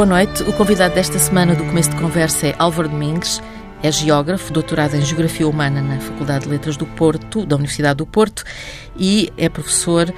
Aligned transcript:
Boa 0.00 0.08
noite. 0.08 0.42
O 0.44 0.52
convidado 0.54 0.94
desta 0.94 1.18
semana 1.18 1.54
do 1.54 1.62
começo 1.62 1.90
de 1.90 1.96
conversa 1.96 2.46
é 2.46 2.54
Álvaro 2.58 2.88
Domingues. 2.88 3.42
É 3.82 3.92
geógrafo, 3.92 4.50
doutorado 4.50 4.94
em 4.94 5.02
Geografia 5.02 5.46
Humana 5.46 5.82
na 5.82 6.00
Faculdade 6.00 6.44
de 6.44 6.50
Letras 6.50 6.74
do 6.74 6.86
Porto, 6.86 7.44
da 7.44 7.54
Universidade 7.54 7.98
do 7.98 8.06
Porto, 8.06 8.42
e 8.96 9.30
é 9.36 9.50
professor 9.50 10.10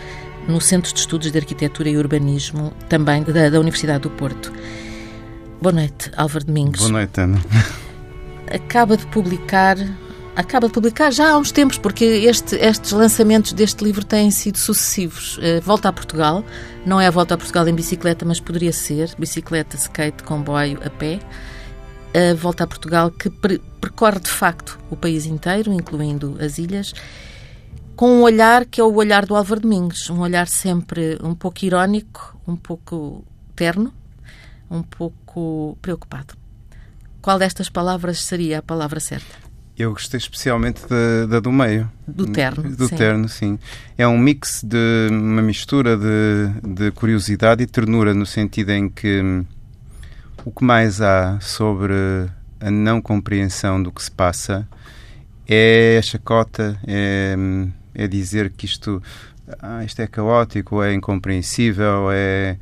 no 0.47 0.61
Centro 0.61 0.93
de 0.93 1.01
Estudos 1.01 1.33
de 1.33 1.37
Arquitetura 1.37 1.89
e 1.89 1.97
Urbanismo, 1.97 2.73
também 2.89 3.25
da, 3.25 3.51
da 3.51 3.59
Universidade 3.59 4.03
do 4.05 4.11
Porto. 4.11 4.53
Boa 5.61 5.73
noite, 5.73 6.13
Álvaro 6.17 6.45
Domingos. 6.45 6.79
Boa 6.79 6.93
noite, 6.93 7.21
Ana. 7.21 7.41
Acaba 8.55 8.97
de 8.97 9.05
publicar 9.07 9.77
acaba 10.35 10.67
de 10.67 10.73
publicar 10.73 11.13
já 11.13 11.31
há 11.31 11.39
uns 11.39 11.53
tempos, 11.53 11.79
porque 11.79 12.05
este, 12.05 12.57
estes 12.57 12.93
lançamentos 12.93 13.53
deste 13.53 13.85
livro 13.85 14.05
têm 14.05 14.31
sido 14.31 14.59
sucessivos. 14.59 15.39
Uh, 15.39 15.61
volta 15.63 15.89
a 15.89 15.93
Portugal, 15.93 16.45
não 16.87 17.01
é 17.01 17.07
a 17.07 17.11
volta 17.11 17.35
a 17.35 17.37
Portugal 17.37 17.67
em 17.69 17.75
bicicleta, 17.75 18.25
mas 18.25 18.41
poderia 18.41 18.73
ser 18.73 19.15
bicicleta, 19.19 19.77
skate, 19.77 20.23
comboio, 20.23 20.81
a 20.85 20.91
pé. 20.91 21.21
Uh, 22.15 22.37
volta 22.37 22.65
a 22.65 22.67
Portugal 22.67 23.11
que 23.11 23.31
percorre 23.31 24.21
de 24.21 24.31
facto 24.31 24.79
o 24.91 24.97
país 24.97 25.27
inteiro, 25.27 25.73
incluindo 25.73 26.37
as 26.41 26.59
ilhas, 26.59 26.95
com 27.97 28.19
um 28.19 28.23
olhar 28.23 28.65
que 28.67 28.81
é 28.81 28.85
o 28.85 28.95
olhar 28.95 29.27
do 29.27 29.35
Álvaro 29.37 29.61
Domingos, 29.61 30.11
um 30.11 30.21
olhar 30.21 30.49
sempre 30.49 31.19
um 31.23 31.35
pouco 31.35 31.65
irónico, 31.65 32.39
um 32.47 32.57
pouco 32.57 33.25
terno, 33.55 33.93
um 34.71 34.83
pouco 34.83 35.79
preocupado. 35.81 36.35
Qual 37.21 37.39
destas 37.39 37.69
palavras 37.69 38.21
seria 38.21 38.59
a 38.59 38.63
palavra 38.63 38.99
certa? 38.99 39.42
Eu 39.79 39.93
gostei 39.93 40.19
especialmente 40.19 40.83
da, 40.87 41.27
da 41.27 41.41
do 41.41 41.51
meio. 41.51 41.91
Do 42.07 42.27
terno. 42.27 42.77
Do 42.77 42.89
sim. 42.89 42.97
terno, 42.97 43.29
sim. 43.29 43.59
É 43.97 44.07
um 44.07 44.19
mix 44.19 44.63
de 44.63 45.09
uma 45.11 45.41
mistura 45.41 45.97
de, 45.97 46.75
de 46.75 46.91
curiosidade 46.91 47.63
e 47.63 47.67
ternura, 47.67 48.13
no 48.13 48.27
sentido 48.27 48.71
em 48.71 48.89
que 48.89 49.21
hum, 49.23 49.45
o 50.45 50.51
que 50.51 50.63
mais 50.65 51.01
há 51.01 51.39
sobre 51.41 51.95
a 52.61 52.71
não 52.71 53.01
compreensão 53.01 53.83
do 53.83 53.91
que 53.91 54.03
se 54.03 54.11
passa 54.11 54.69
é 55.49 55.97
a 55.99 56.03
chacota, 56.03 56.79
é, 56.87 57.35
hum, 57.37 57.71
é 57.95 58.07
dizer 58.07 58.51
que 58.51 58.67
isto, 58.67 59.03
ah, 59.59 59.85
isto 59.85 60.01
é 60.01 60.07
caótico, 60.07 60.83
é 60.83 60.93
incompreensível, 60.93 62.11
é 62.13 62.57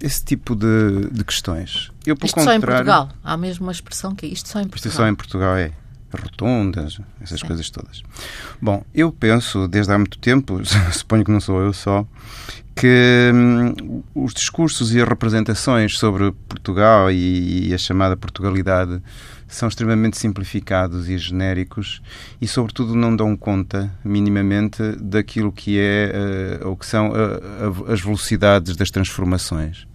esse 0.00 0.24
tipo 0.24 0.54
de, 0.54 1.08
de 1.10 1.24
questões. 1.24 1.90
Eu, 2.06 2.16
isto 2.22 2.40
só 2.40 2.52
em 2.52 2.60
Portugal? 2.60 3.10
Há 3.22 3.36
mesmo 3.36 3.66
uma 3.66 3.72
expressão 3.72 4.14
que 4.14 4.26
é 4.26 4.28
isto 4.28 4.48
só 4.48 4.60
em 4.60 4.68
Portugal? 4.68 4.90
Isto 4.90 4.96
só 4.96 5.08
em 5.08 5.14
Portugal, 5.14 5.56
é. 5.56 5.72
Rotundas, 6.12 6.98
essas 7.20 7.40
Sim. 7.40 7.46
coisas 7.46 7.68
todas. 7.68 8.02
Bom, 8.62 8.82
eu 8.94 9.12
penso, 9.12 9.68
desde 9.68 9.92
há 9.92 9.98
muito 9.98 10.18
tempo, 10.18 10.60
suponho 10.92 11.24
que 11.24 11.30
não 11.30 11.40
sou 11.40 11.60
eu 11.60 11.72
só, 11.72 12.06
que 12.74 13.32
hum, 13.34 14.02
os 14.14 14.32
discursos 14.32 14.94
e 14.94 15.00
as 15.00 15.08
representações 15.08 15.98
sobre 15.98 16.30
Portugal 16.48 17.10
e, 17.10 17.68
e 17.68 17.74
a 17.74 17.78
chamada 17.78 18.16
Portugalidade 18.16 19.02
são 19.48 19.68
extremamente 19.68 20.18
simplificados 20.18 21.08
e 21.08 21.16
genéricos 21.16 22.02
e, 22.40 22.48
sobretudo, 22.48 22.94
não 22.94 23.14
dão 23.14 23.36
conta 23.36 23.92
minimamente 24.04 24.82
daquilo 25.00 25.52
que 25.52 25.78
é 25.78 26.60
uh, 26.62 26.68
ou 26.68 26.76
que 26.76 26.86
são 26.86 27.10
uh, 27.10 27.92
as 27.92 28.00
velocidades 28.00 28.76
das 28.76 28.90
transformações 28.90 29.86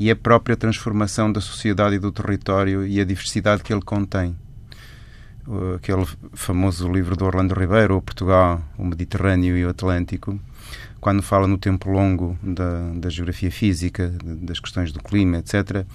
e 0.00 0.10
a 0.10 0.16
própria 0.16 0.56
transformação 0.56 1.30
da 1.30 1.40
sociedade 1.40 1.96
e 1.96 1.98
do 1.98 2.12
território 2.12 2.86
e 2.86 3.00
a 3.00 3.04
diversidade 3.04 3.62
que 3.62 3.72
ele 3.72 3.82
contém. 3.82 4.36
Aquele 5.74 6.06
famoso 6.34 6.86
livro 6.92 7.16
do 7.16 7.24
Orlando 7.24 7.54
Ribeiro, 7.54 7.96
o 7.96 8.02
Portugal, 8.02 8.62
o 8.76 8.84
Mediterrâneo 8.84 9.56
e 9.56 9.64
o 9.64 9.70
Atlântico, 9.70 10.38
quando 11.00 11.22
fala 11.22 11.46
no 11.46 11.56
tempo 11.56 11.90
longo 11.90 12.38
da, 12.42 12.90
da 12.94 13.08
geografia 13.08 13.50
física, 13.50 14.12
das 14.22 14.60
questões 14.60 14.92
do 14.92 15.02
clima, 15.02 15.38
etc., 15.38 15.86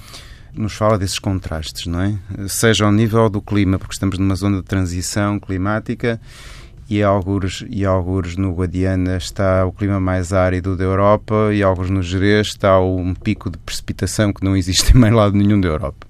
nos 0.55 0.73
fala 0.73 0.97
desses 0.97 1.19
contrastes, 1.19 1.87
não 1.87 2.01
é? 2.01 2.17
Seja 2.47 2.85
ao 2.85 2.91
nível 2.91 3.29
do 3.29 3.41
clima, 3.41 3.79
porque 3.79 3.93
estamos 3.93 4.17
numa 4.17 4.35
zona 4.35 4.57
de 4.57 4.63
transição 4.63 5.39
climática 5.39 6.19
e 6.89 7.01
alguns, 7.01 7.65
e 7.69 7.85
alguns 7.85 8.35
no 8.35 8.53
Guadiana 8.53 9.17
está 9.17 9.65
o 9.65 9.71
clima 9.71 9.99
mais 9.99 10.33
árido 10.33 10.75
da 10.75 10.83
Europa 10.83 11.49
e 11.53 11.63
alguns 11.63 11.89
no 11.89 12.03
Jerez 12.03 12.47
está 12.47 12.79
um 12.79 13.13
pico 13.13 13.49
de 13.49 13.57
precipitação 13.57 14.31
que 14.31 14.43
não 14.43 14.55
existe 14.55 14.91
em 14.95 14.99
mais 14.99 15.13
lado 15.13 15.35
nenhum 15.35 15.59
da 15.59 15.67
Europa. 15.67 16.07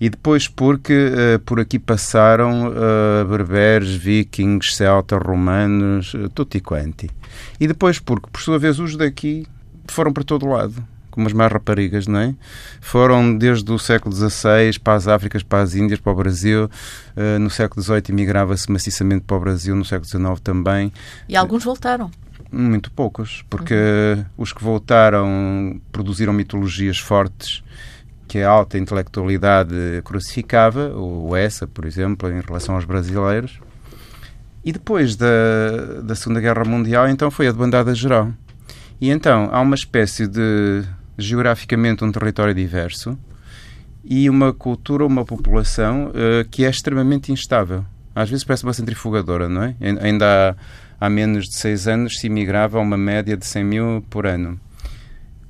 E 0.00 0.08
depois 0.08 0.48
porque 0.48 0.94
uh, 0.94 1.38
por 1.40 1.60
aqui 1.60 1.78
passaram 1.78 2.68
uh, 2.68 3.24
berberes, 3.28 3.94
vikings, 3.94 4.74
celtas, 4.74 5.20
romanos, 5.22 6.14
uh, 6.14 6.28
tutti 6.30 6.58
quanti. 6.60 7.10
E 7.58 7.66
depois 7.66 7.98
porque, 7.98 8.28
por 8.32 8.40
sua 8.40 8.58
vez, 8.58 8.78
os 8.78 8.96
daqui 8.96 9.46
foram 9.86 10.10
para 10.10 10.24
todo 10.24 10.46
lado 10.46 10.82
como 11.10 11.26
as 11.26 11.32
mais 11.32 11.52
raparigas, 11.52 12.06
não 12.06 12.20
é? 12.20 12.34
Foram 12.80 13.36
desde 13.36 13.70
o 13.70 13.78
século 13.78 14.14
XVI 14.14 14.78
para 14.82 14.94
as 14.94 15.08
Áfricas, 15.08 15.42
para 15.42 15.62
as 15.62 15.74
Índias, 15.74 16.00
para 16.00 16.12
o 16.12 16.16
Brasil. 16.16 16.70
Uh, 17.16 17.38
no 17.38 17.50
século 17.50 17.82
XVIII 17.82 18.02
emigrava-se 18.10 18.70
maciçamente 18.70 19.24
para 19.26 19.36
o 19.36 19.40
Brasil, 19.40 19.74
no 19.74 19.84
século 19.84 20.08
XIX 20.08 20.40
também. 20.40 20.92
E 21.28 21.36
alguns 21.36 21.64
voltaram? 21.64 22.10
Muito 22.52 22.90
poucos, 22.90 23.44
porque 23.48 23.74
uhum. 23.74 24.24
os 24.38 24.52
que 24.52 24.62
voltaram 24.62 25.80
produziram 25.92 26.32
mitologias 26.32 26.98
fortes 26.98 27.62
que 28.26 28.38
a 28.38 28.48
alta 28.48 28.78
intelectualidade 28.78 29.74
crucificava, 30.04 30.92
o 30.94 31.34
Essa, 31.34 31.66
por 31.66 31.84
exemplo, 31.84 32.30
em 32.30 32.40
relação 32.40 32.76
aos 32.76 32.84
brasileiros. 32.84 33.60
E 34.64 34.72
depois 34.72 35.16
da, 35.16 35.26
da 36.04 36.14
Segunda 36.14 36.40
Guerra 36.40 36.64
Mundial, 36.64 37.08
então, 37.08 37.28
foi 37.28 37.48
a 37.48 37.50
debandada 37.50 37.92
geral. 37.92 38.32
E 39.00 39.08
então 39.10 39.48
há 39.50 39.60
uma 39.60 39.74
espécie 39.74 40.26
de 40.26 40.84
geograficamente 41.20 42.04
um 42.04 42.10
território 42.10 42.54
diverso 42.54 43.18
e 44.04 44.28
uma 44.28 44.52
cultura, 44.52 45.04
uma 45.04 45.24
população 45.24 46.08
uh, 46.08 46.48
que 46.50 46.64
é 46.64 46.70
extremamente 46.70 47.30
instável. 47.30 47.84
Às 48.14 48.28
vezes 48.28 48.44
parece 48.44 48.64
uma 48.64 48.72
centrifugadora, 48.72 49.48
não 49.48 49.62
é? 49.62 49.76
Ainda 50.00 50.56
há, 51.00 51.06
há 51.06 51.10
menos 51.10 51.48
de 51.48 51.54
seis 51.54 51.86
anos 51.86 52.18
se 52.18 52.26
imigrava 52.26 52.78
a 52.78 52.80
uma 52.80 52.96
média 52.96 53.36
de 53.36 53.46
100 53.46 53.64
mil 53.64 54.04
por 54.10 54.26
ano. 54.26 54.58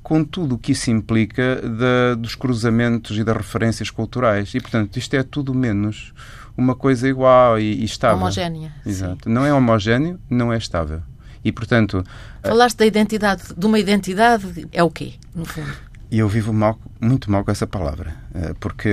Com 0.03 0.23
tudo 0.23 0.55
o 0.55 0.57
que 0.57 0.73
isso 0.73 0.91
implica 0.91 1.61
da, 1.61 2.15
dos 2.15 2.35
cruzamentos 2.35 3.17
e 3.17 3.23
das 3.23 3.35
referências 3.35 3.89
culturais. 3.89 4.53
E, 4.53 4.59
portanto, 4.59 4.97
isto 4.97 5.15
é 5.15 5.23
tudo 5.23 5.53
menos 5.53 6.13
uma 6.57 6.75
coisa 6.75 7.07
igual 7.07 7.59
e, 7.59 7.81
e 7.81 7.83
estável. 7.85 8.17
Homogénea. 8.17 8.73
Exato. 8.85 9.23
Sim. 9.25 9.33
Não 9.33 9.45
é 9.45 9.53
homogéneo, 9.53 10.19
não 10.29 10.51
é 10.51 10.57
estável. 10.57 11.01
E, 11.43 11.51
portanto... 11.51 12.03
Falaste 12.43 12.77
da 12.77 12.85
identidade, 12.85 13.43
de 13.55 13.65
uma 13.65 13.79
identidade, 13.79 14.67
é 14.71 14.83
o 14.83 14.89
quê, 14.89 15.13
no 15.33 15.45
fundo? 15.45 15.71
E 16.11 16.19
eu 16.19 16.27
vivo 16.27 16.51
mal, 16.51 16.77
muito 16.99 17.31
mal 17.31 17.43
com 17.43 17.51
essa 17.51 17.65
palavra, 17.65 18.13
eh, 18.35 18.53
porque... 18.59 18.89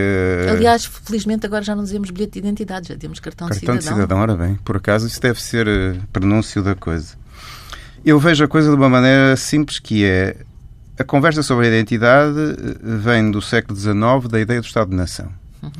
Aliás, 0.48 0.84
felizmente 0.84 1.44
agora 1.44 1.64
já 1.64 1.74
não 1.74 1.82
dizemos 1.82 2.10
bilhete 2.10 2.34
de 2.34 2.38
identidade, 2.38 2.88
já 2.88 2.96
temos 2.96 3.18
cartão, 3.18 3.48
cartão 3.48 3.76
de 3.76 3.82
cidadão. 3.82 3.96
Cartão 3.96 3.96
de 3.96 4.02
cidadão, 4.02 4.22
ora 4.22 4.36
bem, 4.36 4.54
por 4.64 4.76
acaso 4.76 5.06
isso 5.06 5.20
deve 5.20 5.42
ser 5.42 5.66
pronúncio 6.12 6.62
da 6.62 6.76
coisa. 6.76 7.16
Eu 8.04 8.20
vejo 8.20 8.44
a 8.44 8.48
coisa 8.48 8.70
de 8.70 8.76
uma 8.76 8.88
maneira 8.88 9.36
simples 9.36 9.80
que 9.80 10.04
é 10.04 10.36
a 10.98 11.04
conversa 11.04 11.42
sobre 11.42 11.66
a 11.66 11.68
identidade 11.68 12.38
eh, 12.38 12.76
vem 12.82 13.30
do 13.30 13.40
século 13.42 13.78
XIX, 13.78 14.28
da 14.30 14.40
ideia 14.40 14.60
do 14.60 14.66
Estado-nação. 14.66 15.30
Uhum. 15.62 15.70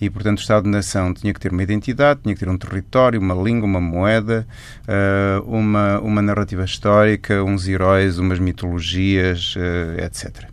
E, 0.00 0.08
portanto, 0.08 0.38
o 0.38 0.40
Estado-nação 0.40 1.12
tinha 1.12 1.32
que 1.32 1.40
ter 1.40 1.52
uma 1.52 1.62
identidade, 1.62 2.20
tinha 2.22 2.34
que 2.34 2.40
ter 2.40 2.48
um 2.48 2.56
território, 2.56 3.20
uma 3.20 3.34
língua, 3.34 3.66
uma 3.66 3.80
moeda, 3.80 4.46
uh, 4.82 5.42
uma, 5.44 6.00
uma 6.00 6.22
narrativa 6.22 6.64
histórica, 6.64 7.42
uns 7.44 7.68
heróis, 7.68 8.18
umas 8.18 8.38
mitologias, 8.38 9.54
uh, 9.56 10.04
etc. 10.04 10.48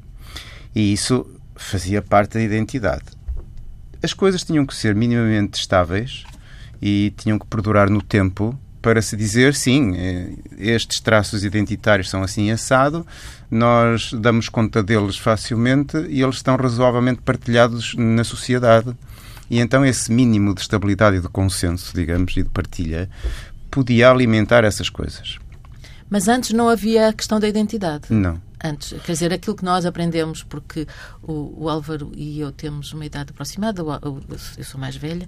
E 0.76 0.92
isso 0.92 1.26
fazia 1.56 2.02
parte 2.02 2.34
da 2.34 2.42
identidade. 2.42 3.06
As 4.02 4.14
coisas 4.14 4.44
tinham 4.44 4.66
que 4.66 4.76
ser 4.76 4.94
minimamente 4.96 5.60
estáveis 5.60 6.26
e 6.82 7.14
tinham 7.16 7.40
que 7.40 7.48
perdurar 7.48 7.90
no 7.90 8.02
tempo 8.02 8.60
para 8.84 9.02
se 9.02 9.16
dizer, 9.16 9.56
sim, 9.56 9.96
eh, 9.96 10.30
estes 10.58 11.00
traços 11.00 11.46
identitários 11.46 12.10
são 12.10 12.22
assim 12.22 12.52
assado, 12.52 13.08
nós 13.50 14.12
damos 14.12 14.50
conta 14.50 14.84
deles 14.84 15.18
facilmente 15.18 15.98
e 16.10 16.22
eles 16.22 16.36
estão 16.36 16.58
razoavelmente 16.58 17.22
partilhados 17.22 17.96
na 17.96 18.26
sociedade. 18.26 18.94
E 19.50 19.60
então 19.60 19.86
esse 19.86 20.12
mínimo 20.12 20.54
de 20.54 20.60
estabilidade 20.60 21.16
e 21.16 21.22
de 21.22 21.30
consenso, 21.30 21.94
digamos, 21.96 22.36
e 22.36 22.44
de 22.44 22.50
partilha, 22.50 23.10
podia 23.72 24.12
alimentar 24.12 24.66
essas 24.66 24.90
coisas. 24.90 25.40
Mas 26.10 26.28
antes 26.28 26.52
não 26.52 26.68
havia 26.68 27.08
a 27.08 27.14
questão 27.14 27.40
da 27.40 27.48
identidade? 27.48 28.04
Não 28.10 28.40
antes. 28.64 28.94
Quer 29.02 29.12
dizer, 29.12 29.34
aquilo 29.34 29.56
que 29.56 29.66
nós 29.66 29.86
aprendemos, 29.86 30.44
porque 30.44 30.88
o, 31.22 31.66
o 31.66 31.70
Álvaro 31.70 32.12
e 32.16 32.40
eu 32.40 32.52
temos 32.52 32.94
uma 32.94 33.06
idade 33.06 33.32
aproximada, 33.32 33.82
eu, 33.82 34.22
eu 34.58 34.64
sou 34.64 34.80
mais 34.80 34.96
velha, 34.96 35.28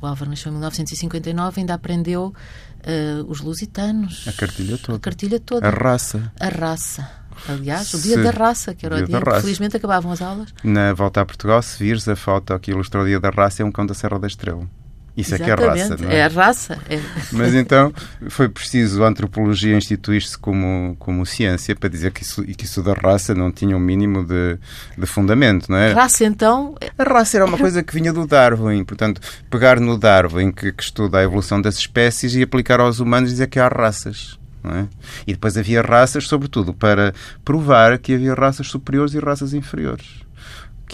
o 0.00 0.06
Álvaro 0.06 0.30
nasceu 0.30 0.50
em 0.50 0.52
1959, 0.52 1.60
ainda 1.60 1.74
aprendeu 1.74 2.26
uh, 2.26 3.24
os 3.26 3.40
lusitanos. 3.40 4.28
A 4.28 4.32
cartilha 4.32 4.76
toda. 4.76 4.98
A 4.98 5.00
cartilha 5.00 5.40
toda. 5.40 5.66
A 5.66 5.70
raça. 5.70 6.32
A 6.38 6.48
raça. 6.48 7.10
Aliás, 7.48 7.92
o 7.94 8.00
dia 8.00 8.16
se, 8.16 8.22
da 8.22 8.30
raça, 8.30 8.74
que 8.74 8.86
era 8.86 8.96
o 8.96 8.98
dia, 8.98 9.18
dia 9.18 9.20
que 9.20 9.40
felizmente 9.40 9.76
acabavam 9.76 10.12
as 10.12 10.22
aulas. 10.22 10.54
Na 10.62 10.92
volta 10.92 11.20
a 11.20 11.26
Portugal, 11.26 11.60
se 11.62 11.82
vires 11.82 12.06
a 12.06 12.14
foto 12.14 12.56
que 12.60 12.70
ilustra 12.70 13.02
o 13.02 13.06
dia 13.06 13.18
da 13.18 13.30
raça, 13.30 13.62
é 13.62 13.64
um 13.64 13.72
cão 13.72 13.84
da 13.84 13.94
Serra 13.94 14.18
da 14.18 14.26
Estrela. 14.26 14.68
Isso 15.16 15.32
Exatamente. 15.34 15.52
é 15.52 15.56
que 15.56 15.62
é 15.62 15.84
raça, 15.84 16.02
não 16.02 16.10
é? 16.10 16.16
É 16.16 16.24
a 16.24 16.28
raça. 16.28 16.78
É. 16.88 17.00
Mas 17.30 17.54
então 17.54 17.92
foi 18.28 18.48
preciso 18.48 19.04
a 19.04 19.08
antropologia 19.08 19.76
instituir-se 19.76 20.36
como, 20.36 20.96
como 20.98 21.24
ciência 21.24 21.76
para 21.76 21.88
dizer 21.88 22.10
que 22.10 22.22
isso, 22.22 22.42
que 22.42 22.64
isso 22.64 22.82
da 22.82 22.94
raça 22.94 23.32
não 23.32 23.52
tinha 23.52 23.76
um 23.76 23.80
mínimo 23.80 24.24
de, 24.24 24.58
de 24.98 25.06
fundamento, 25.06 25.70
não 25.70 25.78
é? 25.78 25.92
Raça, 25.92 26.24
então. 26.24 26.74
A 26.98 27.04
raça 27.04 27.36
era 27.36 27.46
uma 27.46 27.56
coisa 27.56 27.80
que 27.82 27.94
vinha 27.94 28.12
do 28.12 28.26
Darwin, 28.26 28.82
portanto, 28.82 29.20
pegar 29.48 29.78
no 29.78 29.96
Darwin, 29.96 30.50
que, 30.50 30.72
que 30.72 30.82
estuda 30.82 31.18
a 31.18 31.22
evolução 31.22 31.62
das 31.62 31.76
espécies, 31.76 32.34
e 32.34 32.42
aplicar 32.42 32.80
aos 32.80 32.98
humanos 32.98 33.30
e 33.30 33.34
dizer 33.34 33.46
que 33.46 33.60
há 33.60 33.68
raças. 33.68 34.36
Não 34.64 34.74
é? 34.74 34.88
E 35.26 35.32
depois 35.32 35.56
havia 35.56 35.82
raças, 35.82 36.26
sobretudo, 36.26 36.74
para 36.74 37.14
provar 37.44 37.98
que 37.98 38.14
havia 38.14 38.34
raças 38.34 38.66
superiores 38.66 39.14
e 39.14 39.18
raças 39.18 39.54
inferiores 39.54 40.23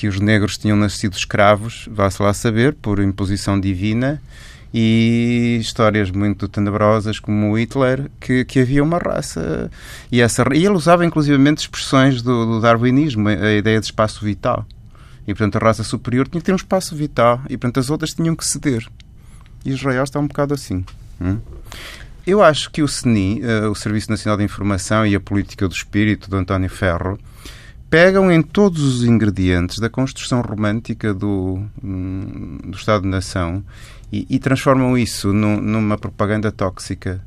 que 0.01 0.09
os 0.09 0.19
negros 0.19 0.57
tinham 0.57 0.79
nascido 0.79 1.13
escravos, 1.13 1.87
vá-se 1.93 2.23
lá 2.23 2.33
saber, 2.33 2.73
por 2.73 3.01
imposição 3.01 3.61
divina, 3.61 4.19
e 4.73 5.59
histórias 5.61 6.11
muito 6.11 6.49
tenebrosas 6.49 7.19
como 7.19 7.55
Hitler, 7.59 8.11
que, 8.19 8.47
que 8.47 8.61
havia 8.61 8.83
uma 8.83 8.97
raça. 8.97 9.71
E, 10.11 10.23
essa, 10.23 10.43
e 10.55 10.65
ele 10.65 10.71
usava 10.71 11.05
inclusivamente 11.05 11.59
expressões 11.59 12.23
do, 12.23 12.47
do 12.47 12.61
darwinismo, 12.63 13.29
a 13.29 13.53
ideia 13.53 13.79
de 13.79 13.85
espaço 13.85 14.25
vital. 14.25 14.65
E, 15.29 15.35
portanto, 15.35 15.57
a 15.57 15.67
raça 15.67 15.85
superior 15.85 16.27
tinha 16.27 16.41
que 16.41 16.47
ter 16.47 16.53
um 16.53 16.57
espaço 16.57 16.97
vital 16.97 17.43
e, 17.51 17.59
portanto, 17.59 17.81
as 17.81 17.91
outras 17.91 18.15
tinham 18.15 18.35
que 18.35 18.47
ceder. 18.47 18.89
E 19.67 19.71
Israel 19.71 20.05
está 20.05 20.19
um 20.19 20.27
bocado 20.27 20.55
assim. 20.55 20.83
Hum? 21.21 21.41
Eu 22.27 22.43
acho 22.43 22.71
que 22.71 22.83
o 22.83 22.87
SNI, 22.87 23.43
uh, 23.43 23.71
o 23.71 23.75
Serviço 23.75 24.11
Nacional 24.11 24.39
de 24.39 24.45
Informação 24.45 25.07
e 25.07 25.15
a 25.15 25.21
Política 25.21 25.69
do 25.69 25.75
Espírito, 25.75 26.31
do 26.31 26.39
António 26.39 26.71
Ferro, 26.71 27.19
pegam 27.91 28.31
em 28.31 28.41
todos 28.41 28.83
os 28.83 29.05
ingredientes 29.05 29.81
da 29.81 29.91
construção 29.91 30.41
romântica 30.41 31.13
do, 31.13 31.61
do 31.83 32.77
Estado-nação 32.77 33.65
e, 34.13 34.27
e, 34.31 34.39
transformam 34.39 34.97
isso 34.97 35.33
numa 35.33 35.99
propaganda 35.99 36.51
tóxica 36.53 37.21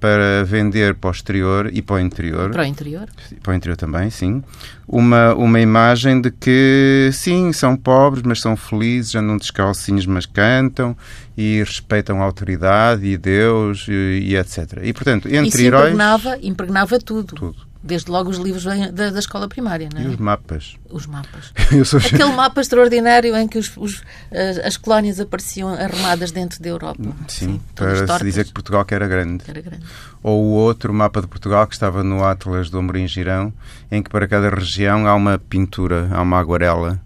para 0.00 0.42
vender 0.44 0.94
para 0.94 1.08
o 1.08 1.10
exterior 1.10 1.70
e 1.72 1.82
para 1.82 1.96
o 1.96 2.00
interior. 2.00 2.50
Para 2.50 2.62
o 2.62 2.66
interior? 2.66 3.08
Para 3.42 3.52
o 3.52 3.54
interior 3.54 3.76
também, 3.76 4.08
sim. 4.08 4.42
Uma, 4.88 5.34
uma 5.34 5.60
imagem 5.60 6.20
de 6.20 6.30
que, 6.30 7.10
sim, 7.12 7.52
são 7.52 7.76
pobres, 7.76 8.22
mas 8.24 8.40
são 8.40 8.56
felizes, 8.56 9.14
andam 9.14 9.36
descalcinhos, 9.36 10.06
mas 10.06 10.24
cantam 10.24 10.96
e 11.36 11.58
respeitam 11.58 12.22
a 12.22 12.24
autoridade 12.24 13.06
e 13.06 13.18
Deus 13.18 13.86
e, 13.88 14.30
e 14.30 14.36
etc. 14.36 14.78
E, 14.82 14.92
portanto, 14.92 15.28
entre 15.28 15.48
Isso 15.48 15.60
heróis... 15.60 15.92
impregnava, 15.92 16.38
impregnava 16.40 16.98
tudo. 16.98 17.34
Tudo. 17.34 17.69
Desde 17.82 18.10
logo 18.10 18.28
os 18.28 18.36
livros 18.36 18.64
da, 18.64 19.10
da 19.10 19.18
escola 19.18 19.48
primária, 19.48 19.88
não 19.92 20.00
é? 20.00 20.04
E 20.04 20.08
os 20.08 20.16
mapas. 20.16 20.76
Os 20.90 21.06
mapas. 21.06 21.52
Sou... 21.86 21.98
Aquele 21.98 22.32
mapa 22.32 22.60
extraordinário 22.60 23.34
em 23.34 23.48
que 23.48 23.58
os, 23.58 23.74
os, 23.76 24.02
as, 24.30 24.58
as, 24.58 24.76
colónias 24.76 25.18
apareciam 25.18 25.68
arrumadas 25.70 26.30
dentro 26.30 26.62
da 26.62 26.68
Europa. 26.68 27.02
Sim, 27.26 27.52
Sim 27.54 27.60
para 27.74 28.18
se 28.18 28.24
dizer 28.24 28.44
que 28.44 28.52
Portugal 28.52 28.84
que 28.84 28.94
era 28.94 29.08
grande. 29.08 29.44
Que 29.44 29.50
era 29.50 29.62
grande. 29.62 29.84
Ou 30.22 30.42
o 30.42 30.48
outro 30.50 30.92
mapa 30.92 31.22
de 31.22 31.26
Portugal 31.26 31.66
que 31.66 31.72
estava 31.72 32.04
no 32.04 32.22
Atlas 32.22 32.68
do 32.68 32.78
Amorim 32.78 33.08
Girão, 33.08 33.52
em 33.90 34.02
que 34.02 34.10
para 34.10 34.28
cada 34.28 34.50
região 34.50 35.06
há 35.06 35.14
uma 35.14 35.38
pintura, 35.38 36.10
há 36.12 36.20
uma 36.20 36.38
aguarela, 36.38 37.00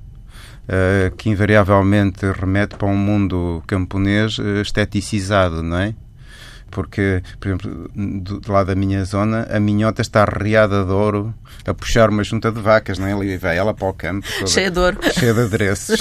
uh, 0.64 1.14
que 1.16 1.30
invariavelmente 1.30 2.26
remete 2.32 2.76
para 2.76 2.88
um 2.88 2.96
mundo 2.96 3.62
camponês 3.66 4.38
uh, 4.38 4.60
esteticizado, 4.60 5.62
não 5.62 5.78
é? 5.78 5.94
Porque, 6.74 7.22
por 7.38 7.48
exemplo, 7.48 7.90
do, 7.94 8.40
do, 8.40 8.52
lado 8.52 8.66
da 8.66 8.74
minha 8.74 9.04
zona, 9.04 9.46
a 9.48 9.60
minhota 9.60 10.02
está 10.02 10.22
arreada 10.24 10.84
de 10.84 10.90
ouro 10.90 11.32
a 11.64 11.72
puxar 11.72 12.10
uma 12.10 12.24
junta 12.24 12.50
de 12.50 12.60
vacas, 12.60 12.98
não 12.98 13.06
é? 13.06 13.24
E 13.24 13.38
vai 13.38 13.56
ela 13.56 13.72
para 13.72 13.88
o 13.88 13.94
campo. 13.94 14.26
Toda, 14.40 14.50
cheia 14.50 14.70
de 14.72 14.78
ouro. 14.80 14.98
Cheia 15.12 15.32
de 15.32 15.40
adereços. 15.40 16.00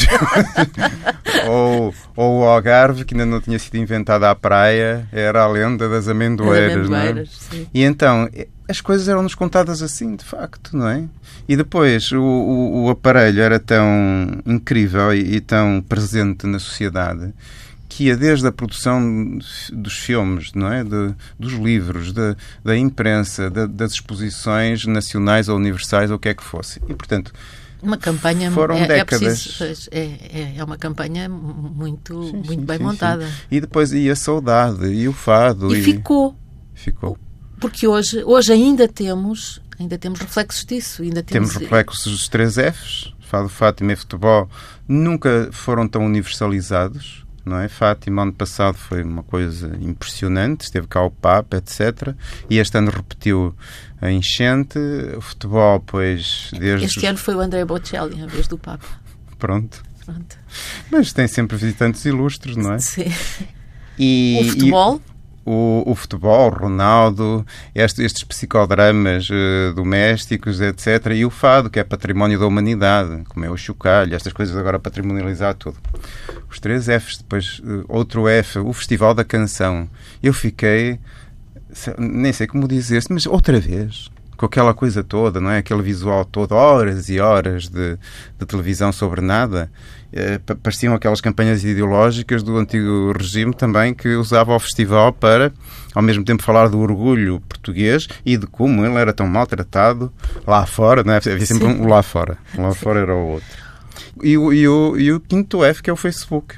ou, 1.47 1.93
ou 2.15 2.39
o 2.39 2.43
Algarve, 2.43 3.05
que 3.05 3.13
ainda 3.13 3.25
não 3.25 3.39
tinha 3.39 3.59
sido 3.59 3.77
inventada 3.77 4.31
à 4.31 4.33
praia, 4.33 5.07
era 5.11 5.43
a 5.43 5.47
lenda 5.47 5.87
das 5.87 6.07
amendoeiras, 6.07 6.89
das 6.89 6.97
amendoeiras 6.97 7.39
não 7.51 7.59
é? 7.59 7.65
E 7.71 7.83
então, 7.83 8.27
as 8.67 8.81
coisas 8.81 9.07
eram-nos 9.07 9.35
contadas 9.35 9.83
assim, 9.83 10.15
de 10.15 10.25
facto, 10.25 10.75
não 10.75 10.87
é? 10.87 11.03
E 11.47 11.55
depois, 11.55 12.11
o, 12.11 12.19
o, 12.19 12.85
o 12.85 12.89
aparelho 12.89 13.43
era 13.43 13.59
tão 13.59 14.41
incrível 14.43 15.13
e, 15.13 15.35
e 15.35 15.39
tão 15.39 15.85
presente 15.87 16.47
na 16.47 16.57
sociedade 16.57 17.31
que 17.95 18.05
ia 18.05 18.17
desde 18.17 18.47
a 18.47 18.51
produção 18.51 19.37
dos 19.71 19.93
filmes, 19.93 20.51
não 20.53 20.71
é? 20.71 20.83
De, 20.83 21.13
dos 21.39 21.53
livros, 21.53 22.11
de, 22.11 22.35
da 22.63 22.75
imprensa, 22.75 23.51
de, 23.51 23.67
das 23.67 23.93
exposições 23.93 24.85
nacionais 24.85 25.47
ou 25.47 25.57
universais, 25.57 26.09
ou 26.09 26.17
o 26.17 26.19
que 26.19 26.29
é 26.29 26.33
que 26.33 26.43
fosse. 26.43 26.81
E, 26.89 26.93
portanto, 26.95 27.31
uma 27.83 27.97
campanha 27.97 28.49
foram 28.49 28.77
é, 28.77 28.87
décadas. 28.87 29.21
É, 29.21 29.65
preciso, 29.65 29.89
é, 29.91 29.99
é, 29.99 30.53
é, 30.57 30.63
uma 30.63 30.77
campanha 30.77 31.29
muito, 31.29 32.23
sim, 32.23 32.33
muito 32.33 32.49
sim, 32.49 32.65
bem 32.65 32.77
sim, 32.77 32.83
montada. 32.83 33.29
E 33.51 33.61
depois 33.61 33.93
ia 33.93 34.13
a 34.13 34.15
saudade 34.15 34.87
e 34.87 35.07
o 35.07 35.13
fado. 35.13 35.75
E, 35.75 35.79
e, 35.79 35.83
ficou. 35.83 36.35
Ficou. 36.73 37.17
Porque 37.59 37.87
hoje, 37.87 38.23
hoje 38.23 38.53
ainda 38.53 38.87
temos 38.87 39.61
ainda 39.79 39.97
temos 39.99 40.19
reflexos 40.19 40.65
disso. 40.65 41.03
Ainda 41.03 41.21
temos, 41.21 41.51
temos 41.51 41.61
reflexos 41.61 42.11
dos 42.11 42.27
três 42.27 42.55
Fs. 42.55 43.13
Fado, 43.19 43.49
Fátima 43.49 43.93
e 43.93 43.95
futebol 43.95 44.49
nunca 44.87 45.49
foram 45.51 45.87
tão 45.87 46.05
universalizados 46.05 47.22
não 47.45 47.59
é? 47.59 47.67
Fátima, 47.67 48.21
ano 48.23 48.33
passado, 48.33 48.75
foi 48.75 49.03
uma 49.03 49.23
coisa 49.23 49.75
impressionante, 49.81 50.61
esteve 50.61 50.87
cá 50.87 51.01
o 51.01 51.11
Papa, 51.11 51.57
etc. 51.57 52.15
E 52.49 52.57
este 52.57 52.77
ano 52.77 52.91
repetiu 52.91 53.55
a 54.01 54.11
enchente. 54.11 54.79
O 55.17 55.21
futebol, 55.21 55.79
pois, 55.79 56.49
desde. 56.57 56.85
Este 56.85 57.05
ano 57.05 57.17
foi 57.17 57.35
o 57.35 57.39
André 57.39 57.65
Bocelli, 57.65 58.21
em 58.21 58.27
vez 58.27 58.47
do 58.47 58.57
Papa. 58.57 58.87
Pronto. 59.37 59.83
Pronto. 60.05 60.37
Mas 60.91 61.13
tem 61.13 61.27
sempre 61.27 61.57
visitantes 61.57 62.03
ilustres, 62.05 62.55
não 62.55 62.73
é? 62.73 62.79
Sim. 62.79 63.11
E, 63.97 64.39
o 64.41 64.49
futebol? 64.49 65.01
E 65.07 65.12
o, 65.45 65.83
o 65.85 65.95
futebol, 65.95 66.49
Ronaldo, 66.49 67.45
estes, 67.73 68.05
estes 68.05 68.23
psicodramas 68.23 69.29
uh, 69.29 69.73
domésticos, 69.75 70.61
etc. 70.61 71.11
E 71.13 71.25
o 71.25 71.29
fado, 71.29 71.69
que 71.69 71.79
é 71.79 71.83
património 71.83 72.39
da 72.39 72.47
humanidade, 72.47 73.23
como 73.29 73.45
é 73.45 73.49
o 73.49 73.57
chocalho, 73.57 74.15
estas 74.15 74.33
coisas 74.33 74.55
agora 74.55 74.79
patrimonializar 74.79 75.55
tudo. 75.55 75.77
Os 76.49 76.59
três 76.59 76.85
Fs, 76.85 77.17
depois 77.17 77.59
uh, 77.59 77.85
outro 77.87 78.27
F, 78.27 78.59
o 78.59 78.73
Festival 78.73 79.13
da 79.13 79.23
Canção. 79.23 79.89
Eu 80.21 80.33
fiquei, 80.33 80.99
nem 81.97 82.31
sei 82.31 82.47
como 82.47 82.67
dizer 82.67 83.03
mas 83.09 83.25
outra 83.25 83.59
vez 83.59 84.12
com 84.37 84.45
aquela 84.45 84.73
coisa 84.73 85.03
toda, 85.03 85.39
não 85.39 85.49
é? 85.49 85.57
Aquele 85.57 85.81
visual 85.81 86.25
todo, 86.25 86.53
horas 86.53 87.09
e 87.09 87.19
horas 87.19 87.67
de, 87.67 87.97
de 88.39 88.45
televisão 88.45 88.91
sobre 88.91 89.21
nada. 89.21 89.69
Eh, 90.15 90.39
pareciam 90.61 90.93
aquelas 90.93 91.19
campanhas 91.19 91.63
ideológicas 91.63 92.43
do 92.43 92.55
antigo 92.57 93.13
regime 93.17 93.51
também 93.51 93.95
que 93.95 94.09
usava 94.09 94.55
o 94.55 94.59
festival 94.59 95.11
para, 95.11 95.51
ao 95.95 96.03
mesmo 96.03 96.23
tempo, 96.23 96.43
falar 96.43 96.67
do 96.69 96.79
orgulho 96.79 97.41
português 97.49 98.07
e 98.23 98.37
de 98.37 98.45
como 98.45 98.85
ele 98.85 98.95
era 98.95 99.11
tão 99.11 99.27
maltratado 99.27 100.13
lá 100.45 100.65
fora, 100.67 101.03
não 101.03 101.13
é? 101.13 101.17
Havia 101.17 101.45
sempre 101.45 101.65
Sim. 101.65 101.81
um 101.81 101.87
lá 101.87 102.03
fora. 102.03 102.37
Lá 102.55 102.73
fora 102.75 102.99
era 102.99 103.15
o 103.15 103.27
outro. 103.27 103.47
E 104.21 104.37
o, 104.37 104.53
e, 104.53 104.67
o, 104.67 104.97
e 104.97 105.11
o 105.11 105.19
quinto 105.19 105.63
F, 105.63 105.81
que 105.81 105.89
é 105.89 105.93
o 105.93 105.97
Facebook. 105.97 106.57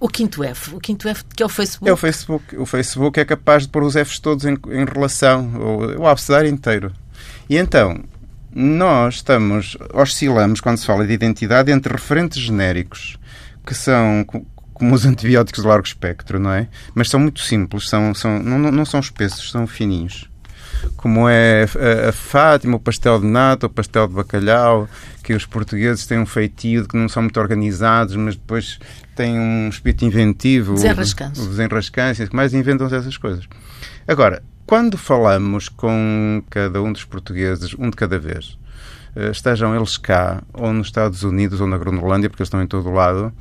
O 0.00 0.08
quinto 0.08 0.42
F, 0.42 0.74
o 0.74 0.80
quinto 0.80 1.06
F 1.08 1.24
que 1.36 1.42
é 1.42 1.46
o 1.46 1.48
Facebook. 1.48 1.88
É 1.88 1.92
o 1.92 1.96
Facebook. 1.96 2.56
O 2.56 2.66
Facebook 2.66 3.20
é 3.20 3.24
capaz 3.24 3.64
de 3.64 3.68
pôr 3.68 3.84
os 3.84 3.94
Fs 3.94 4.18
todos 4.18 4.44
em, 4.44 4.54
em 4.54 4.84
relação, 4.84 5.46
o, 5.54 6.00
o 6.00 6.06
abecedário 6.08 6.50
inteiro. 6.50 6.90
E 7.50 7.56
então, 7.56 7.98
nós 8.54 9.16
estamos, 9.16 9.76
oscilamos, 9.92 10.60
quando 10.60 10.76
se 10.76 10.86
fala 10.86 11.04
de 11.04 11.12
identidade, 11.12 11.72
entre 11.72 11.92
referentes 11.92 12.40
genéricos, 12.40 13.18
que 13.66 13.74
são 13.74 14.24
como 14.72 14.94
os 14.94 15.02
antibióticos 15.04 15.60
de 15.60 15.68
largo 15.68 15.84
espectro, 15.84 16.38
não 16.38 16.52
é? 16.52 16.68
Mas 16.94 17.10
são 17.10 17.18
muito 17.18 17.40
simples, 17.40 17.88
são, 17.88 18.14
são, 18.14 18.40
não, 18.40 18.70
não 18.70 18.84
são 18.84 19.00
espessos, 19.00 19.50
são 19.50 19.66
fininhos. 19.66 20.30
Como 20.96 21.28
é 21.28 21.66
a, 22.04 22.10
a 22.10 22.12
Fátima, 22.12 22.76
o 22.76 22.80
pastel 22.80 23.18
de 23.18 23.26
nata, 23.26 23.66
o 23.66 23.70
pastel 23.70 24.06
de 24.06 24.14
bacalhau, 24.14 24.88
que 25.24 25.34
os 25.34 25.44
portugueses 25.44 26.06
têm 26.06 26.20
um 26.20 26.26
feitio 26.26 26.82
de 26.82 26.88
que 26.88 26.96
não 26.96 27.08
são 27.08 27.24
muito 27.24 27.40
organizados, 27.40 28.14
mas 28.14 28.36
depois 28.36 28.78
têm 29.16 29.36
um 29.36 29.68
espírito 29.68 30.04
inventivo. 30.04 30.74
Desenrascanço. 30.74 31.48
Desenrascanço, 31.48 32.28
mais 32.32 32.54
inventam-se 32.54 32.94
essas 32.94 33.16
coisas. 33.16 33.44
Agora, 34.06 34.40
quando 34.70 34.96
falamos 34.96 35.68
com 35.68 36.44
cada 36.48 36.80
um 36.80 36.92
dos 36.92 37.04
portugueses, 37.04 37.74
um 37.76 37.90
de 37.90 37.96
cada 37.96 38.20
vez, 38.20 38.56
eh, 39.16 39.32
estejam 39.32 39.74
eles 39.74 39.96
cá, 39.96 40.44
ou 40.52 40.72
nos 40.72 40.86
Estados 40.86 41.24
Unidos, 41.24 41.60
ou 41.60 41.66
na 41.66 41.76
Groenlândia, 41.76 42.30
porque 42.30 42.40
eles 42.40 42.46
estão 42.46 42.62
em 42.62 42.68
todo 42.68 42.88
o 42.88 42.92
lado. 42.92 43.32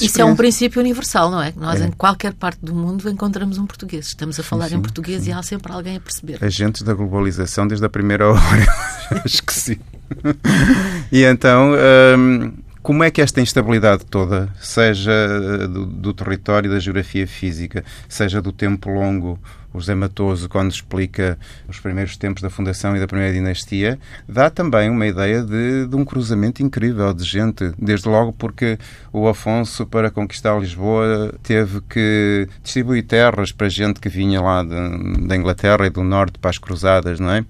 Isso 0.00 0.18
é 0.22 0.24
um 0.24 0.34
princípio 0.34 0.80
universal, 0.80 1.30
não 1.30 1.42
é? 1.42 1.52
Nós, 1.54 1.82
é. 1.82 1.86
em 1.86 1.90
qualquer 1.90 2.32
parte 2.32 2.60
do 2.62 2.74
mundo, 2.74 3.10
encontramos 3.10 3.58
um 3.58 3.66
português. 3.66 4.06
Estamos 4.06 4.40
a 4.40 4.42
falar 4.42 4.70
sim, 4.70 4.76
em 4.76 4.80
português 4.80 5.24
sim. 5.24 5.28
e 5.28 5.32
há 5.34 5.42
sempre 5.42 5.70
alguém 5.70 5.98
a 5.98 6.00
perceber. 6.00 6.42
Agentes 6.42 6.80
da 6.80 6.94
globalização 6.94 7.68
desde 7.68 7.84
a 7.84 7.90
primeira 7.90 8.30
hora. 8.30 8.40
Acho 9.22 9.42
que 9.42 9.52
sim. 9.52 9.76
e 11.12 11.24
então, 11.24 11.72
hum, 12.18 12.54
como 12.88 13.04
é 13.04 13.10
que 13.10 13.20
esta 13.20 13.42
instabilidade 13.42 14.06
toda, 14.06 14.48
seja 14.58 15.68
do, 15.68 15.84
do 15.84 16.14
território, 16.14 16.70
da 16.70 16.78
geografia 16.78 17.26
física, 17.26 17.84
seja 18.08 18.40
do 18.40 18.50
tempo 18.50 18.88
longo, 18.88 19.38
o 19.74 19.78
José 19.78 19.94
Matoso, 19.94 20.48
quando 20.48 20.70
explica 20.70 21.38
os 21.68 21.78
primeiros 21.78 22.16
tempos 22.16 22.40
da 22.40 22.48
fundação 22.48 22.96
e 22.96 22.98
da 22.98 23.06
primeira 23.06 23.30
dinastia, 23.30 23.98
dá 24.26 24.48
também 24.48 24.88
uma 24.88 25.06
ideia 25.06 25.42
de, 25.42 25.86
de, 25.86 25.94
um 25.94 26.02
cruzamento 26.02 26.62
incrível 26.62 27.12
de 27.12 27.24
gente. 27.24 27.74
Desde 27.78 28.08
logo 28.08 28.32
porque 28.32 28.78
o 29.12 29.28
Afonso, 29.28 29.84
para 29.84 30.10
conquistar 30.10 30.58
Lisboa, 30.58 31.34
teve 31.42 31.82
que 31.82 32.48
distribuir 32.62 33.04
terras 33.04 33.52
para 33.52 33.68
gente 33.68 34.00
que 34.00 34.08
vinha 34.08 34.40
lá 34.40 34.62
da 34.62 35.36
Inglaterra 35.36 35.86
e 35.86 35.90
do 35.90 36.02
Norte 36.02 36.38
para 36.38 36.48
as 36.48 36.56
cruzadas, 36.56 37.20
não 37.20 37.32
é? 37.32 37.44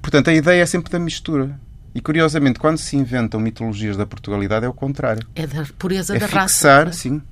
Portanto, 0.00 0.30
a 0.30 0.32
ideia 0.32 0.62
é 0.62 0.66
sempre 0.66 0.90
da 0.90 0.98
mistura. 0.98 1.54
E 1.94 2.00
curiosamente, 2.00 2.58
quando 2.58 2.78
se 2.78 2.96
inventam 2.96 3.38
mitologias 3.38 3.96
da 3.96 4.04
Portugalidade, 4.04 4.66
é 4.66 4.68
o 4.68 4.72
contrário. 4.74 5.24
É 5.34 5.46
da 5.46 5.64
pureza 5.78 6.16
é 6.16 6.18
da 6.18 6.26
fixar, 6.26 6.86
raça. 6.86 6.92
sim. 6.92 7.22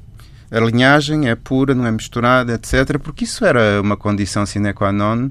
A 0.52 0.60
linhagem 0.60 1.28
é 1.28 1.34
pura, 1.34 1.74
não 1.74 1.86
é 1.86 1.90
misturada, 1.90 2.52
etc. 2.54 2.98
Porque 2.98 3.24
isso 3.24 3.44
era 3.44 3.80
uma 3.80 3.96
condição 3.96 4.44
sine 4.44 4.72
qua 4.72 4.92
non 4.92 5.30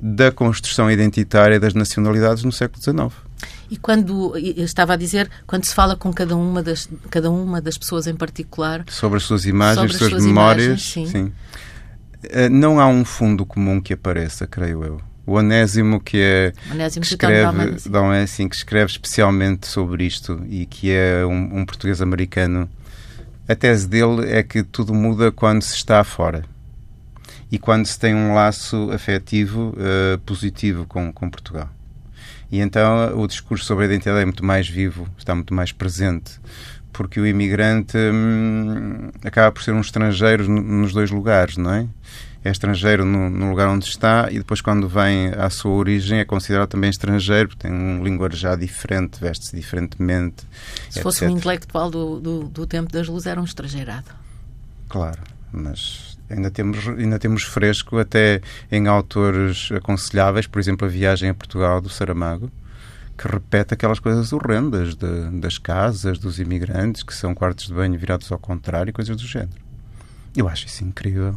da 0.00 0.30
construção 0.30 0.90
identitária 0.90 1.58
das 1.58 1.74
nacionalidades 1.74 2.44
no 2.44 2.52
século 2.52 2.80
XIX. 2.80 3.28
E 3.70 3.76
quando 3.76 4.36
estava 4.36 4.92
a 4.92 4.96
dizer, 4.96 5.30
quando 5.46 5.64
se 5.64 5.74
fala 5.74 5.96
com 5.96 6.12
cada 6.12 6.36
uma 6.36 6.62
das 6.62 6.88
cada 7.10 7.30
uma 7.30 7.60
das 7.60 7.78
pessoas 7.78 8.06
em 8.06 8.14
particular 8.14 8.84
sobre 8.88 9.16
as 9.16 9.24
suas 9.24 9.46
imagens, 9.46 9.90
as 9.90 9.96
suas, 9.96 10.24
memórias, 10.24 10.66
imagens, 10.66 10.82
sim. 10.92 11.06
sim. 11.06 11.32
Eh, 12.24 12.48
não 12.48 12.78
há 12.78 12.86
um 12.86 13.04
fundo 13.04 13.46
comum 13.46 13.80
que 13.80 13.92
apareça, 13.92 14.46
creio 14.46 14.84
eu 14.84 15.07
o 15.28 15.34
Onésimo, 15.34 16.00
que 16.00 16.16
é 16.16 16.52
Onésimo 16.72 17.04
que 17.04 17.12
escreve, 17.12 17.88
Dom 17.90 18.10
que 18.48 18.56
escreve 18.56 18.90
especialmente 18.90 19.66
sobre 19.66 20.06
isto 20.06 20.42
e 20.48 20.64
que 20.64 20.90
é 20.90 21.24
um, 21.26 21.58
um 21.58 21.66
português 21.66 22.00
americano. 22.00 22.66
A 23.46 23.54
tese 23.54 23.86
dele 23.86 24.26
é 24.26 24.42
que 24.42 24.62
tudo 24.62 24.94
muda 24.94 25.30
quando 25.30 25.60
se 25.60 25.74
está 25.74 26.02
fora 26.02 26.44
e 27.52 27.58
quando 27.58 27.84
se 27.84 27.98
tem 27.98 28.14
um 28.14 28.32
laço 28.32 28.90
afetivo 28.90 29.74
uh, 29.76 30.18
positivo 30.20 30.86
com, 30.86 31.12
com 31.12 31.28
Portugal. 31.28 31.68
E 32.50 32.60
então 32.60 33.20
o 33.20 33.26
discurso 33.26 33.66
sobre 33.66 33.84
a 33.84 33.86
identidade 33.86 34.20
é 34.20 34.24
muito 34.24 34.44
mais 34.44 34.66
vivo, 34.66 35.06
está 35.18 35.34
muito 35.34 35.52
mais 35.52 35.72
presente, 35.72 36.40
porque 36.90 37.20
o 37.20 37.26
imigrante 37.26 37.98
hum, 37.98 39.10
acaba 39.22 39.52
por 39.52 39.62
ser 39.62 39.72
um 39.72 39.80
estrangeiro 39.82 40.48
nos 40.48 40.94
dois 40.94 41.10
lugares, 41.10 41.58
não 41.58 41.70
é? 41.70 41.86
É 42.44 42.50
estrangeiro 42.50 43.04
no, 43.04 43.28
no, 43.28 43.50
lugar 43.50 43.68
onde 43.68 43.86
está 43.86 44.28
e 44.30 44.38
depois 44.38 44.60
quando 44.60 44.88
vem 44.88 45.28
à 45.28 45.50
sua 45.50 45.72
origem 45.72 46.20
é 46.20 46.24
considerado 46.24 46.68
também 46.68 46.90
estrangeiro, 46.90 47.48
porque 47.48 47.66
tem 47.66 47.72
um 47.72 48.02
linguajar 48.02 48.56
diferente, 48.56 49.20
veste-se 49.20 49.54
diferentemente. 49.54 50.44
Se 50.88 50.98
etc. 50.98 51.02
fosse 51.02 51.26
um 51.26 51.30
intelectual 51.30 51.90
do, 51.90 52.20
do, 52.20 52.44
do, 52.44 52.66
tempo 52.66 52.92
das 52.92 53.08
luzes 53.08 53.26
era 53.26 53.40
um 53.40 53.44
estrangeirado. 53.44 54.10
Claro, 54.88 55.20
mas 55.52 56.16
ainda 56.30 56.50
temos, 56.50 56.86
ainda 56.88 57.18
temos 57.18 57.42
fresco 57.42 57.98
até 57.98 58.40
em 58.70 58.86
autores 58.86 59.70
aconselháveis, 59.72 60.46
por 60.46 60.60
exemplo, 60.60 60.86
a 60.86 60.90
viagem 60.90 61.30
a 61.30 61.34
Portugal 61.34 61.80
do 61.80 61.88
Saramago, 61.88 62.50
que 63.16 63.26
repete 63.26 63.74
aquelas 63.74 63.98
coisas 63.98 64.32
horrendas 64.32 64.94
de, 64.94 65.30
das 65.40 65.58
casas, 65.58 66.18
dos 66.20 66.38
imigrantes, 66.38 67.02
que 67.02 67.12
são 67.12 67.34
quartos 67.34 67.66
de 67.66 67.74
banho 67.74 67.98
virados 67.98 68.30
ao 68.30 68.38
contrário, 68.38 68.92
coisas 68.92 69.16
do 69.16 69.26
género. 69.26 69.68
Eu 70.36 70.48
acho 70.48 70.66
isso 70.66 70.84
incrível. 70.84 71.34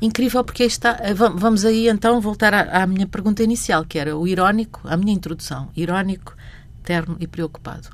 Incrível 0.00 0.42
porque 0.44 0.64
está. 0.64 0.98
Eh, 1.00 1.14
vamos 1.14 1.64
aí 1.64 1.88
então 1.88 2.20
voltar 2.20 2.54
à, 2.54 2.82
à, 2.82 2.86
minha 2.86 3.06
pergunta 3.06 3.42
inicial, 3.42 3.84
que 3.84 3.98
era 3.98 4.16
o 4.16 4.26
irónico, 4.26 4.80
a 4.84 4.96
minha 4.96 5.12
introdução. 5.12 5.70
Irónico, 5.76 6.34
terno 6.82 7.16
e 7.20 7.26
preocupado. 7.26 7.88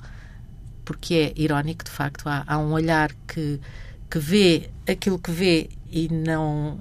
Porque 0.84 1.14
é 1.14 1.40
irónico, 1.40 1.84
de 1.84 1.90
facto, 1.90 2.28
há, 2.28 2.44
há 2.46 2.58
um 2.58 2.72
olhar 2.72 3.12
que, 3.26 3.60
que 4.08 4.18
vê 4.20 4.70
aquilo 4.88 5.18
que 5.18 5.32
vê 5.32 5.68
e 5.90 6.08
não. 6.08 6.78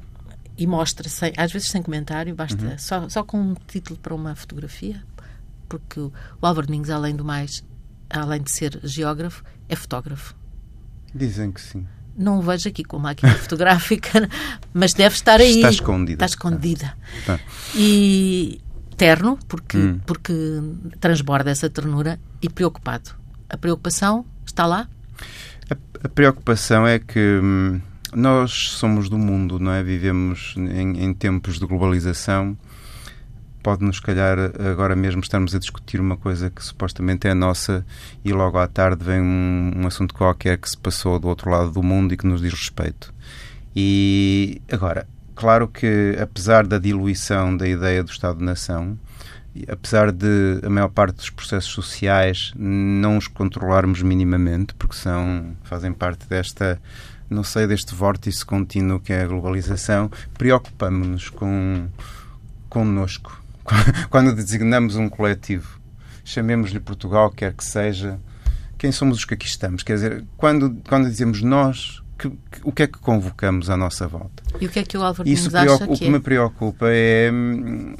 e 0.55 0.67
mostra, 0.67 1.09
sem, 1.09 1.33
às 1.35 1.51
vezes 1.51 1.69
sem 1.69 1.81
comentário, 1.81 2.35
basta 2.35 2.63
uhum. 2.63 2.77
só, 2.77 3.09
só 3.09 3.23
com 3.23 3.39
um 3.39 3.55
título 3.67 3.97
para 3.99 4.13
uma 4.13 4.35
fotografia. 4.35 5.03
Porque 5.67 5.99
o 5.99 6.13
Álvaro 6.39 6.67
Domingos, 6.67 6.91
além 6.91 7.15
do 7.15 7.25
mais, 7.25 7.63
além 8.11 8.43
de 8.43 8.51
ser 8.51 8.79
geógrafo, 8.83 9.43
é 9.67 9.75
fotógrafo. 9.75 10.35
Dizem 11.15 11.51
que 11.51 11.59
sim 11.61 11.87
não 12.17 12.39
o 12.39 12.41
vejo 12.41 12.69
aqui 12.69 12.83
com 12.83 12.97
máquina 12.97 13.33
fotográfica, 13.35 14.29
mas 14.73 14.93
deve 14.93 15.15
estar 15.15 15.39
aí. 15.39 15.55
Está 15.55 15.69
escondida. 15.69 16.13
Está 16.13 16.25
escondida. 16.25 16.97
Tá. 17.25 17.39
E 17.75 18.61
terno, 18.97 19.37
porque, 19.47 19.77
hum. 19.77 19.99
porque 20.05 20.33
transborda 20.99 21.51
essa 21.51 21.69
ternura, 21.69 22.19
e 22.41 22.49
preocupado. 22.49 23.11
A 23.49 23.57
preocupação 23.57 24.25
está 24.45 24.65
lá? 24.65 24.87
A, 25.69 26.05
a 26.05 26.09
preocupação 26.09 26.87
é 26.87 26.99
que 26.99 27.39
hum, 27.41 27.81
nós 28.13 28.51
somos 28.51 29.09
do 29.09 29.17
mundo, 29.17 29.59
não 29.59 29.71
é? 29.71 29.83
Vivemos 29.83 30.55
em, 30.57 31.03
em 31.03 31.13
tempos 31.13 31.59
de 31.59 31.65
globalização 31.65 32.57
pode-nos 33.65 33.99
calhar 33.99 34.37
agora 34.59 34.95
mesmo 34.95 35.21
estarmos 35.21 35.55
a 35.55 35.57
discutir 35.57 35.99
uma 35.99 36.15
coisa 36.15 36.51
que 36.51 36.63
supostamente 36.63 37.27
é 37.27 37.33
nossa 37.33 37.83
e 38.23 38.31
logo 38.31 38.59
à 38.59 38.67
tarde 38.67 39.03
vem 39.03 39.19
um, 39.19 39.71
um, 39.77 39.87
assunto 39.87 40.13
qualquer 40.13 40.59
que 40.59 40.69
se 40.69 40.77
passou 40.77 41.17
do 41.17 41.27
outro 41.27 41.49
lado 41.49 41.71
do 41.71 41.81
mundo 41.81 42.13
e 42.13 42.17
que 42.17 42.27
nos 42.27 42.41
diz 42.41 42.53
respeito. 42.53 43.11
E 43.75 44.61
agora, 44.71 45.07
claro 45.33 45.67
que 45.67 46.15
apesar 46.21 46.67
da 46.67 46.77
diluição 46.77 47.57
da 47.57 47.67
ideia 47.67 48.03
do 48.03 48.11
Estado-nação, 48.11 48.99
apesar 49.67 50.11
de 50.11 50.59
a 50.63 50.69
maior 50.69 50.89
parte 50.89 51.15
dos 51.15 51.31
processos 51.31 51.71
sociais 51.71 52.53
não 52.55 53.17
os 53.17 53.27
controlarmos 53.27 54.03
minimamente, 54.03 54.75
porque 54.75 54.95
são 54.95 55.55
fazem 55.63 55.91
parte 55.91 56.27
desta 56.29 56.79
não 57.27 57.43
sei, 57.43 57.65
deste 57.65 57.95
vórtice 57.95 58.45
contínuo 58.45 58.99
que 58.99 59.11
é 59.11 59.23
a 59.23 59.27
globalização, 59.27 60.11
preocupamos-nos 60.37 61.29
com 61.29 61.87
connosco 62.69 63.43
quando 64.09 64.33
designamos 64.33 64.95
um 64.95 65.09
coletivo, 65.09 65.79
chamemos-lhe 66.23 66.79
Portugal, 66.79 67.31
quer 67.31 67.53
que 67.53 67.63
seja, 67.63 68.19
quem 68.77 68.91
somos 68.91 69.19
os 69.19 69.25
que 69.25 69.33
aqui 69.33 69.45
estamos? 69.45 69.83
Quer 69.83 69.95
dizer, 69.95 70.25
quando, 70.37 70.81
quando 70.87 71.09
dizemos 71.09 71.41
nós, 71.41 72.01
que, 72.17 72.29
que, 72.29 72.59
o 72.63 72.71
que 72.71 72.83
é 72.83 72.87
que 72.87 72.99
convocamos 72.99 73.69
à 73.69 73.77
nossa 73.77 74.07
volta? 74.07 74.43
E 74.59 74.65
o 74.65 74.69
que 74.69 74.79
é 74.79 74.83
que 74.83 74.97
o 74.97 75.03
Álvaro 75.03 75.27
Isso 75.27 75.55
acha 75.55 75.83
O 75.85 75.97
que, 75.97 76.05
é? 76.05 76.09
me 76.09 76.19
preocupa 76.19 76.85
é, 76.89 77.29
hum, 77.31 77.95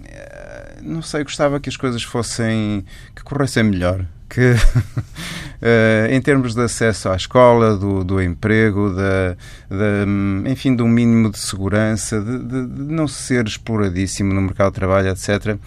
não 0.82 1.02
sei, 1.02 1.24
gostava 1.24 1.60
que 1.60 1.70
as 1.70 1.78
coisas 1.78 2.04
fossem, 2.04 2.86
que 3.16 3.24
corressem 3.24 3.64
melhor, 3.64 4.06
que 4.30 4.52
uh, 4.52 4.56
em 6.12 6.22
termos 6.22 6.54
de 6.54 6.62
acesso 6.62 7.10
à 7.10 7.16
escola, 7.16 7.78
do, 7.78 8.04
do 8.04 8.22
emprego, 8.22 8.90
da, 8.94 9.36
da, 9.70 10.50
enfim, 10.50 10.76
de 10.76 10.84
um 10.84 10.88
mínimo 10.88 11.32
de 11.32 11.40
segurança, 11.40 12.22
de, 12.22 12.40
de, 12.40 12.68
de 12.68 12.82
não 12.94 13.08
ser 13.08 13.46
exploradíssimo 13.48 14.34
no 14.34 14.42
mercado 14.42 14.70
de 14.70 14.76
trabalho, 14.76 15.10
etc., 15.10 15.58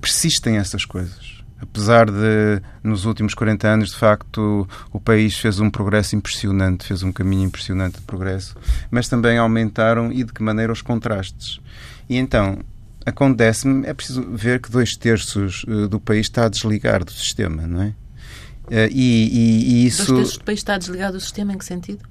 persistem 0.00 0.58
essas 0.58 0.84
coisas 0.84 1.36
apesar 1.60 2.10
de 2.10 2.60
nos 2.82 3.04
últimos 3.04 3.34
40 3.34 3.68
anos 3.68 3.90
de 3.90 3.96
facto 3.96 4.68
o 4.92 5.00
país 5.00 5.38
fez 5.38 5.58
um 5.58 5.70
progresso 5.70 6.14
impressionante, 6.14 6.86
fez 6.86 7.02
um 7.02 7.12
caminho 7.12 7.44
impressionante 7.44 7.96
de 7.96 8.02
progresso, 8.02 8.56
mas 8.90 9.08
também 9.08 9.38
aumentaram 9.38 10.12
e 10.12 10.22
de 10.22 10.32
que 10.32 10.42
maneira 10.42 10.72
os 10.72 10.82
contrastes. 10.82 11.60
E 12.08 12.16
então 12.16 12.58
acontece-me, 13.06 13.86
é 13.86 13.94
preciso 13.94 14.22
ver 14.28 14.60
que 14.60 14.70
dois 14.70 14.96
terços 14.96 15.64
eh, 15.68 15.86
do 15.86 16.00
país 16.00 16.26
está 16.26 16.46
a 16.46 16.48
desligar 16.48 17.04
do 17.04 17.12
sistema, 17.12 17.66
não 17.66 17.82
é? 17.82 17.94
Eh, 18.68 18.88
e, 18.90 19.28
e, 19.32 19.64
e 19.64 19.86
isso... 19.86 20.06
Dois 20.06 20.18
terços 20.18 20.38
do 20.38 20.44
país 20.44 20.58
está 20.58 20.74
a 20.74 20.78
desligar 20.78 21.12
do 21.12 21.20
sistema, 21.20 21.52
em 21.52 21.58
que 21.58 21.64
sentido? 21.64 22.04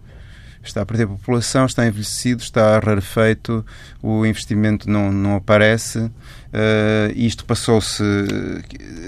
Está 0.63 0.81
a 0.81 0.85
perder 0.85 1.05
população, 1.05 1.65
está 1.65 1.85
envelhecido, 1.85 2.41
está 2.41 2.79
rarefeito, 2.79 3.63
o 4.01 4.25
investimento 4.25 4.89
não, 4.89 5.11
não 5.11 5.35
aparece. 5.35 5.99
Uh, 5.99 7.11
isto 7.13 7.45
passou-se. 7.45 8.03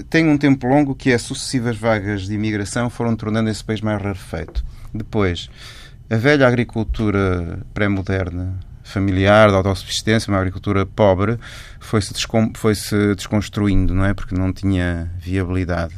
Tem 0.08 0.28
um 0.28 0.38
tempo 0.38 0.68
longo 0.68 0.94
que 0.94 1.10
é 1.10 1.18
sucessivas 1.18 1.76
vagas 1.76 2.28
de 2.28 2.34
imigração 2.34 2.88
foram 2.88 3.16
tornando 3.16 3.50
esse 3.50 3.64
país 3.64 3.80
mais 3.80 4.00
rarefeito. 4.00 4.64
Depois, 4.94 5.50
a 6.08 6.16
velha 6.16 6.46
agricultura 6.46 7.58
pré-moderna, 7.74 8.60
familiar, 8.88 9.50
de 9.50 9.56
autossubsistência, 9.56 10.30
uma 10.30 10.38
agricultura 10.38 10.84
pobre, 10.84 11.38
foi-se 11.80 12.12
foi 12.54 12.74
-se 12.74 13.14
desconstruindo, 13.14 13.94
não 13.94 14.04
é? 14.04 14.14
Porque 14.14 14.34
não 14.34 14.52
tinha 14.52 15.10
viabilidade. 15.18 15.94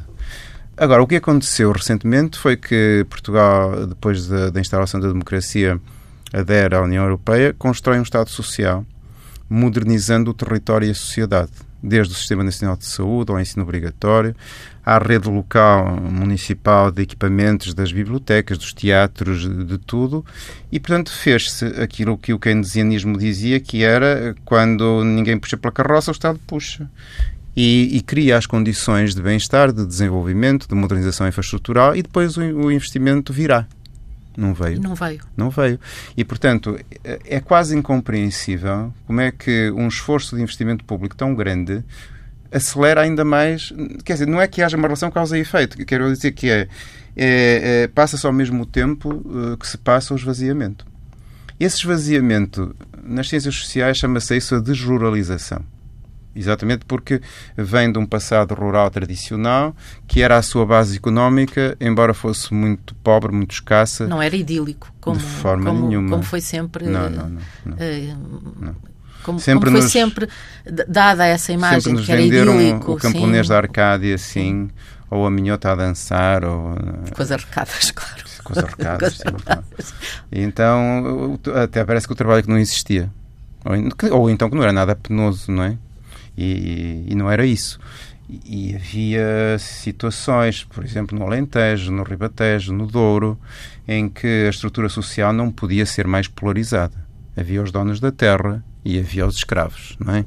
Agora, 0.76 1.02
o 1.02 1.06
que 1.06 1.16
aconteceu 1.16 1.72
recentemente 1.72 2.38
foi 2.38 2.56
que 2.56 3.04
Portugal, 3.08 3.86
depois 3.86 4.26
da, 4.26 4.50
da 4.50 4.60
instalação 4.60 4.98
da 4.98 5.08
democracia, 5.08 5.78
adere 6.32 6.74
à 6.74 6.80
União 6.80 7.04
Europeia, 7.04 7.54
constrói 7.58 7.98
um 7.98 8.02
Estado 8.02 8.30
social, 8.30 8.84
modernizando 9.48 10.30
o 10.30 10.34
território 10.34 10.88
e 10.88 10.90
a 10.90 10.94
sociedade 10.94 11.50
desde 11.82 12.12
o 12.12 12.16
Sistema 12.16 12.44
Nacional 12.44 12.76
de 12.76 12.84
Saúde 12.84 13.32
ao 13.32 13.40
ensino 13.40 13.62
obrigatório, 13.62 14.34
à 14.90 14.98
rede 14.98 15.28
local 15.28 16.00
municipal 16.00 16.90
de 16.90 17.02
equipamentos 17.02 17.72
das 17.72 17.92
bibliotecas, 17.92 18.58
dos 18.58 18.72
teatros, 18.72 19.48
de 19.48 19.78
tudo, 19.78 20.24
e 20.72 20.80
portanto 20.80 21.12
fez-se 21.12 21.64
aquilo 21.80 22.18
que 22.18 22.32
o 22.32 22.40
keynesianismo 22.40 23.16
dizia 23.16 23.60
que 23.60 23.84
era 23.84 24.34
quando 24.44 25.04
ninguém 25.04 25.38
puxa 25.38 25.56
pela 25.56 25.70
carroça, 25.70 26.10
o 26.10 26.12
Estado 26.12 26.40
puxa. 26.44 26.90
e, 27.56 27.98
e 27.98 28.02
cria 28.02 28.36
as 28.36 28.46
condições 28.46 29.14
de 29.14 29.22
bem-estar, 29.22 29.72
de 29.72 29.86
desenvolvimento, 29.86 30.66
de 30.66 30.74
modernização 30.74 31.28
infraestrutural 31.28 31.94
e 31.94 32.02
depois 32.02 32.36
o, 32.36 32.40
o 32.40 32.72
investimento 32.72 33.32
virá. 33.32 33.68
Não 34.36 34.52
veio. 34.52 34.80
Não 34.80 34.96
veio. 34.96 35.20
Não 35.36 35.50
veio. 35.50 35.78
E, 36.16 36.24
portanto, 36.24 36.76
é, 37.04 37.20
é 37.26 37.40
quase 37.40 37.76
incompreensível 37.76 38.92
como 39.06 39.20
é 39.20 39.30
que 39.30 39.70
um 39.70 39.86
esforço 39.86 40.34
de 40.34 40.42
investimento 40.42 40.84
público 40.84 41.14
tão 41.14 41.32
grande 41.32 41.84
acelera 42.52 43.02
ainda 43.02 43.24
mais. 43.24 43.72
Quer 44.04 44.14
dizer, 44.14 44.26
não 44.26 44.40
é 44.40 44.46
que 44.46 44.62
haja 44.62 44.76
uma 44.76 44.86
relação 44.86 45.10
causa 45.10 45.36
e 45.36 45.40
efeito. 45.40 45.76
Quero 45.84 46.12
dizer 46.12 46.32
que 46.32 46.50
é. 46.50 46.68
é, 47.16 47.82
é 47.84 47.88
passa-se 47.88 48.26
ao 48.26 48.32
mesmo 48.32 48.66
tempo 48.66 49.10
uh, 49.10 49.56
que 49.56 49.66
se 49.66 49.78
passa 49.78 50.14
o 50.14 50.16
esvaziamento. 50.16 50.86
Esse 51.58 51.78
esvaziamento, 51.78 52.74
nas 53.02 53.28
ciências 53.28 53.54
sociais, 53.54 53.98
chama-se 53.98 54.36
isso 54.36 54.54
a 54.54 54.60
desruralização. 54.60 55.62
Exatamente 56.34 56.84
porque 56.86 57.20
vem 57.56 57.90
de 57.90 57.98
um 57.98 58.06
passado 58.06 58.54
rural 58.54 58.88
tradicional, 58.88 59.74
que 60.06 60.22
era 60.22 60.36
a 60.36 60.42
sua 60.42 60.64
base 60.64 60.96
económica, 60.96 61.76
embora 61.80 62.14
fosse 62.14 62.54
muito 62.54 62.94
pobre, 62.96 63.32
muito 63.32 63.52
escassa. 63.52 64.06
Não 64.06 64.22
era 64.22 64.36
idílico, 64.36 64.92
como, 65.00 65.18
de 65.18 65.24
forma 65.24 65.66
como, 65.66 65.88
nenhuma. 65.88 66.10
como 66.10 66.22
foi 66.22 66.40
sempre. 66.40 66.86
Não, 66.86 67.10
não, 67.10 67.28
não. 67.66 68.89
Como, 69.30 69.40
sempre 69.40 69.64
como 69.66 69.76
foi 69.76 69.84
nos, 69.84 69.92
sempre 69.92 70.28
dada 70.88 71.24
essa 71.24 71.52
imagem 71.52 71.80
sempre 71.80 71.98
nos 71.98 72.06
que 72.06 72.12
era 72.12 72.20
venderam 72.20 72.60
idílico. 72.60 72.92
o 72.92 72.96
camponês 72.96 73.46
sim. 73.46 73.52
da 73.52 73.56
Arcádia, 73.56 74.14
assim, 74.14 74.68
ou 75.08 75.24
a 75.24 75.30
minhota 75.30 75.70
a 75.70 75.74
dançar, 75.76 76.44
ou... 76.44 76.74
Com 77.14 77.22
as 77.22 77.30
arcadas, 77.30 77.90
claro. 77.94 78.24
Com 78.42 78.52
as 78.52 78.58
arcadas, 78.58 79.14
sim. 79.14 79.22
Então. 80.32 81.34
então, 81.34 81.54
até 81.56 81.84
parece 81.84 82.06
que 82.06 82.12
o 82.12 82.16
trabalho 82.16 82.42
que 82.42 82.48
não 82.48 82.58
existia. 82.58 83.10
Ou, 83.64 84.20
ou 84.20 84.30
então 84.30 84.50
que 84.50 84.56
não 84.56 84.62
era 84.62 84.72
nada 84.72 84.96
penoso, 84.96 85.52
não 85.52 85.62
é? 85.62 85.76
E, 86.36 87.04
e, 87.08 87.14
não 87.14 87.30
era 87.30 87.44
isso. 87.44 87.78
E 88.28 88.74
havia 88.74 89.56
situações, 89.58 90.64
por 90.64 90.84
exemplo, 90.84 91.18
no 91.18 91.24
Alentejo, 91.24 91.92
no 91.92 92.02
Ribatejo, 92.02 92.72
no 92.72 92.86
Douro, 92.86 93.38
em 93.86 94.08
que 94.08 94.46
a 94.46 94.50
estrutura 94.50 94.88
social 94.88 95.32
não 95.32 95.50
podia 95.50 95.84
ser 95.84 96.06
mais 96.06 96.28
polarizada. 96.28 96.94
Havia 97.36 97.62
os 97.62 97.70
donos 97.70 98.00
da 98.00 98.10
terra 98.10 98.64
e 98.84 98.98
havia 98.98 99.26
os 99.26 99.36
escravos, 99.36 99.96
não 99.98 100.14
é? 100.14 100.24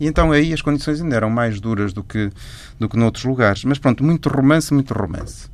E 0.00 0.06
então 0.06 0.32
aí 0.32 0.52
as 0.52 0.60
condições 0.62 1.00
ainda 1.00 1.14
eram 1.16 1.30
mais 1.30 1.60
duras 1.60 1.92
do 1.92 2.02
que, 2.02 2.30
do 2.78 2.88
que 2.88 2.96
noutros 2.96 3.24
lugares. 3.24 3.64
Mas 3.64 3.78
pronto, 3.78 4.02
muito 4.02 4.28
romance, 4.28 4.72
muito 4.74 4.92
romance. 4.92 5.50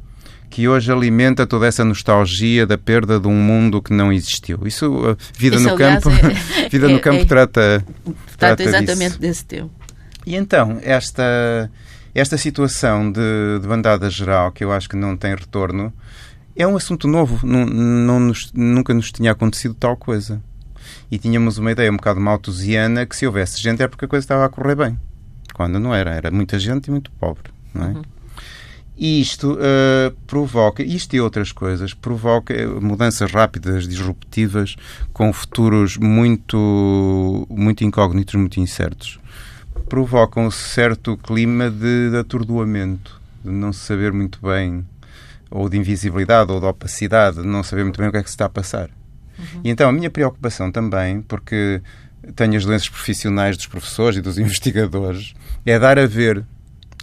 Que 0.49 0.67
hoje 0.67 0.91
alimenta 0.91 1.47
toda 1.47 1.67
essa 1.67 1.85
nostalgia 1.85 2.67
da 2.67 2.79
perda 2.79 3.21
de 3.21 3.29
um 3.29 3.35
mundo 3.35 3.83
que 3.83 3.93
não 3.93 4.11
existiu. 4.11 4.61
Isso, 4.67 4.87
a 5.07 5.17
vida 5.39 5.57
Isso, 5.57 5.67
no 5.69 5.75
aliás, 5.75 6.03
campo, 6.03 6.17
é- 6.27 6.69
vida 6.71 6.87
é- 6.89 6.93
no 6.93 7.01
campo 7.01 7.21
é- 7.21 7.25
trata, 7.27 7.85
Trata 8.39 8.65
disso. 8.65 8.75
exatamente 8.77 9.19
desse 9.19 9.45
tema. 9.45 9.69
E 10.25 10.35
então, 10.35 10.79
esta, 10.83 11.71
esta 12.15 12.39
situação 12.39 13.13
de, 13.13 13.59
de 13.61 13.69
bandada 13.69 14.09
geral, 14.09 14.51
que 14.51 14.65
eu 14.65 14.73
acho 14.73 14.89
que 14.89 14.97
não 14.97 15.15
tem 15.17 15.35
retorno, 15.35 15.93
é 16.57 16.67
um 16.67 16.77
assunto 16.77 17.07
novo. 17.07 17.47
Não, 17.47 17.67
não 17.67 18.19
nos- 18.19 18.51
nunca 18.55 18.95
nos 18.95 19.13
tinha 19.13 19.33
acontecido 19.33 19.75
tal 19.75 19.95
coisa. 19.99 20.41
E 21.11 21.19
tínhamos 21.19 21.59
uma 21.59 21.73
ideia 21.73 21.91
um 21.91 21.97
bocado 21.97 22.21
maltusiana 22.21 23.07
que 23.07 23.17
se 23.17 23.27
houvesse 23.27 23.61
gente 23.61 23.83
é 23.83 23.89
porque 23.89 24.05
a 24.05 24.09
coisa 24.09 24.25
estava 24.25 24.45
a 24.45 24.49
correr 24.49 24.75
bem. 24.75 24.99
Quando 25.55 25.79
não 25.79 25.95
era. 25.95 26.11
Era 26.11 26.31
muita 26.31 26.59
gente 26.59 26.89
e 26.89 26.91
muito 26.91 27.11
pobre. 27.13 27.51
Não 27.75 27.85
é? 27.85 27.95
E 28.97 29.21
isto 29.21 29.57
eh, 29.61 30.13
provoca, 30.27 30.83
isto 30.83 31.15
e 31.15 31.21
outras 31.21 31.53
coisas, 31.53 31.95
provoca 31.95 32.53
mudanças 32.81 33.31
rápidas, 33.31 33.87
disruptivas, 33.87 34.75
com 35.13 35.33
futuros 35.33 35.97
muito, 35.97 37.47
muito 37.49 37.85
incógnitos, 37.85 38.35
muito 38.35 38.59
incertos 38.59 39.21
provoca 39.89 40.39
um 40.39 40.51
certo 40.51 41.17
clima 41.17 41.71
de, 41.71 42.11
de 42.11 42.17
atordoamento, 42.19 43.21
de 43.43 43.51
não 43.51 43.73
se 43.73 43.81
saber 43.81 44.13
muito 44.13 44.39
bem, 44.41 44.87
ou 45.51 45.69
de 45.69 45.79
invisibilidade, 45.79 46.53
ou 46.53 46.61
de 46.61 46.67
opacidade, 46.67 47.41
de 47.41 47.47
não 47.47 47.63
saber 47.63 47.85
muito 47.85 47.99
bem 47.99 48.09
o 48.09 48.13
que 48.13 48.19
é 48.19 48.23
que 48.23 48.29
se 48.29 48.35
está 48.35 48.45
a 48.45 48.51
passar. 48.51 48.91
E 49.63 49.71
então 49.71 49.89
a 49.89 49.93
minha 49.93 50.11
preocupação 50.11 50.71
também, 50.71 51.23
porque 51.23 51.81
tenho 52.35 52.57
as 52.57 52.65
doenças 52.65 52.89
profissionais 52.89 53.57
dos 53.57 53.67
professores 53.67 54.19
e 54.19 54.21
dos 54.21 54.37
investigadores, 54.39 55.35
é 55.65 55.79
dar 55.79 55.99
a 55.99 56.07
ver 56.07 56.45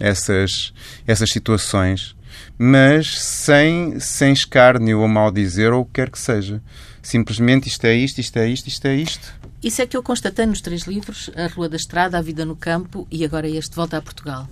essas, 0.00 0.72
essas 1.06 1.30
situações, 1.30 2.14
mas 2.58 3.18
sem, 3.20 3.98
sem 3.98 4.32
escárnio 4.32 5.00
ou 5.00 5.08
mal 5.08 5.30
dizer 5.30 5.72
ou 5.72 5.82
o 5.82 5.84
que 5.84 5.92
quer 5.94 6.10
que 6.10 6.18
seja. 6.18 6.62
Simplesmente 7.02 7.68
isto 7.68 7.84
é 7.84 7.94
isto, 7.94 8.20
isto 8.20 8.36
é 8.36 8.48
isto, 8.48 8.66
isto 8.66 8.86
é 8.86 8.96
isto. 8.96 9.34
Isso 9.62 9.80
é 9.80 9.86
que 9.86 9.96
eu 9.96 10.02
constatei 10.02 10.44
nos 10.46 10.60
três 10.60 10.82
livros: 10.82 11.30
A 11.34 11.46
Rua 11.46 11.68
da 11.68 11.76
Estrada, 11.76 12.18
A 12.18 12.22
Vida 12.22 12.44
no 12.44 12.56
Campo 12.56 13.06
e 13.10 13.24
agora 13.24 13.48
este 13.48 13.74
Volta 13.74 13.96
a 13.96 14.02
Portugal. 14.02 14.48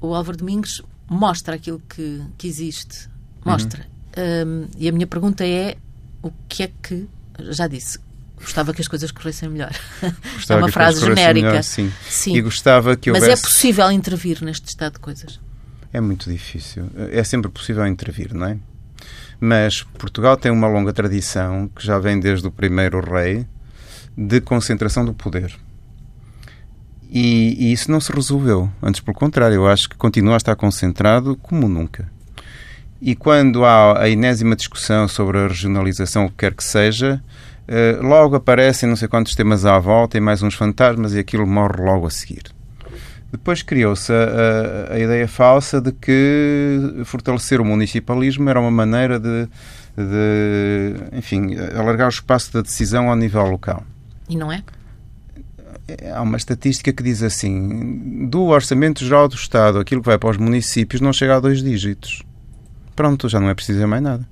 O 0.00 0.14
Álvaro 0.14 0.38
Domingos 0.38 0.82
mostra 1.08 1.56
aquilo 1.56 1.82
que, 1.88 2.22
que 2.36 2.46
existe. 2.46 3.08
Mostra. 3.44 3.86
Hum, 4.46 4.66
e 4.76 4.88
a 4.88 4.92
minha 4.92 5.06
pergunta 5.06 5.44
é: 5.44 5.76
o 6.22 6.30
que 6.48 6.64
é 6.64 6.70
que. 6.82 7.08
Já 7.50 7.66
disse, 7.66 7.98
gostava 8.36 8.72
que 8.74 8.80
as 8.80 8.88
coisas 8.88 9.10
corressem 9.10 9.48
melhor. 9.48 9.72
Gostava 10.34 10.60
é 10.60 10.64
uma 10.64 10.72
frase 10.72 11.00
genérica. 11.00 11.48
melhor, 11.48 11.62
sim. 11.62 11.92
Sim. 12.08 12.36
E 12.36 12.42
gostava 12.42 12.96
que 12.96 13.10
Mas 13.10 13.22
houvesse... 13.22 13.44
é 13.44 13.46
possível 13.48 13.90
intervir 13.90 14.42
neste 14.42 14.68
estado 14.68 14.94
de 14.94 15.00
coisas. 15.00 15.40
É 15.92 16.00
muito 16.00 16.30
difícil. 16.30 16.90
É 17.10 17.22
sempre 17.24 17.50
possível 17.50 17.86
intervir, 17.86 18.32
não 18.34 18.46
é? 18.46 18.58
Mas 19.40 19.82
Portugal 19.82 20.36
tem 20.36 20.52
uma 20.52 20.68
longa 20.68 20.92
tradição, 20.92 21.68
que 21.68 21.84
já 21.84 21.98
vem 21.98 22.20
desde 22.20 22.46
o 22.46 22.50
primeiro 22.50 23.00
rei, 23.00 23.46
de 24.16 24.40
concentração 24.40 25.04
do 25.04 25.14
poder. 25.14 25.56
E, 27.10 27.56
e 27.58 27.72
isso 27.72 27.90
não 27.90 28.00
se 28.00 28.12
resolveu. 28.12 28.70
Antes, 28.82 29.00
pelo 29.00 29.16
contrário, 29.16 29.54
eu 29.54 29.66
acho 29.66 29.88
que 29.88 29.96
continua 29.96 30.34
a 30.34 30.36
estar 30.36 30.54
concentrado 30.54 31.36
como 31.36 31.68
nunca. 31.68 32.10
E 33.00 33.14
quando 33.14 33.64
há 33.64 34.02
a 34.02 34.08
enésima 34.10 34.54
discussão 34.54 35.08
sobre 35.08 35.38
a 35.38 35.48
regionalização, 35.48 36.26
o 36.26 36.28
que 36.28 36.36
quer 36.36 36.54
que 36.54 36.62
seja, 36.62 37.22
eh, 37.66 37.98
logo 38.02 38.36
aparecem 38.36 38.88
não 38.88 38.96
sei 38.96 39.08
quantos 39.08 39.34
temas 39.34 39.64
à 39.64 39.78
volta 39.78 40.18
e 40.18 40.20
mais 40.20 40.42
uns 40.42 40.54
fantasmas 40.54 41.14
e 41.14 41.18
aquilo 41.18 41.46
morre 41.46 41.82
logo 41.82 42.06
a 42.06 42.10
seguir. 42.10 42.42
Depois 43.32 43.62
criou-se 43.62 44.12
a, 44.12 44.90
a- 44.90 44.94
a 44.94 44.98
ideia 44.98 45.26
falsa 45.28 45.80
de 45.80 45.92
que 45.92 47.00
fortalecer 47.04 47.60
o 47.60 47.64
municipalismo 47.64 48.50
era 48.50 48.60
uma 48.60 48.70
maneira 48.72 49.18
de, 49.20 49.48
de, 49.96 50.94
enfim, 51.16 51.56
alargar 51.74 52.06
o 52.06 52.10
espaço 52.10 52.52
da 52.52 52.60
decisão 52.60 53.08
ao 53.08 53.16
nível 53.16 53.44
local. 53.46 53.82
E 54.28 54.36
não 54.36 54.50
é? 54.52 54.62
Há 56.14 56.20
uma 56.22 56.36
estatística 56.36 56.92
que 56.92 57.02
diz 57.02 57.22
assim: 57.22 58.26
do 58.28 58.42
Orçamento 58.44 59.04
Geral 59.04 59.26
do 59.28 59.34
Estado, 59.34 59.78
aquilo 59.78 60.00
que 60.02 60.06
vai 60.08 60.18
para 60.18 60.30
os 60.30 60.36
municípios 60.36 61.00
não 61.00 61.12
chega 61.12 61.36
a 61.36 61.40
dois 61.40 61.62
dígitos. 61.62 62.22
Pronto, 63.00 63.30
já 63.30 63.40
não 63.40 63.48
é 63.48 63.54
preciso 63.54 63.88
mais 63.88 64.02
nada. 64.02 64.28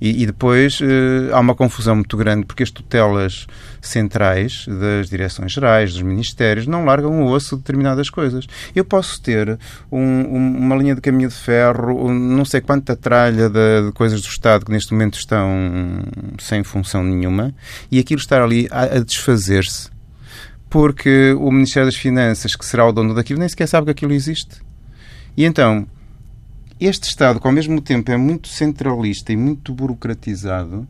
E, 0.00 0.22
e 0.22 0.26
depois 0.26 0.78
eh, 0.80 1.30
há 1.34 1.38
uma 1.38 1.54
confusão 1.54 1.94
muito 1.94 2.16
grande 2.16 2.46
porque 2.46 2.62
as 2.62 2.70
tutelas 2.70 3.46
centrais 3.78 4.64
das 4.66 5.10
direções 5.10 5.52
gerais, 5.52 5.92
dos 5.92 6.00
ministérios, 6.00 6.66
não 6.66 6.86
largam 6.86 7.20
o 7.22 7.26
osso 7.30 7.56
de 7.56 7.60
determinadas 7.62 8.08
coisas. 8.08 8.46
Eu 8.74 8.86
posso 8.86 9.20
ter 9.20 9.58
um- 9.92 9.98
um- 10.00 10.56
uma 10.58 10.74
linha 10.76 10.94
de 10.94 11.02
caminho 11.02 11.28
de 11.28 11.34
ferro, 11.34 12.06
um 12.06 12.14
não 12.14 12.46
sei 12.46 12.62
quanta 12.62 12.96
tralha 12.96 13.50
de, 13.50 13.86
de 13.88 13.92
coisas 13.92 14.22
do 14.22 14.28
Estado 14.28 14.64
que 14.64 14.72
neste 14.72 14.92
momento 14.94 15.18
estão 15.18 15.46
sem 16.38 16.64
função 16.64 17.04
nenhuma 17.04 17.54
e 17.92 17.98
aquilo 17.98 18.18
estar 18.20 18.40
ali 18.40 18.66
a, 18.70 18.84
a 18.84 18.98
desfazer-se 19.00 19.90
porque 20.70 21.34
o 21.38 21.50
Ministério 21.50 21.86
das 21.86 21.96
Finanças, 21.96 22.56
que 22.56 22.64
será 22.64 22.86
o 22.86 22.92
dono 22.92 23.12
daquilo, 23.14 23.40
nem 23.40 23.48
sequer 23.48 23.66
sabe 23.68 23.84
que 23.84 23.90
aquilo 23.90 24.12
existe. 24.14 24.56
E 25.36 25.44
então, 25.44 25.86
este 26.80 27.08
Estado, 27.08 27.40
que 27.40 27.46
ao 27.46 27.52
mesmo 27.52 27.80
tempo 27.80 28.10
é 28.10 28.16
muito 28.16 28.48
centralista 28.48 29.32
e 29.32 29.36
muito 29.36 29.74
burocratizado, 29.74 30.86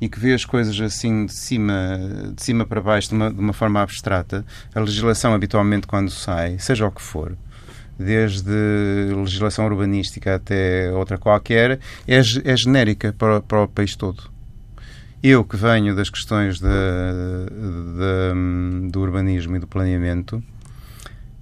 e 0.00 0.08
que 0.08 0.18
vê 0.18 0.34
as 0.34 0.44
coisas 0.44 0.78
assim 0.80 1.26
de 1.26 1.32
cima, 1.32 1.98
de 2.34 2.42
cima 2.42 2.66
para 2.66 2.80
baixo, 2.80 3.10
de 3.10 3.14
uma, 3.14 3.32
de 3.32 3.38
uma 3.38 3.52
forma 3.52 3.80
abstrata, 3.80 4.44
a 4.74 4.80
legislação 4.80 5.32
habitualmente 5.32 5.86
quando 5.86 6.10
sai, 6.10 6.58
seja 6.58 6.86
o 6.86 6.90
que 6.90 7.00
for, 7.00 7.36
desde 7.98 8.50
legislação 9.14 9.64
urbanística 9.66 10.34
até 10.34 10.90
outra 10.92 11.16
qualquer, 11.18 11.78
é, 12.06 12.16
é 12.18 12.56
genérica 12.56 13.14
para, 13.16 13.40
para 13.40 13.62
o 13.62 13.68
país 13.68 13.94
todo. 13.94 14.30
Eu 15.22 15.44
que 15.44 15.56
venho 15.56 15.94
das 15.94 16.10
questões 16.10 16.58
da- 16.58 16.68
da- 16.68 18.34
do 18.90 19.00
urbanismo 19.00 19.54
e 19.54 19.60
do 19.60 19.68
planeamento, 19.68 20.42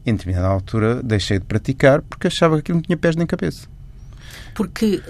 em 0.05 0.15
determinada 0.15 0.49
altura 0.49 1.03
deixei 1.03 1.39
de 1.39 1.47
praticar 1.47 2.03
porque 2.03 2.27
achava 2.27 2.57
que 2.57 2.61
aquilo 2.61 2.77
não 2.77 2.83
tinha 2.83 2.97
pés 2.99 3.17
nem 3.17 3.27
cabeça. 3.27 3.67
Porque 4.61 5.03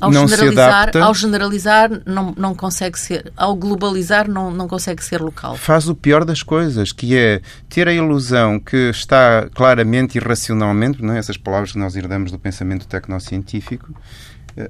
ao 0.00 0.10
Não 0.10 0.26
generalizar, 0.26 0.96
ao 0.96 1.14
generalizar 1.14 1.90
não, 2.04 2.34
não 2.36 2.56
consegue 2.56 2.98
ser, 2.98 3.32
ao 3.36 3.54
globalizar 3.54 4.28
não, 4.28 4.50
não 4.50 4.66
consegue 4.66 5.00
ser 5.04 5.20
local. 5.20 5.54
Faz 5.54 5.88
o 5.88 5.94
pior 5.94 6.24
das 6.24 6.42
coisas, 6.42 6.90
que 6.90 7.16
é 7.16 7.40
ter 7.68 7.86
a 7.86 7.92
ilusão 7.92 8.58
que 8.58 8.90
está 8.90 9.48
claramente 9.54 10.18
e 10.18 10.20
racionalmente, 10.20 11.00
não 11.00 11.14
é? 11.14 11.18
essas 11.18 11.36
palavras 11.36 11.70
que 11.70 11.78
nós 11.78 11.94
herdamos 11.94 12.32
do 12.32 12.38
pensamento 12.38 12.88
tecnocientífico, 12.88 13.94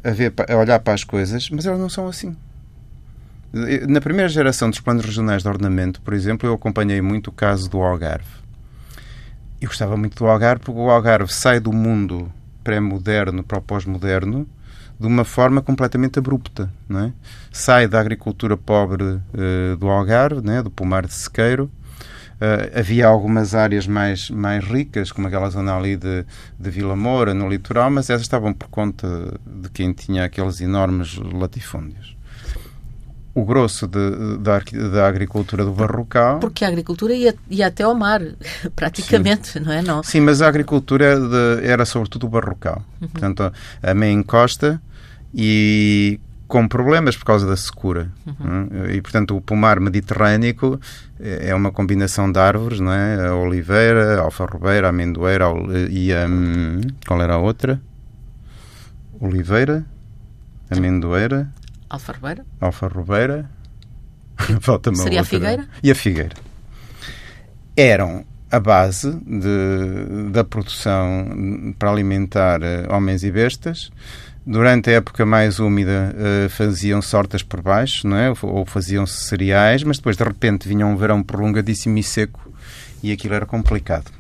a, 0.05 0.11
ver, 0.11 0.35
a 0.51 0.57
olhar 0.57 0.81
para 0.81 0.93
as 0.93 1.03
coisas, 1.03 1.49
mas 1.49 1.65
elas 1.65 1.81
não 1.81 1.89
são 1.89 2.07
assim. 2.07 2.37
Na 3.89 4.03
primeira 4.03 4.29
geração 4.29 4.69
dos 4.69 4.81
planos 4.81 5.03
regionais 5.03 5.43
de 5.43 5.49
ordenamento, 5.49 6.03
por 6.03 6.13
exemplo, 6.13 6.47
eu 6.47 6.53
acompanhei 6.53 7.01
muito 7.01 7.29
o 7.29 7.33
caso 7.33 7.71
do 7.71 7.81
Algarve. 7.81 8.29
eu 9.63 9.69
gostava 9.69 9.97
muito 9.97 10.15
do 10.15 10.27
Algarve 10.27 10.63
porque 10.63 10.79
o 10.79 10.91
Algarve 10.91 11.33
sai 11.33 11.59
do 11.59 11.73
mundo 11.73 12.31
pré-moderno 12.67 13.45
para 13.45 13.59
o 13.59 13.63
pós-moderno 13.63 14.45
de 14.99 15.07
uma 15.07 15.25
forma 15.25 15.63
completamente 15.63 16.19
abrupta, 16.19 16.69
é? 16.91 17.13
Sai 17.53 17.87
da 17.87 18.01
agricultura 18.01 18.57
pobre 18.57 19.05
uh, 19.05 19.77
do 19.79 19.89
Algarve, 19.89 20.41
né, 20.45 20.63
do 20.63 20.71
pomar 20.71 21.07
de 21.07 21.15
sequeiro, 21.15 21.71
Uh, 22.37 22.79
havia 22.79 23.07
algumas 23.07 23.55
áreas 23.55 23.87
mais, 23.87 24.29
mais 24.29 24.63
ricas, 24.63 25.11
como 25.11 25.27
aquela 25.27 25.49
zona 25.49 25.75
ali 25.75 25.97
de, 25.97 26.23
de 26.61 26.71
Vila 26.71 26.95
Moura, 26.95 27.33
no 27.33 27.49
litoral, 27.49 27.91
mas 27.91 28.11
essas 28.11 28.21
estavam 28.21 28.53
por 28.53 28.69
conta 28.69 29.09
de 29.47 29.71
quem 29.71 29.91
tinha 29.95 30.27
aqueles 30.27 30.61
enormes 30.61 31.17
latifúndios. 31.17 32.16
O 33.37 33.45
grosso 33.45 33.87
de, 33.87 34.39
da, 34.39 34.59
da 34.93 35.07
agricultura 35.07 35.63
do 35.63 35.71
Barrocal. 35.73 36.39
Porque 36.39 36.65
a 36.65 36.69
agricultura 36.69 37.13
ia, 37.13 37.35
ia 37.51 37.67
até 37.67 37.85
ao 37.85 37.95
mar, 37.95 38.23
praticamente, 38.75 39.49
Sim. 39.49 39.61
não 39.61 39.73
é? 39.73 39.83
Não. 39.83 40.03
Sim, 40.03 40.21
mas 40.21 40.41
a 40.41 40.49
agricultura 40.49 41.05
era, 41.05 41.21
de, 41.21 41.67
era 41.67 41.85
sobretudo 41.85 42.27
o 42.27 42.31
Barrocal. 42.31 42.83
Uhum. 43.01 43.09
Portanto, 43.09 43.53
a 43.83 43.95
meia 43.95 44.11
encosta 44.11 44.81
e 45.35 46.19
com 46.49 46.67
problemas 46.67 47.17
por 47.17 47.25
causa 47.27 47.47
da 47.47 47.57
secura. 47.57 48.11
Uhum. 48.27 48.69
É? 48.87 48.95
E, 48.95 49.03
portanto, 49.03 49.37
o 49.37 49.41
pomar 49.41 49.81
mediterrâneo 49.81 50.81
é 51.21 51.55
uma 51.55 51.71
combinação 51.71 52.31
de 52.31 52.39
árvores, 52.39 52.81
não 52.81 52.93
é? 52.93 53.29
A 53.29 53.35
oliveira, 53.35 54.19
a 54.19 54.23
alfarrobeira, 54.23 54.87
a 54.87 54.91
amendoeira 54.91 55.45
e 55.91 56.13
a... 56.13 56.27
Hum, 56.27 56.81
qual 57.07 57.21
era 57.21 57.35
a 57.35 57.39
outra? 57.39 57.81
Oliveira, 59.21 59.85
amendoeira... 60.71 61.53
Alfarrobeira. 61.89 62.45
Alfarrobeira. 62.61 63.51
Falta 64.61 64.95
Seria 64.97 65.21
outra. 65.21 65.21
a 65.21 65.25
figueira? 65.25 65.69
E 65.83 65.91
a 65.91 65.95
figueira. 65.95 66.37
Eram 67.77 68.25
a 68.51 68.61
base 68.61 69.13
de, 69.13 70.31
da 70.31 70.45
produção 70.45 71.75
para 71.79 71.91
alimentar 71.91 72.63
eh, 72.63 72.87
homens 72.89 73.25
e 73.25 73.31
bestas, 73.31 73.91
Durante 74.47 74.91
a 74.91 74.93
época 74.93 75.27
mais 75.27 75.59
úmida 75.59 76.15
uh, 76.15 76.49
faziam 76.49 77.03
sortas 77.03 77.43
por 77.43 77.61
baixo, 77.61 78.07
não 78.07 78.17
é? 78.17 78.33
ou 78.43 78.65
faziam-se 78.65 79.25
cereais, 79.25 79.83
mas 79.83 79.97
depois 79.97 80.17
de 80.17 80.23
repente 80.23 80.69
vinha 80.69 80.87
um 80.87 80.97
verão 80.97 81.21
prolongadíssimo 81.21 81.99
e 81.99 82.03
seco 82.05 82.53
e 83.03 83.11
aquilo 83.11 83.35
era 83.35 83.45
complicado. 83.45 84.13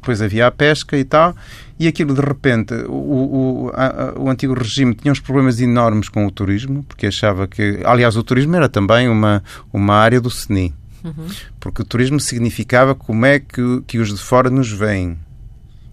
Depois 0.00 0.22
havia 0.22 0.46
a 0.46 0.50
pesca 0.50 0.96
e 0.96 1.04
tal, 1.04 1.36
e 1.78 1.86
aquilo 1.86 2.14
de 2.14 2.20
repente, 2.20 2.74
o, 2.88 3.68
o, 3.68 3.70
a, 3.74 4.18
o 4.18 4.30
antigo 4.30 4.54
regime 4.54 4.94
tinha 4.94 5.12
uns 5.12 5.20
problemas 5.20 5.60
enormes 5.60 6.08
com 6.08 6.26
o 6.26 6.30
turismo, 6.30 6.82
porque 6.84 7.06
achava 7.06 7.46
que. 7.46 7.80
Aliás, 7.84 8.16
o 8.16 8.22
turismo 8.22 8.56
era 8.56 8.68
também 8.68 9.08
uma, 9.08 9.42
uma 9.72 9.94
área 9.94 10.20
do 10.20 10.28
SNI, 10.28 10.74
uhum. 11.04 11.28
porque 11.60 11.82
o 11.82 11.84
turismo 11.84 12.18
significava 12.18 12.94
como 12.94 13.26
é 13.26 13.38
que, 13.38 13.82
que 13.86 13.98
os 13.98 14.08
de 14.08 14.22
fora 14.22 14.48
nos 14.48 14.70
veem. 14.70 15.18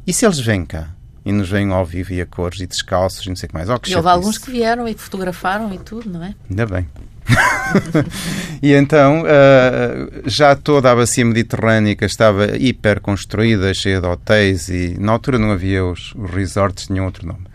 E 0.06 0.14
se 0.14 0.26
eles 0.26 0.40
vêm 0.40 0.66
cá? 0.66 0.97
E 1.28 1.32
nos 1.34 1.50
veem 1.50 1.74
ao 1.74 1.86
vivo 1.86 2.14
e 2.14 2.22
a 2.22 2.26
cores 2.26 2.62
e 2.62 2.66
descalços 2.66 3.26
e 3.26 3.28
não 3.28 3.36
sei 3.36 3.48
o 3.48 3.50
que 3.50 3.54
mais. 3.54 3.70
Oh, 3.70 3.78
que 3.78 3.92
e 3.92 3.96
houve 3.98 4.08
alguns 4.08 4.38
que 4.38 4.50
vieram 4.50 4.88
e 4.88 4.94
fotografaram 4.94 5.74
e 5.74 5.78
tudo, 5.78 6.10
não 6.10 6.24
é? 6.24 6.34
Ainda 6.50 6.66
bem. 6.66 6.88
e 8.64 8.72
então 8.72 9.24
uh, 9.24 10.22
já 10.26 10.56
toda 10.56 10.90
a 10.90 10.96
bacia 10.96 11.26
mediterrânica 11.26 12.06
estava 12.06 12.56
hiper 12.56 13.02
construída, 13.02 13.74
cheia 13.74 14.00
de 14.00 14.08
hotéis 14.08 14.70
e 14.70 14.96
na 14.98 15.12
altura 15.12 15.38
não 15.38 15.52
havia 15.52 15.84
os, 15.84 16.16
os 16.16 16.32
resorts, 16.32 16.88
tinham 16.88 17.04
outro 17.04 17.28
nome. 17.28 17.46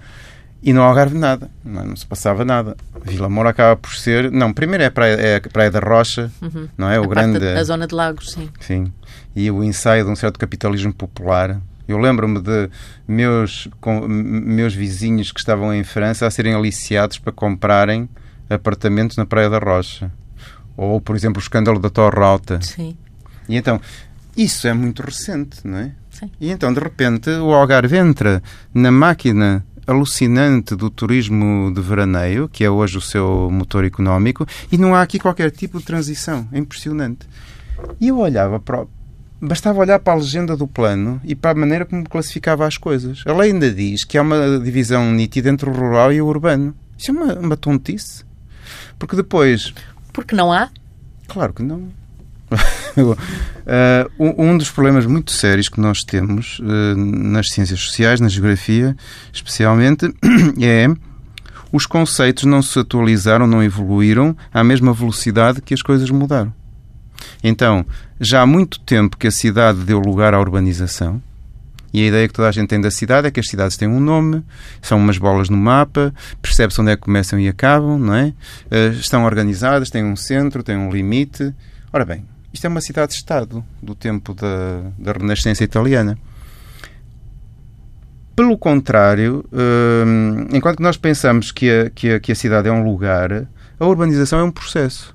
E 0.62 0.74
no 0.74 0.82
Algarve 0.82 1.16
nada, 1.16 1.50
não, 1.64 1.86
não, 1.86 1.96
se 1.96 2.04
passava 2.04 2.44
nada. 2.44 2.76
Vila 3.02 3.30
Moura 3.30 3.50
acaba 3.50 3.74
por 3.74 3.94
ser. 3.94 4.30
Não, 4.30 4.52
primeiro 4.52 4.84
é 4.84 4.86
a 4.88 4.90
Praia, 4.90 5.14
é 5.14 5.36
a 5.36 5.40
praia 5.40 5.70
da 5.70 5.80
Rocha, 5.80 6.30
uhum. 6.42 6.68
não 6.76 6.90
é? 6.90 7.00
O 7.00 7.04
a 7.04 7.06
grande. 7.06 7.44
a 7.44 7.64
zona 7.64 7.86
de 7.86 7.94
Lagos, 7.94 8.32
sim. 8.32 8.50
Sim. 8.60 8.92
E 9.34 9.50
o 9.50 9.64
ensaio 9.64 10.04
de 10.04 10.10
um 10.10 10.14
certo 10.14 10.38
capitalismo 10.38 10.92
popular 10.92 11.58
eu 11.92 11.98
lembro-me 11.98 12.40
de 12.40 12.68
meus, 13.06 13.68
com, 13.80 14.06
meus 14.08 14.74
vizinhos 14.74 15.32
que 15.32 15.40
estavam 15.40 15.72
em 15.74 15.84
França 15.84 16.26
a 16.26 16.30
serem 16.30 16.54
aliciados 16.54 17.18
para 17.18 17.32
comprarem 17.32 18.08
apartamentos 18.48 19.16
na 19.16 19.24
Praia 19.24 19.48
da 19.48 19.58
Rocha. 19.58 20.10
Ou, 20.76 21.00
por 21.00 21.14
exemplo, 21.16 21.40
o 21.40 21.42
escândalo 21.42 21.78
da 21.78 21.90
Torre 21.90 22.20
Alta. 22.20 22.60
Sim. 22.60 22.96
E 23.48 23.56
então, 23.56 23.80
isso 24.36 24.66
é 24.66 24.72
muito 24.72 25.02
recente, 25.02 25.58
não 25.64 25.78
é? 25.78 25.92
Sim. 26.10 26.30
E 26.40 26.50
então, 26.50 26.72
de 26.72 26.80
repente, 26.80 27.30
o 27.30 27.52
Algarve 27.52 27.96
entra 27.96 28.42
na 28.72 28.90
máquina 28.90 29.64
alucinante 29.86 30.76
do 30.76 30.88
turismo 30.90 31.72
de 31.74 31.80
veraneio, 31.80 32.48
que 32.48 32.64
é 32.64 32.70
hoje 32.70 32.98
o 32.98 33.00
seu 33.00 33.50
motor 33.50 33.84
económico, 33.84 34.46
e 34.70 34.78
não 34.78 34.94
há 34.94 35.02
aqui 35.02 35.18
qualquer 35.18 35.50
tipo 35.50 35.78
de 35.78 35.84
transição. 35.84 36.48
É 36.52 36.58
impressionante. 36.58 37.26
E 38.00 38.08
eu 38.08 38.18
olhava 38.18 38.60
para, 38.60 38.86
Bastava 39.44 39.80
olhar 39.80 39.98
para 39.98 40.12
a 40.12 40.16
legenda 40.16 40.56
do 40.56 40.68
plano 40.68 41.20
e 41.24 41.34
para 41.34 41.50
a 41.50 41.54
maneira 41.54 41.84
como 41.84 42.08
classificava 42.08 42.64
as 42.64 42.78
coisas. 42.78 43.24
Ela 43.26 43.42
ainda 43.42 43.68
diz 43.72 44.04
que 44.04 44.16
há 44.16 44.22
uma 44.22 44.60
divisão 44.60 45.10
nítida 45.10 45.50
entre 45.50 45.68
o 45.68 45.72
rural 45.72 46.12
e 46.12 46.22
o 46.22 46.26
urbano. 46.26 46.72
Isso 46.96 47.10
é 47.10 47.14
uma, 47.14 47.34
uma 47.34 47.56
tontice. 47.56 48.24
Porque 49.00 49.16
depois. 49.16 49.74
Porque 50.12 50.36
não 50.36 50.52
há? 50.52 50.70
Claro 51.26 51.52
que 51.52 51.62
não. 51.64 51.88
uh, 52.96 53.14
um 54.18 54.56
dos 54.56 54.70
problemas 54.70 55.06
muito 55.06 55.32
sérios 55.32 55.68
que 55.68 55.80
nós 55.80 56.04
temos 56.04 56.60
uh, 56.60 56.96
nas 56.96 57.48
ciências 57.48 57.80
sociais, 57.80 58.20
na 58.20 58.28
geografia 58.28 58.96
especialmente, 59.32 60.06
é 60.62 60.86
os 61.72 61.86
conceitos 61.86 62.44
não 62.44 62.62
se 62.62 62.78
atualizaram, 62.78 63.46
não 63.46 63.62
evoluíram 63.62 64.36
à 64.52 64.62
mesma 64.62 64.92
velocidade 64.92 65.62
que 65.62 65.74
as 65.74 65.82
coisas 65.82 66.10
mudaram. 66.10 66.52
Então, 67.42 67.84
já 68.20 68.42
há 68.42 68.46
muito 68.46 68.80
tempo 68.80 69.16
que 69.16 69.26
a 69.26 69.30
cidade 69.30 69.80
deu 69.80 69.98
lugar 69.98 70.34
à 70.34 70.40
urbanização. 70.40 71.20
E 71.92 72.02
a 72.02 72.06
ideia 72.06 72.26
que 72.26 72.32
toda 72.32 72.48
a 72.48 72.52
gente 72.52 72.68
tem 72.68 72.80
da 72.80 72.90
cidade 72.90 73.26
é 73.26 73.30
que 73.30 73.38
as 73.38 73.46
cidades 73.46 73.76
têm 73.76 73.86
um 73.86 74.00
nome, 74.00 74.42
são 74.80 74.96
umas 74.96 75.18
bolas 75.18 75.50
no 75.50 75.58
mapa, 75.58 76.14
percebe-se 76.40 76.80
onde 76.80 76.92
é 76.92 76.96
que 76.96 77.02
começam 77.02 77.38
e 77.38 77.48
acabam, 77.48 77.98
não 77.98 78.14
é? 78.14 78.32
Uh, 78.70 78.92
estão 78.92 79.24
organizadas, 79.24 79.90
têm 79.90 80.02
um 80.02 80.16
centro, 80.16 80.62
têm 80.62 80.76
um 80.76 80.90
limite. 80.90 81.54
Ora 81.92 82.04
bem, 82.06 82.24
isto 82.52 82.64
é 82.64 82.68
uma 82.68 82.80
cidade-estado 82.80 83.62
do 83.82 83.94
tempo 83.94 84.32
da, 84.32 84.90
da 84.98 85.12
Renascença 85.12 85.62
italiana. 85.62 86.16
Pelo 88.34 88.56
contrário, 88.56 89.44
uh, 89.52 90.56
enquanto 90.56 90.80
nós 90.80 90.96
pensamos 90.96 91.52
que 91.52 91.70
a, 91.70 91.90
que, 91.90 92.12
a, 92.12 92.20
que 92.20 92.32
a 92.32 92.34
cidade 92.34 92.68
é 92.68 92.72
um 92.72 92.82
lugar, 92.82 93.46
a 93.78 93.86
urbanização 93.86 94.38
é 94.38 94.42
um 94.42 94.50
processo 94.50 95.14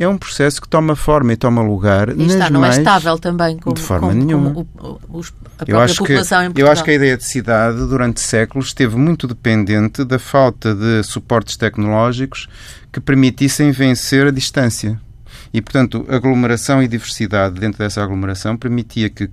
é 0.00 0.08
um 0.08 0.16
processo 0.16 0.62
que 0.62 0.66
toma 0.66 0.96
forma 0.96 1.34
e 1.34 1.36
toma 1.36 1.60
lugar 1.60 2.08
e 2.08 2.24
está, 2.24 2.48
não 2.48 2.62
mais... 2.62 2.76
é 2.76 2.78
estável 2.78 3.18
também 3.18 3.58
como, 3.58 3.76
de 3.76 3.82
forma 3.82 4.08
como, 4.08 4.24
nenhuma. 4.24 4.54
Como 4.54 4.68
o, 4.78 5.18
o, 5.18 5.20
a 5.20 5.66
própria 5.66 5.72
eu 5.74 5.78
acho 5.78 5.96
população 5.98 6.38
que, 6.38 6.44
em 6.44 6.46
Portugal. 6.48 6.66
Eu 6.66 6.72
acho 6.72 6.84
que 6.84 6.90
a 6.90 6.94
ideia 6.94 7.16
de 7.18 7.24
cidade 7.24 7.76
durante 7.80 8.18
séculos 8.18 8.68
esteve 8.68 8.96
muito 8.96 9.26
dependente 9.26 10.02
da 10.02 10.18
falta 10.18 10.74
de 10.74 11.02
suportes 11.02 11.58
tecnológicos 11.58 12.48
que 12.90 12.98
permitissem 12.98 13.70
vencer 13.72 14.26
a 14.26 14.30
distância. 14.30 14.98
E, 15.52 15.60
portanto, 15.60 16.06
aglomeração 16.08 16.82
e 16.82 16.88
diversidade 16.88 17.60
dentro 17.60 17.78
dessa 17.78 18.02
aglomeração 18.02 18.56
permitia 18.56 19.10
que 19.10 19.28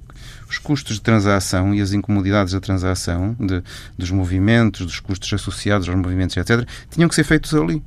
os 0.50 0.58
custos 0.58 0.98
de 0.98 1.02
transação 1.02 1.74
e 1.74 1.80
as 1.80 1.94
incomodidades 1.94 2.54
da 2.54 2.60
transação, 2.60 3.38
de, 3.40 3.64
dos 3.98 4.12
movimentos, 4.12 4.86
dos 4.86 5.00
custos 5.00 5.32
associados 5.32 5.88
aos 5.88 5.98
movimentos, 5.98 6.36
etc., 6.36 6.68
tinham 6.90 7.08
que 7.08 7.16
ser 7.16 7.24
feitos 7.24 7.54
ali 7.54 7.82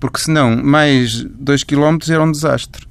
porque 0.00 0.18
senão 0.18 0.56
mais 0.56 1.24
2 1.24 1.64
km 1.64 1.98
era 2.08 2.22
um 2.22 2.30
desastre. 2.30 2.86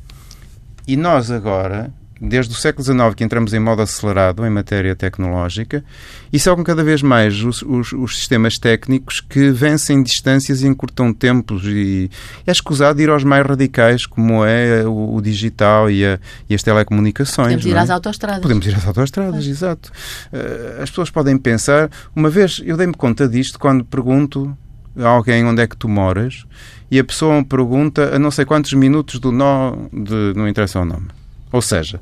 E 0.87 0.95
nós 0.95 1.29
agora, 1.29 1.91
desde 2.19 2.53
o 2.53 2.57
século 2.57 2.83
XIX 2.83 3.13
que 3.15 3.23
entramos 3.23 3.53
em 3.53 3.59
modo 3.59 3.81
acelerado 3.81 4.45
em 4.45 4.49
matéria 4.49 4.95
tecnológica, 4.95 5.83
e 6.31 6.39
são 6.39 6.63
cada 6.63 6.83
vez 6.83 7.01
mais 7.01 7.43
os, 7.43 7.61
os, 7.61 7.91
os, 7.93 8.17
sistemas 8.17 8.57
técnicos 8.57 9.19
que 9.21 9.49
vencem 9.51 10.01
distâncias 10.01 10.61
e 10.61 10.67
encurtam 10.67 11.13
tempos 11.13 11.63
e 11.65 12.09
é 12.45 12.51
escusado 12.51 13.01
ir 13.01 13.09
aos 13.09 13.23
mais 13.23 13.45
radicais 13.45 14.05
como 14.05 14.45
é 14.45 14.85
o, 14.85 15.15
o 15.15 15.21
digital 15.21 15.89
e, 15.89 16.05
a, 16.05 16.19
e, 16.49 16.55
as 16.55 16.63
telecomunicações. 16.63 17.47
Podemos 17.47 17.65
ir 17.65 17.75
é? 17.75 17.79
às 17.79 17.89
autoestradas. 17.89 18.41
Podemos 18.41 18.65
ir 18.65 18.75
às 18.75 18.87
autoestradas, 18.87 19.45
é. 19.45 19.49
exato. 19.49 19.91
Uh, 20.31 20.81
as 20.83 20.89
pessoas 20.89 21.09
podem 21.09 21.37
pensar, 21.37 21.89
uma 22.15 22.29
vez 22.29 22.61
eu 22.65 22.77
dei-me 22.77 22.93
conta 22.93 23.27
disto 23.27 23.59
quando 23.59 23.83
pergunto 23.85 24.57
a 24.97 25.07
alguém 25.07 25.45
onde 25.45 25.61
é 25.61 25.67
que 25.67 25.77
tu 25.77 25.87
moras 25.87 26.45
e 26.89 26.99
a 26.99 27.03
pessoa 27.03 27.35
me 27.35 27.45
pergunta 27.45 28.15
a 28.15 28.19
não 28.19 28.31
sei 28.31 28.45
quantos 28.45 28.73
minutos 28.73 29.19
do 29.19 29.31
nó 29.31 29.75
de 29.91 30.33
não 30.35 30.47
interessa 30.47 30.79
o 30.79 30.85
nome. 30.85 31.07
Ou 31.51 31.61
seja, 31.61 31.99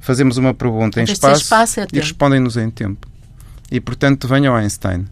fazemos 0.00 0.36
uma 0.36 0.54
pergunta 0.54 1.00
em 1.00 1.04
espaço, 1.04 1.42
espaço 1.42 1.80
é 1.80 1.86
e 1.92 1.98
respondem-nos 1.98 2.56
em 2.56 2.70
tempo. 2.70 3.06
E, 3.70 3.80
portanto, 3.80 4.28
venha 4.28 4.50
ao 4.50 4.56
Einstein 4.56 5.06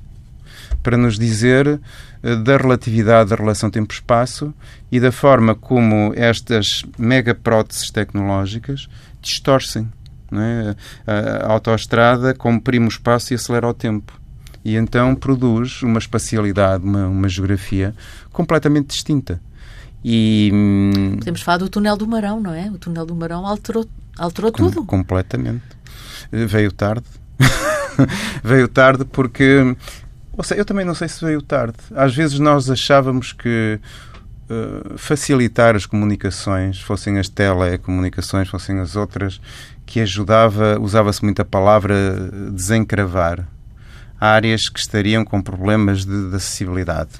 para 0.82 0.96
nos 0.96 1.18
dizer 1.18 1.66
uh, 1.66 2.36
da 2.42 2.56
relatividade 2.56 3.30
da 3.30 3.36
relação 3.36 3.70
tempo-espaço 3.70 4.52
e 4.92 5.00
da 5.00 5.10
forma 5.10 5.54
como 5.54 6.12
estas 6.14 6.84
mega 6.98 7.34
próteses 7.34 7.90
tecnológicas 7.90 8.88
distorcem. 9.20 9.90
É? 10.32 10.74
A, 11.06 11.46
a 11.46 11.52
autoestrada 11.52 12.34
comprime 12.34 12.86
o 12.86 12.88
espaço 12.88 13.32
e 13.32 13.36
acelera 13.36 13.68
o 13.68 13.74
tempo 13.74 14.20
e 14.64 14.76
então 14.76 15.14
produz 15.14 15.82
uma 15.82 15.98
espacialidade, 15.98 16.82
uma, 16.84 17.06
uma 17.06 17.28
geografia 17.28 17.94
completamente 18.32 18.88
distinta. 18.88 19.40
E, 20.02 20.50
hum, 20.52 21.16
Podemos 21.18 21.42
falar 21.42 21.58
do 21.58 21.68
túnel 21.68 21.96
do 21.96 22.06
Marão, 22.06 22.40
não 22.40 22.52
é? 22.52 22.70
O 22.70 22.78
túnel 22.78 23.04
do 23.04 23.14
Marão 23.14 23.46
alterou, 23.46 23.86
alterou 24.18 24.52
com, 24.52 24.70
tudo. 24.70 24.84
Completamente. 24.84 25.64
veio 26.30 26.72
tarde. 26.72 27.06
veio 28.42 28.68
tarde 28.68 29.04
porque. 29.04 29.76
Ou 30.36 30.42
seja, 30.42 30.60
eu 30.60 30.64
também 30.64 30.84
não 30.84 30.94
sei 30.94 31.08
se 31.08 31.24
veio 31.24 31.40
tarde. 31.40 31.76
Às 31.94 32.14
vezes 32.14 32.38
nós 32.38 32.68
achávamos 32.68 33.32
que 33.32 33.78
uh, 34.50 34.98
facilitar 34.98 35.76
as 35.76 35.86
comunicações, 35.86 36.80
fossem 36.80 37.18
as 37.18 37.28
telecomunicações, 37.28 38.48
fossem 38.48 38.80
as 38.80 38.96
outras, 38.96 39.40
que 39.86 40.00
ajudava, 40.00 40.78
usava-se 40.80 41.22
muito 41.22 41.40
a 41.40 41.44
palavra 41.44 41.94
desencravar 42.50 43.46
áreas 44.24 44.68
que 44.68 44.78
estariam 44.78 45.24
com 45.24 45.42
problemas 45.42 46.04
de, 46.04 46.30
de 46.30 46.36
acessibilidade. 46.36 47.10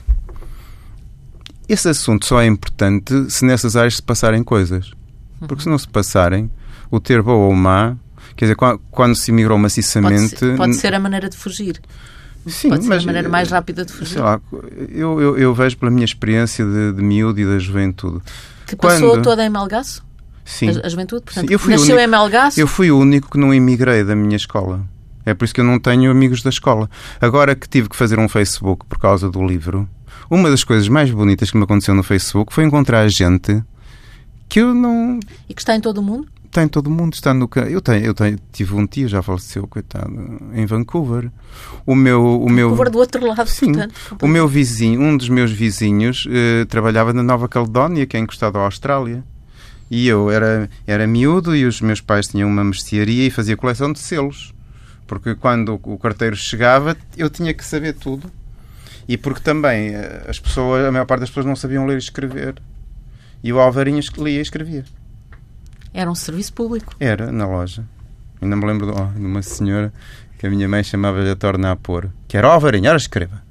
Esse 1.69 1.89
assunto 1.89 2.27
só 2.27 2.41
é 2.41 2.47
importante 2.47 3.31
se 3.31 3.45
nessas 3.45 3.77
áreas 3.77 3.97
se 3.97 4.03
passarem 4.03 4.43
coisas. 4.43 4.93
Porque 5.47 5.63
se 5.63 5.69
não 5.69 5.79
se 5.79 5.89
passarem, 5.89 6.51
o 6.91 6.99
ter 7.01 7.23
boa 7.23 7.47
ou 7.47 7.55
má, 7.55 7.97
quer 8.37 8.47
dizer, 8.47 8.57
quando 8.91 9.15
se 9.15 9.31
imigrou 9.31 9.59
maciçamente. 9.59 10.31
Pode 10.31 10.39
ser, 10.39 10.57
pode 10.57 10.75
ser 10.77 10.95
a 10.95 11.01
maneira 11.01 11.29
de 11.29 11.37
fugir. 11.37 11.81
Sim, 12.47 12.69
Pode 12.69 12.83
ser 12.83 12.89
mas, 12.91 13.03
a 13.03 13.07
maneira 13.07 13.29
mais 13.29 13.51
rápida 13.51 13.85
de 13.87 13.93
fugir. 13.93 14.15
Sei 14.15 14.23
lá, 14.23 14.39
eu, 14.91 15.21
eu, 15.21 15.39
eu 15.39 15.55
vejo 15.55 15.79
pela 15.79 15.91
minha 15.91 16.05
experiência 16.05 16.65
de, 16.65 16.93
de 16.93 17.03
miúdo 17.03 17.41
e 17.41 17.47
da 17.47 17.59
juventude. 17.59 18.21
Que 18.67 18.77
passou 18.77 19.13
Quando... 19.13 19.23
toda 19.23 19.45
em 19.45 19.49
Melgaço? 19.49 20.05
Sim. 20.45 20.69
A, 20.69 20.87
a 20.87 20.89
juventude, 20.91 21.23
portanto, 21.23 21.47
Sim, 21.47 21.53
eu 21.55 21.59
fui 21.59 21.73
nasceu 21.73 21.97
único, 21.97 22.01
em 22.01 22.07
Melgaço? 22.07 22.61
Eu 22.61 22.67
fui 22.67 22.91
o 22.91 22.99
único 22.99 23.31
que 23.31 23.39
não 23.39 23.53
emigrei 23.53 24.05
da 24.05 24.15
minha 24.15 24.37
escola. 24.37 24.85
É 25.25 25.35
por 25.35 25.45
isso 25.45 25.55
que 25.55 25.61
eu 25.61 25.65
não 25.65 25.79
tenho 25.79 26.11
amigos 26.11 26.43
da 26.43 26.51
escola. 26.51 26.89
Agora 27.21 27.55
que 27.55 27.69
tive 27.69 27.89
que 27.89 27.97
fazer 27.97 28.19
um 28.19 28.29
Facebook 28.29 28.85
por 28.87 28.99
causa 28.99 29.31
do 29.31 29.45
livro, 29.45 29.89
uma 30.31 30.51
das 30.51 30.65
coisas 30.65 30.89
mais 30.89 31.11
bonitas 31.11 31.51
que 31.51 31.57
me 31.57 31.65
aconteceu 31.65 31.95
no 31.95 32.03
Facebook 32.03 32.53
foi 32.53 32.65
encontrar 32.65 33.09
gente 33.09 33.63
que 34.49 34.61
eu 34.61 34.75
não. 34.75 35.19
E 35.49 35.55
que 35.55 35.61
está 35.61 35.75
em 35.75 35.81
todo 35.81 35.99
o 35.99 36.03
mundo? 36.03 36.29
Está 36.45 36.63
em 36.63 36.69
todo 36.69 36.87
o 36.87 36.91
mundo. 36.91 37.15
Está 37.15 37.35
no... 37.35 37.51
eu, 37.69 37.81
tenho, 37.81 38.05
eu 38.05 38.15
tenho, 38.15 38.39
tive 38.53 38.75
um 38.75 38.87
tio, 38.87 39.09
já 39.09 39.21
faleceu, 39.23 39.67
coitado, 39.67 40.09
em 40.53 40.65
Vancouver. 40.67 41.31
O 41.85 41.95
meu. 41.95 42.25
O 42.25 42.49
Vancouver 42.49 42.85
meu... 42.85 42.91
do 42.91 42.99
outro 42.99 43.27
lado, 43.27 43.49
Sim. 43.49 43.73
Portanto, 43.73 43.95
o 44.23 44.29
meu 44.29 44.47
vizinho, 44.47 45.01
um 45.01 45.17
dos 45.17 45.29
meus 45.29 45.51
vizinhos, 45.51 46.29
eh, 46.31 46.65
trabalhava 46.67 47.13
na 47.13 47.25
Nova 47.25 47.49
Caledónia, 47.49 48.07
que 48.07 48.17
é 48.17 48.21
encostado 48.21 48.57
à 48.59 48.63
Austrália. 48.63 49.25
E 49.91 50.07
eu 50.07 50.31
era, 50.31 50.71
era 50.87 51.07
miúdo 51.07 51.55
e 51.55 51.65
os 51.65 51.81
meus 51.81 52.01
pais 52.01 52.29
tinham 52.29 52.49
uma 52.49 52.65
mercearia 52.65 53.27
e 53.27 53.31
fazia 53.31 53.57
coleção 53.57 53.93
de 53.93 53.99
selos. 53.99 54.55
Porque 55.07 55.35
quando 55.35 55.81
o 55.83 55.99
carteiro 55.99 56.37
chegava, 56.37 56.97
eu 57.17 57.29
tinha 57.29 57.53
que 57.53 57.65
saber 57.65 57.95
tudo. 57.95 58.31
E 59.07 59.17
porque 59.19 59.41
também 59.41 59.95
eh, 59.95 60.25
as 60.29 60.39
pessoas, 60.39 60.87
a 60.87 60.91
maior 60.91 61.05
parte 61.05 61.21
das 61.21 61.29
pessoas 61.29 61.47
não 61.47 61.57
sabiam 61.57 61.85
ler 61.87 61.97
e 61.97 61.99
escrever. 61.99 62.55
E 63.43 63.53
o 63.53 63.61
Alvarinho 63.61 64.01
lia 64.19 64.39
e 64.39 64.43
escrevia. 64.43 64.85
Era 65.93 66.11
um 66.11 66.15
serviço 66.15 66.55
público. 66.55 66.95
Era, 66.99 67.31
na 67.31 67.47
loja. 67.47 67.85
Ainda 68.41 68.57
me 68.57 68.67
lembro 68.67 68.87
de, 68.87 68.93
oh, 68.93 69.07
de 69.19 69.25
uma 69.25 69.43
senhora 69.43 69.93
que 70.39 70.47
a 70.47 70.51
minha 70.51 70.69
mãe 70.69 70.83
chamava-lhe 70.83 71.31
a 71.31 71.37
torna 71.37 71.71
a 71.71 71.77
pôr, 71.77 72.11
que 72.27 72.37
era, 72.37 72.49
ó 72.49 72.57
oh, 72.57 72.61
Varinha, 72.61 72.91
ora 72.91 72.99
escreva. 72.99 73.43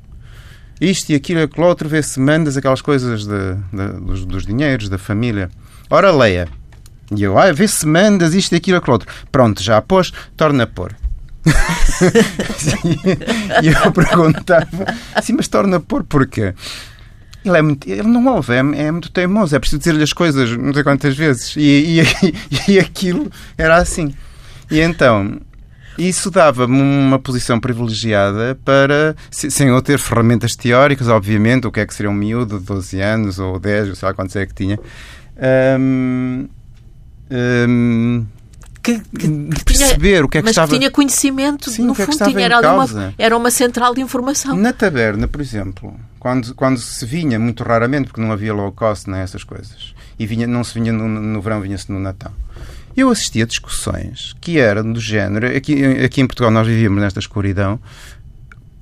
Isto 0.81 1.11
e 1.11 1.15
aquilo 1.15 1.39
e 1.39 1.43
aquilo 1.43 1.65
outro, 1.65 1.87
vê 1.87 2.01
se 2.01 2.19
mandas 2.19 2.57
aquelas 2.57 2.81
coisas 2.81 3.25
de, 3.25 3.55
de, 3.71 3.99
dos, 4.01 4.25
dos 4.25 4.45
dinheiros, 4.45 4.89
da 4.89 4.97
família. 4.97 5.49
Ora, 5.89 6.11
leia. 6.11 6.47
E 7.15 7.23
eu, 7.23 7.37
ah, 7.37 7.51
vê 7.51 7.67
se 7.67 7.85
mandas 7.87 8.33
isto 8.33 8.53
e 8.53 8.55
aquilo 8.57 8.77
e 8.77 8.79
aquilo 8.79 8.93
outro. 8.93 9.07
Pronto, 9.31 9.63
já 9.63 9.81
pôs, 9.81 10.11
torna 10.35 10.63
a 10.63 10.67
pôr. 10.67 10.95
e 13.61 13.67
eu 13.67 13.91
perguntava, 13.91 14.67
sim, 15.21 15.33
mas 15.33 15.47
torna 15.47 15.77
a 15.77 15.79
pôr 15.79 16.03
porquê? 16.03 16.53
Ele, 17.43 17.57
é 17.57 17.61
muito, 17.61 17.89
ele 17.89 18.07
não 18.07 18.25
ouve, 18.27 18.53
é, 18.53 18.59
é 18.59 18.91
muito 18.91 19.11
teimoso, 19.11 19.55
é 19.55 19.59
preciso 19.59 19.79
dizer-lhe 19.79 20.03
as 20.03 20.13
coisas 20.13 20.55
não 20.57 20.73
sei 20.73 20.83
quantas 20.83 21.15
vezes. 21.15 21.55
E, 21.57 22.01
e, 22.01 22.03
e 22.71 22.79
aquilo 22.79 23.29
era 23.57 23.75
assim. 23.75 24.13
E 24.71 24.79
então, 24.79 25.41
isso 25.97 26.31
dava-me 26.31 26.81
uma 26.81 27.19
posição 27.19 27.59
privilegiada 27.59 28.57
para, 28.63 29.15
sem 29.29 29.67
eu 29.67 29.81
ter 29.81 29.99
ferramentas 29.99 30.55
teóricas, 30.55 31.07
obviamente, 31.07 31.67
o 31.67 31.71
que 31.71 31.81
é 31.81 31.85
que 31.85 31.93
seria 31.93 32.09
um 32.09 32.15
miúdo 32.15 32.59
de 32.59 32.65
12 32.65 33.01
anos 33.01 33.39
ou 33.39 33.59
10, 33.59 33.97
sei 33.97 34.07
lá 34.07 34.13
quantos 34.13 34.35
é 34.35 34.45
que 34.45 34.53
tinha. 34.53 34.79
Um, 35.79 36.47
um, 37.29 38.25
que, 38.83 38.99
que, 38.99 39.27
que 39.27 39.63
perceber 39.63 40.09
tinha, 40.09 40.25
o 40.25 40.29
que 40.29 40.37
é 40.37 40.41
que 40.41 40.45
mas 40.45 40.51
estava... 40.51 40.69
que 40.69 40.77
tinha 40.77 40.91
conhecimento, 40.91 41.71
Sim, 41.71 41.85
no 41.85 41.95
fundo, 41.95 42.11
é 42.11 42.17
que 42.17 42.31
tinha, 42.31 42.45
era, 42.45 42.73
uma, 42.73 43.13
era 43.17 43.37
uma 43.37 43.49
central 43.49 43.95
de 43.95 44.01
informação. 44.01 44.57
Na 44.57 44.73
taberna, 44.73 45.25
por 45.25 45.39
exemplo, 45.39 45.97
quando, 46.19 46.53
quando 46.53 46.77
se 46.77 47.05
vinha, 47.05 47.39
muito 47.39 47.63
raramente, 47.63 48.07
porque 48.07 48.19
não 48.21 48.31
havia 48.31 48.53
low 48.53 48.71
cost, 48.73 49.09
nem 49.09 49.21
essas 49.21 49.43
coisas, 49.43 49.95
e 50.19 50.27
vinha, 50.27 50.45
não 50.45 50.63
se 50.65 50.73
vinha 50.73 50.91
no, 50.91 51.07
no 51.07 51.41
verão, 51.41 51.61
vinha-se 51.61 51.89
no 51.89 51.99
Natal. 51.99 52.33
Eu 52.95 53.09
assistia 53.09 53.45
a 53.45 53.47
discussões 53.47 54.35
que 54.39 54.59
eram 54.59 54.91
do 54.91 54.99
género, 54.99 55.47
aqui, 55.47 55.83
aqui 56.03 56.21
em 56.21 56.27
Portugal 56.27 56.51
nós 56.51 56.67
vivíamos 56.67 57.01
nesta 57.01 57.19
escuridão, 57.19 57.79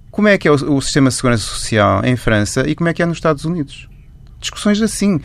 como 0.09 0.27
é 0.27 0.37
que 0.37 0.47
é 0.47 0.51
o, 0.51 0.55
o 0.55 0.81
sistema 0.81 1.09
de 1.09 1.15
segurança 1.15 1.43
social 1.43 2.03
em 2.03 2.15
França 2.15 2.67
e 2.67 2.75
como 2.75 2.89
é 2.89 2.93
que 2.93 3.03
é 3.03 3.05
nos 3.05 3.17
Estados 3.17 3.45
Unidos. 3.45 3.87
Discussões 4.39 4.81
assim. 4.81 5.21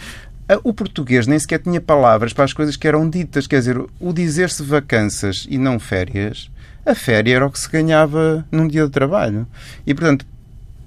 O 0.63 0.73
português 0.73 1.27
nem 1.27 1.39
sequer 1.39 1.59
tinha 1.59 1.81
palavras 1.81 2.33
para 2.33 2.45
as 2.45 2.53
coisas 2.53 2.77
que 2.77 2.87
eram 2.87 3.09
ditas. 3.11 3.47
Quer 3.47 3.59
dizer, 3.59 3.85
o 3.99 4.13
dizer-se 4.13 4.63
vacanças 4.63 5.47
e 5.51 5.59
não 5.59 5.79
férias, 5.79 6.51
a 6.85 6.95
férias 6.95 7.37
era 7.37 7.47
o 7.47 7.51
que 7.51 7.59
se 7.59 7.69
ganhava 7.69 8.47
num 8.51 8.69
dia 8.69 8.85
de 8.85 8.91
trabalho. 8.91 9.47
E, 9.85 9.93
portanto, 9.93 10.25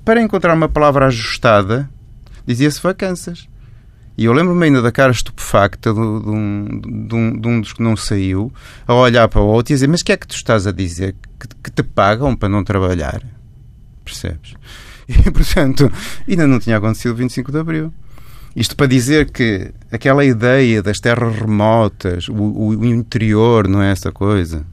para 0.05 0.21
encontrar 0.21 0.53
uma 0.53 0.69
palavra 0.69 1.07
ajustada, 1.07 1.89
dizia-se 2.45 2.81
vacanças. 2.81 3.49
E 4.17 4.25
eu 4.25 4.33
lembro-me 4.33 4.65
ainda 4.65 4.81
da 4.81 4.91
cara 4.91 5.11
estupefacta 5.11 5.93
de, 5.93 5.99
um, 5.99 6.81
de, 6.81 7.15
um, 7.15 7.39
de, 7.39 7.47
um, 7.47 7.61
dos 7.61 7.73
que 7.73 7.81
não 7.81 7.95
saiu, 7.95 8.51
a 8.87 8.93
olhar 8.93 9.27
para 9.27 9.41
o 9.41 9.45
outro 9.45 9.71
e 9.71 9.75
dizer: 9.75 9.87
Mas 9.87 10.01
o 10.01 10.05
que 10.05 10.11
é 10.11 10.17
que 10.17 10.27
tu 10.27 10.35
estás 10.35 10.67
a 10.67 10.71
dizer? 10.71 11.15
Que, 11.39 11.47
que 11.63 11.71
te 11.71 11.83
pagam 11.83 12.35
para 12.35 12.49
não 12.49 12.63
trabalhar? 12.63 13.21
Percebes? 14.03 14.55
E, 15.09 15.31
portanto, 15.31 15.91
ainda 16.27 16.45
não 16.45 16.59
tinha 16.59 16.77
acontecido 16.77 17.13
o 17.13 17.15
25 17.15 17.51
de 17.51 17.57
Abril. 17.57 17.91
Isto 18.55 18.75
para 18.75 18.87
dizer 18.87 19.31
que 19.31 19.71
aquela 19.91 20.25
ideia 20.25 20.81
das 20.81 20.99
terras 20.99 21.35
remotas, 21.35 22.27
o, 22.27 22.33
o, 22.33 22.85
interior, 22.85 23.67
não 23.67 23.81
é 23.81 23.91
essa 23.91 24.11
coisa? 24.11 24.65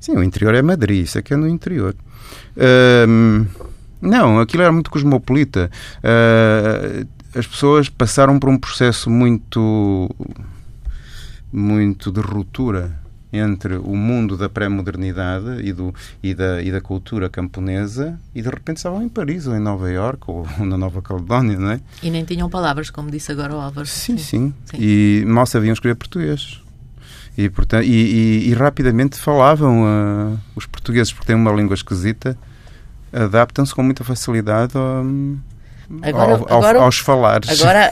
Sim, 0.00 0.16
o 0.16 0.22
interior 0.22 0.54
é 0.54 0.62
Madrid, 0.62 1.04
isso 1.04 1.18
é 1.18 1.22
que 1.22 1.34
é 1.34 1.36
no 1.36 1.48
interior. 1.48 1.94
Não, 4.00 4.38
aquilo 4.38 4.62
era 4.62 4.72
muito 4.72 4.90
cosmopolita. 4.90 5.70
Uh, 5.98 7.08
as 7.34 7.46
pessoas 7.46 7.88
passaram 7.88 8.38
por 8.38 8.50
um 8.50 8.58
processo 8.58 9.08
muito 9.10 10.14
muito 11.50 12.12
de 12.12 12.20
ruptura 12.20 13.03
entre 13.38 13.76
o 13.76 13.96
mundo 13.96 14.36
da 14.36 14.48
pré-modernidade 14.48 15.60
e, 15.62 15.72
do, 15.72 15.94
e, 16.22 16.34
da, 16.34 16.62
e 16.62 16.70
da 16.70 16.80
cultura 16.80 17.28
camponesa 17.28 18.18
e 18.34 18.40
de 18.40 18.48
repente 18.48 18.78
estavam 18.78 19.02
em 19.02 19.08
Paris 19.08 19.46
ou 19.46 19.56
em 19.56 19.60
Nova 19.60 19.90
Iorque 19.90 20.24
ou 20.28 20.46
na 20.64 20.76
Nova 20.76 21.02
Caledónia, 21.02 21.58
não 21.58 21.70
é? 21.70 21.80
E 22.02 22.10
nem 22.10 22.24
tinham 22.24 22.48
palavras, 22.48 22.90
como 22.90 23.10
disse 23.10 23.32
agora 23.32 23.54
o 23.54 23.60
Álvaro. 23.60 23.86
Sim, 23.86 24.16
sim. 24.18 24.54
sim. 24.64 24.76
E 24.78 25.24
mal 25.26 25.46
sabiam 25.46 25.72
escrever 25.72 25.96
português. 25.96 26.60
E, 27.36 27.50
portanto, 27.50 27.84
e, 27.84 27.90
e, 27.90 28.48
e 28.50 28.54
rapidamente 28.54 29.18
falavam 29.18 29.82
uh, 29.82 30.38
os 30.54 30.66
portugueses, 30.66 31.12
porque 31.12 31.26
têm 31.26 31.36
uma 31.36 31.50
língua 31.50 31.74
esquisita, 31.74 32.38
adaptam-se 33.12 33.74
com 33.74 33.82
muita 33.82 34.04
facilidade 34.04 34.72
ao, 34.76 35.04
agora, 36.02 36.32
ao, 36.32 36.58
agora, 36.58 36.80
aos 36.80 36.98
falares. 36.98 37.60
Agora 37.60 37.90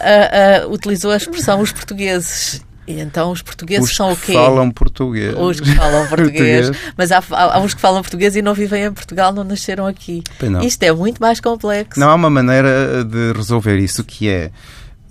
uh, 0.65 0.69
uh, 0.71 0.73
utilizou 0.73 1.11
a 1.11 1.17
expressão 1.17 1.61
os 1.61 1.73
portugueses. 1.73 2.65
E 2.93 3.01
então 3.01 3.31
os 3.31 3.41
portugueses 3.41 3.89
os 3.89 3.97
são 3.97 4.13
o 4.13 4.17
quê? 4.17 4.35
falam 4.35 4.71
português. 4.71 5.35
Os 5.37 5.61
que 5.61 5.75
falam 5.75 6.07
português. 6.09 6.71
mas 6.97 7.11
há, 7.11 7.23
há, 7.31 7.59
uns 7.61 7.75
que 7.75 7.81
falam 7.81 8.03
português 8.03 8.37
e 8.37 8.43
não 8.43 8.55
vivem 8.55 8.85
em 8.85 8.93
Portugal, 8.93 9.33
não 9.33 9.45
nasceram 9.45 9.87
aqui. 9.87 10.23
Isto 10.63 10.83
é 10.83 10.93
muito 10.93 11.21
mais 11.21 11.41
complexo. 11.41 11.99
Não 11.99 12.11
há 12.11 12.15
uma 12.15 12.31
maneira 12.31 13.05
de 13.05 13.33
resolver 13.33 13.79
isso 13.79 14.05
que 14.05 14.29
é 14.29 14.51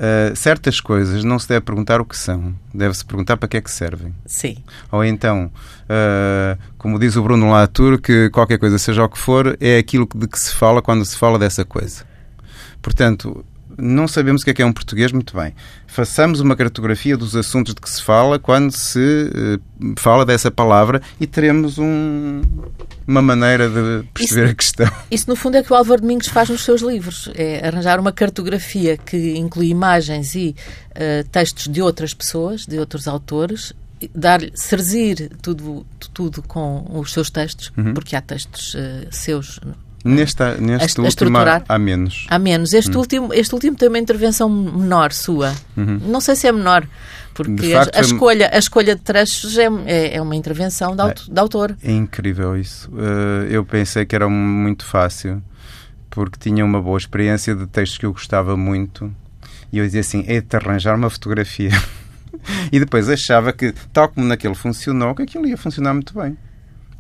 Uh, 0.02 0.36
certas 0.36 0.80
coisas 0.80 1.24
não 1.24 1.38
se 1.38 1.48
deve 1.48 1.62
perguntar 1.62 2.02
o 2.02 2.06
que 2.06 2.18
são, 2.18 2.56
deve-se 2.74 3.06
perguntar 3.06 3.38
para 3.38 3.48
que 3.48 3.58
é 3.58 3.62
que 3.62 3.70
servem. 3.70 4.16
Sim. 4.26 4.58
Ou 4.92 5.06
então, 5.06 5.52
uh, 5.86 6.60
como 6.76 6.98
diz 6.98 7.16
o 7.16 7.22
Bruno 7.22 7.52
Latour, 7.52 8.02
que 8.02 8.28
qualquer 8.32 8.58
coisa, 8.58 8.80
seja 8.80 9.04
o 9.04 9.10
que 9.10 9.20
for, 9.20 9.56
é 9.62 9.78
aquilo 9.78 10.10
de 10.16 10.28
que 10.28 10.40
se 10.40 10.56
fala 10.56 10.82
quando 10.82 11.06
se 11.06 11.16
fala 11.16 11.38
dessa 11.38 11.64
coisa. 11.64 12.04
Portanto, 12.82 13.46
não 13.78 14.08
sabemos 14.08 14.42
o 14.42 14.46
que 14.46 14.52
é 14.52 14.54
que 14.54 14.62
é 14.62 14.66
um 14.66 14.74
português, 14.74 15.12
muito 15.12 15.36
bem. 15.36 15.54
Façamos 15.88 16.40
uma 16.40 16.56
cartografia 16.56 17.18
dos 17.18 17.36
assuntos 17.36 17.74
de 17.74 17.82
que 17.82 17.90
se 17.90 18.02
fala 18.02 18.40
quando 18.40 18.72
se 18.72 19.00
uh, 19.00 19.94
fala 19.98 20.26
dessa 20.26 20.50
palavra 20.50 21.02
e 21.20 21.28
teremos 21.28 21.78
um, 21.78 22.42
uma 23.08 23.22
maneira 23.22 23.70
de 23.70 24.08
perceber 24.14 24.44
isso, 24.44 24.52
a 24.52 24.56
questão. 24.56 24.92
Isso, 25.12 25.30
no 25.30 25.36
fundo, 25.36 25.58
é 25.58 25.64
que 25.64 25.72
o 25.72 25.76
Álvaro 25.76 26.02
Domingos 26.02 26.28
faz 26.28 26.50
nos 26.50 26.64
seus 26.64 26.82
livros. 26.82 27.30
É 27.36 27.68
arranjar 27.68 28.00
uma 28.00 28.12
cartografia 28.12 28.98
que 28.98 29.38
inclui 29.38 29.68
imagens 29.68 30.36
e 30.36 30.56
uh, 30.92 31.28
textos 31.30 31.68
de 31.68 31.82
outras 31.82 32.14
pessoas, 32.14 32.66
de 32.66 32.80
outros 32.80 33.08
autores, 33.08 33.74
dar 34.16 34.42
serzir 34.56 35.30
tudo, 35.42 35.86
tudo 36.14 36.42
com 36.42 36.86
os 37.00 37.12
seus 37.12 37.30
textos, 37.30 37.72
uhum. 37.78 37.94
porque 37.94 38.16
há 38.16 38.22
textos 38.22 38.74
uh, 38.74 39.08
seus 39.12 39.60
Neste, 40.04 40.44
neste 40.60 41.00
a, 41.00 41.04
a 41.04 41.06
último 41.06 41.38
há, 41.38 41.64
há, 41.68 41.78
menos. 41.78 42.26
Há 42.30 42.40
menos. 42.40 42.74
Este, 42.74 42.96
hum. 42.96 43.00
último, 43.00 43.34
este 43.34 43.54
último 43.54 43.78
tem 43.78 43.88
uma 43.88 44.00
intervenção 44.00 44.50
menor 44.50 45.14
sua. 45.14 45.54
Uhum. 45.78 46.00
Não 46.08 46.20
sei 46.20 46.36
se 46.36 46.48
é 46.48 46.52
menor, 46.52 46.88
porque 47.34 47.72
facto, 47.72 47.96
a, 47.96 48.00
a, 48.00 48.02
escolha, 48.02 48.50
a 48.52 48.58
escolha 48.58 48.96
de 48.96 49.02
trechos 49.02 49.58
é, 49.58 49.68
é, 49.86 50.16
é 50.16 50.22
uma 50.22 50.36
intervenção 50.36 50.96
de, 50.96 51.02
auto, 51.02 51.26
é, 51.30 51.34
de 51.34 51.40
autor. 51.40 51.78
É 51.84 51.92
incrível 51.92 52.58
isso. 52.58 52.90
Uh, 52.92 53.46
eu 53.50 53.64
pensei 53.64 54.06
que 54.06 54.16
era 54.16 54.28
muito 54.28 54.86
fácil, 54.86 55.42
porque 56.10 56.38
tinha 56.40 56.66
uma 56.66 56.82
boa 56.82 56.98
experiência 56.98 57.56
de 57.56 57.68
textos 57.68 57.98
que 57.98 58.06
eu 58.06 58.12
gostava 58.12 58.58
muito. 58.58 59.14
E 59.72 59.78
eu 59.78 59.86
dizia 59.86 60.02
assim: 60.02 60.26
é 60.28 60.42
de 60.42 60.56
arranjar 60.56 60.96
uma 60.96 61.10
fotografia. 61.10 61.72
e 62.72 62.80
depois 62.80 63.08
achava 63.08 63.54
que, 63.54 63.74
tal 63.94 64.10
como 64.10 64.26
naquele 64.26 64.56
funcionou, 64.56 65.14
que 65.14 65.24
aquilo 65.24 65.48
ia 65.48 65.58
funcionar 65.58 65.94
muito 65.94 66.14
bem. 66.14 66.38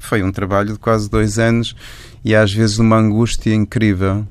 Foi 0.02 0.24
um 0.24 0.32
trabalho 0.32 0.74
de 0.74 0.80
quase 0.80 1.10
dois 1.10 1.40
anos 1.40 1.76
e 2.24 2.36
às 2.36 2.52
vezes 2.52 2.78
uma 2.78 2.98
angústia 2.98 3.54
incrível. 3.54 4.26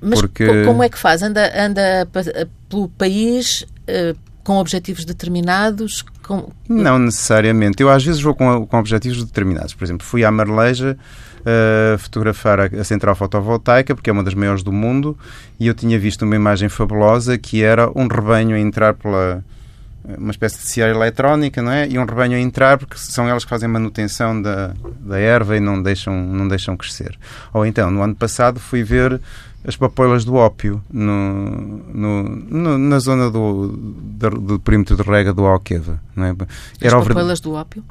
Mas 0.00 0.20
porque... 0.20 0.64
como 0.64 0.82
é 0.82 0.88
que 0.88 0.98
faz? 0.98 1.22
Anda, 1.22 1.52
anda 1.56 2.08
pelo 2.68 2.88
país 2.88 3.62
uh, 3.88 4.16
com 4.44 4.58
objetivos 4.58 5.04
determinados? 5.04 6.04
Com... 6.22 6.50
Não 6.68 6.98
necessariamente. 6.98 7.82
Eu 7.82 7.90
às 7.90 8.04
vezes 8.04 8.20
vou 8.20 8.34
com, 8.34 8.66
com 8.66 8.78
objetivos 8.78 9.24
determinados. 9.24 9.74
Por 9.74 9.84
exemplo, 9.84 10.06
fui 10.06 10.24
à 10.24 10.30
Marleja 10.30 10.96
uh, 11.40 11.98
fotografar 11.98 12.60
a, 12.60 12.64
a, 12.64 12.84
central 12.84 13.14
fotovoltaica, 13.14 13.94
porque 13.94 14.10
é 14.10 14.12
uma 14.12 14.24
das 14.24 14.34
maiores 14.34 14.62
do 14.62 14.72
mundo, 14.72 15.16
e 15.58 15.66
eu 15.66 15.74
tinha 15.74 15.98
visto 15.98 16.22
uma 16.22 16.36
imagem 16.36 16.68
fabulosa 16.68 17.38
que 17.38 17.62
era 17.62 17.90
um 17.98 18.06
rebanho 18.06 18.56
a 18.56 18.60
entrar 18.60 18.94
pela 18.94 19.44
uma 20.18 20.30
espécie 20.30 20.58
de 20.58 20.68
seara 20.68 20.92
eletrónica, 20.92 21.62
não 21.62 21.72
é? 21.72 21.88
E 21.88 21.98
um 21.98 22.04
rebanho 22.04 22.36
a 22.36 22.40
entrar 22.40 22.78
porque 22.78 22.96
são 22.96 23.28
elas 23.28 23.44
que 23.44 23.50
fazem 23.50 23.68
manutenção 23.68 24.40
da, 24.40 24.74
da 25.00 25.18
erva 25.18 25.56
e 25.56 25.60
não 25.60 25.82
deixam, 25.82 26.14
não 26.14 26.46
deixam 26.46 26.76
crescer. 26.76 27.18
Ou 27.52 27.66
então, 27.66 27.90
no 27.90 28.02
ano 28.02 28.14
passado 28.14 28.60
fui 28.60 28.82
ver 28.82 29.20
as 29.66 29.76
papoilas 29.76 30.24
do 30.24 30.34
ópio 30.34 30.80
no, 30.92 31.82
no, 31.92 32.22
no 32.22 32.78
na 32.78 32.98
zona 33.00 33.28
do, 33.30 33.68
do, 33.68 34.30
do, 34.30 34.60
perímetro 34.60 34.96
de 34.96 35.02
rega 35.02 35.32
do 35.32 35.44
Alqueva. 35.44 36.00
Não 36.14 36.24
é? 36.24 36.36
Era 36.80 36.98
as 36.98 37.08
papoilas 37.08 37.40
do 37.40 37.52
ópio? 37.52 37.84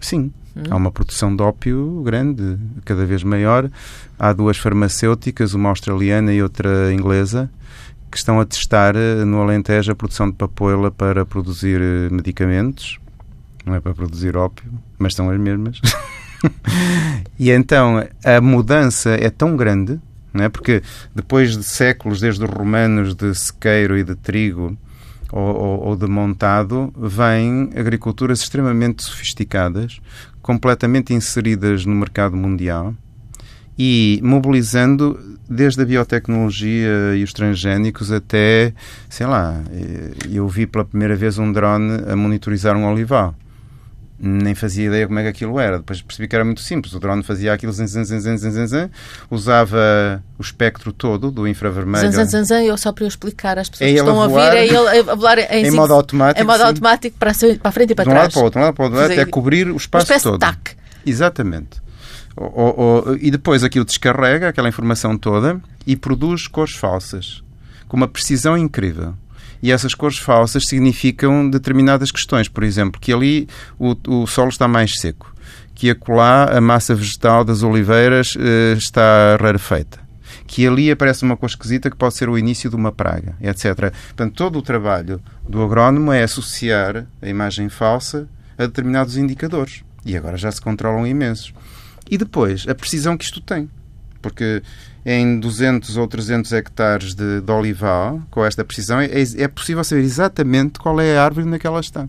Sim. 0.00 0.32
Hum. 0.56 0.62
Há 0.70 0.76
uma 0.76 0.90
produção 0.90 1.34
de 1.36 1.42
ópio 1.42 2.02
grande, 2.04 2.58
cada 2.86 3.04
vez 3.04 3.22
maior. 3.22 3.70
Há 4.18 4.32
duas 4.32 4.56
farmacêuticas, 4.56 5.52
uma 5.52 5.68
australiana 5.68 6.32
e 6.32 6.42
outra 6.42 6.92
inglesa, 6.92 7.50
que 8.10 8.16
estão 8.16 8.40
a 8.40 8.44
testar 8.44 8.96
eh, 8.96 9.24
no 9.24 9.40
Alentejo 9.40 9.92
a 9.92 9.94
produção 9.94 10.28
de 10.28 10.36
papoila 10.36 10.90
para 10.90 11.24
produzir 11.24 11.80
eh, 11.80 12.08
medicamentos. 12.10 12.98
Não 13.64 13.74
é 13.74 13.80
para 13.80 13.94
produzir 13.94 14.36
ópio, 14.36 14.72
mas 14.98 15.14
são 15.14 15.30
as 15.30 15.38
mesmas. 15.38 15.80
e 17.38 17.50
então 17.50 18.04
a 18.24 18.40
mudança 18.40 19.10
é 19.10 19.30
tão 19.30 19.56
grande, 19.56 20.00
não 20.32 20.44
é? 20.44 20.48
porque 20.48 20.82
depois 21.14 21.56
de 21.56 21.62
séculos, 21.62 22.20
desde 22.20 22.42
os 22.44 22.50
romanos, 22.50 23.14
de 23.14 23.34
sequeiro 23.34 23.96
e 23.96 24.02
de 24.02 24.14
trigo, 24.14 24.76
ou, 25.30 25.56
ou, 25.56 25.80
ou 25.88 25.96
de 25.96 26.06
montado, 26.06 26.92
vêm 26.96 27.70
agriculturas 27.76 28.40
extremamente 28.40 29.04
sofisticadas, 29.04 30.00
completamente 30.42 31.14
inseridas 31.14 31.86
no 31.86 31.94
mercado 31.94 32.36
mundial 32.36 32.94
e 33.78 34.20
mobilizando 34.22 35.38
desde 35.48 35.82
a 35.82 35.84
biotecnologia 35.84 37.14
e 37.16 37.24
os 37.24 37.32
transgénicos 37.32 38.12
até, 38.12 38.72
sei 39.08 39.26
lá, 39.26 39.60
eh, 39.72 40.10
eu 40.30 40.46
vi 40.46 40.66
pela 40.66 40.84
primeira 40.84 41.16
vez 41.16 41.38
um 41.38 41.50
drone 41.50 42.02
a 42.08 42.14
monitorizar 42.14 42.76
um 42.76 42.86
olival. 42.86 43.34
Nem 44.22 44.54
fazia 44.54 44.86
ideia 44.86 45.06
como 45.06 45.18
é 45.18 45.22
que 45.22 45.28
aquilo 45.28 45.58
era. 45.58 45.78
Depois 45.78 46.02
percebi 46.02 46.28
que 46.28 46.36
era 46.36 46.44
muito 46.44 46.60
simples. 46.60 46.92
O 46.92 47.00
drone 47.00 47.22
fazia 47.22 47.54
aquilo, 47.54 47.72
zan, 47.72 47.86
zan, 47.86 48.04
zan, 48.04 48.36
zan, 48.36 48.66
zan, 48.66 48.90
usava 49.30 50.22
o 50.38 50.42
espectro 50.42 50.92
todo 50.92 51.30
do 51.30 51.48
infravermelho. 51.48 52.12
Zan, 52.12 52.26
zan, 52.26 52.44
zan, 52.44 52.62
eu 52.62 52.76
só 52.76 52.92
para 52.92 53.04
eu 53.04 53.08
explicar 53.08 53.58
às 53.58 53.70
pessoas 53.70 53.88
é 53.88 53.94
que 53.94 53.98
estão 53.98 54.20
a 54.20 54.26
ouvir, 54.26 54.56
é 54.56 54.66
ele 54.66 54.76
a 54.76 55.14
voar 55.14 55.38
em, 55.38 55.66
em 55.66 55.70
modo 55.70 55.94
automático. 55.94 56.42
Em 56.42 56.46
modo 56.46 56.62
automático 56.62 57.16
para, 57.18 57.32
para 57.32 57.68
a 57.70 57.72
frente 57.72 57.92
e 57.92 57.94
para 57.94 58.04
de 58.04 58.10
um 58.10 58.12
trás. 58.12 58.24
Lado 58.24 58.32
para 58.34 58.40
o 58.40 58.44
outro, 58.44 58.58
de 58.58 58.62
um 58.62 58.66
lado 58.66 58.74
para 58.74 58.82
o 58.82 58.86
outro, 58.88 59.12
até 59.12 59.24
cobrir 59.24 59.68
o 59.68 59.76
espaço 59.76 60.22
todo. 60.22 60.38
TAC. 60.38 60.76
Exatamente. 61.06 61.80
Ou, 62.40 62.74
ou, 62.80 63.16
e 63.16 63.30
depois 63.30 63.62
aquilo 63.62 63.84
descarrega 63.84 64.48
aquela 64.48 64.68
informação 64.68 65.18
toda 65.18 65.60
e 65.86 65.94
produz 65.94 66.46
cores 66.46 66.74
falsas 66.74 67.42
com 67.86 67.96
uma 67.96 68.08
precisão 68.08 68.56
incrível. 68.56 69.14
E 69.62 69.70
essas 69.70 69.94
cores 69.94 70.16
falsas 70.16 70.62
significam 70.66 71.50
determinadas 71.50 72.10
questões. 72.10 72.48
Por 72.48 72.62
exemplo, 72.64 73.00
que 73.00 73.12
ali 73.12 73.46
o, 73.78 73.94
o 74.08 74.26
solo 74.26 74.48
está 74.48 74.66
mais 74.66 74.98
seco, 74.98 75.34
que 75.74 75.90
acolá 75.90 76.44
a 76.56 76.60
massa 76.60 76.94
vegetal 76.94 77.44
das 77.44 77.62
oliveiras 77.62 78.36
eh, 78.38 78.74
está 78.78 79.36
rarefeita, 79.38 79.98
que 80.46 80.66
ali 80.66 80.90
aparece 80.90 81.24
uma 81.24 81.36
cor 81.36 81.48
esquisita 81.48 81.90
que 81.90 81.96
pode 81.96 82.14
ser 82.14 82.28
o 82.28 82.38
início 82.38 82.70
de 82.70 82.76
uma 82.76 82.92
praga, 82.92 83.34
etc. 83.42 83.92
Portanto, 84.06 84.34
todo 84.34 84.58
o 84.58 84.62
trabalho 84.62 85.20
do 85.46 85.62
agrónomo 85.62 86.12
é 86.12 86.22
associar 86.22 87.06
a 87.20 87.28
imagem 87.28 87.68
falsa 87.68 88.28
a 88.56 88.66
determinados 88.66 89.16
indicadores. 89.16 89.82
E 90.06 90.16
agora 90.16 90.36
já 90.36 90.50
se 90.50 90.60
controlam 90.60 91.06
imensos. 91.06 91.52
E 92.10 92.18
depois, 92.18 92.66
a 92.68 92.74
precisão 92.74 93.16
que 93.16 93.24
isto 93.24 93.40
tem. 93.40 93.70
Porque 94.20 94.62
em 95.06 95.40
200 95.40 95.96
ou 95.96 96.06
300 96.06 96.52
hectares 96.52 97.14
de, 97.14 97.40
de 97.40 97.52
olival, 97.52 98.20
com 98.30 98.44
esta 98.44 98.64
precisão, 98.64 99.00
é, 99.00 99.08
é 99.38 99.48
possível 99.48 99.82
saber 99.82 100.02
exatamente 100.02 100.78
qual 100.78 101.00
é 101.00 101.16
a 101.16 101.24
árvore 101.24 101.46
onde 101.46 101.56
é 101.56 101.60
ela 101.62 101.80
está. 101.80 102.06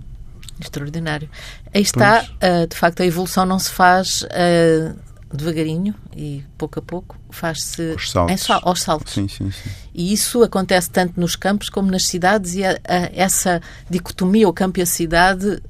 Extraordinário. 0.60 1.30
Aí 1.74 1.82
está, 1.82 2.24
uh, 2.24 2.68
de 2.68 2.76
facto, 2.76 3.02
a 3.02 3.06
evolução 3.06 3.46
não 3.46 3.58
se 3.58 3.72
faz 3.72 4.24
uh, 4.24 4.96
devagarinho 5.34 5.96
e 6.16 6.44
pouco 6.58 6.80
a 6.80 6.82
pouco, 6.82 7.18
faz-se 7.30 7.96
sal 8.06 8.28
aos 8.64 8.82
saltos. 8.82 9.14
Sim, 9.14 9.28
sim, 9.28 9.50
sim. 9.50 9.70
E 9.94 10.14
isso 10.14 10.44
acontece 10.44 10.90
tanto 10.90 11.20
nos 11.20 11.36
campos 11.36 11.70
como 11.70 11.90
nas 11.90 12.06
cidades 12.06 12.56
e 12.56 12.66
a, 12.66 12.72
a, 12.88 13.10
essa 13.14 13.62
dicotomia, 13.90 14.48
o 14.48 14.54
campo 14.54 14.80
e 14.80 14.82
a 14.82 14.86
cidade, 14.86 15.62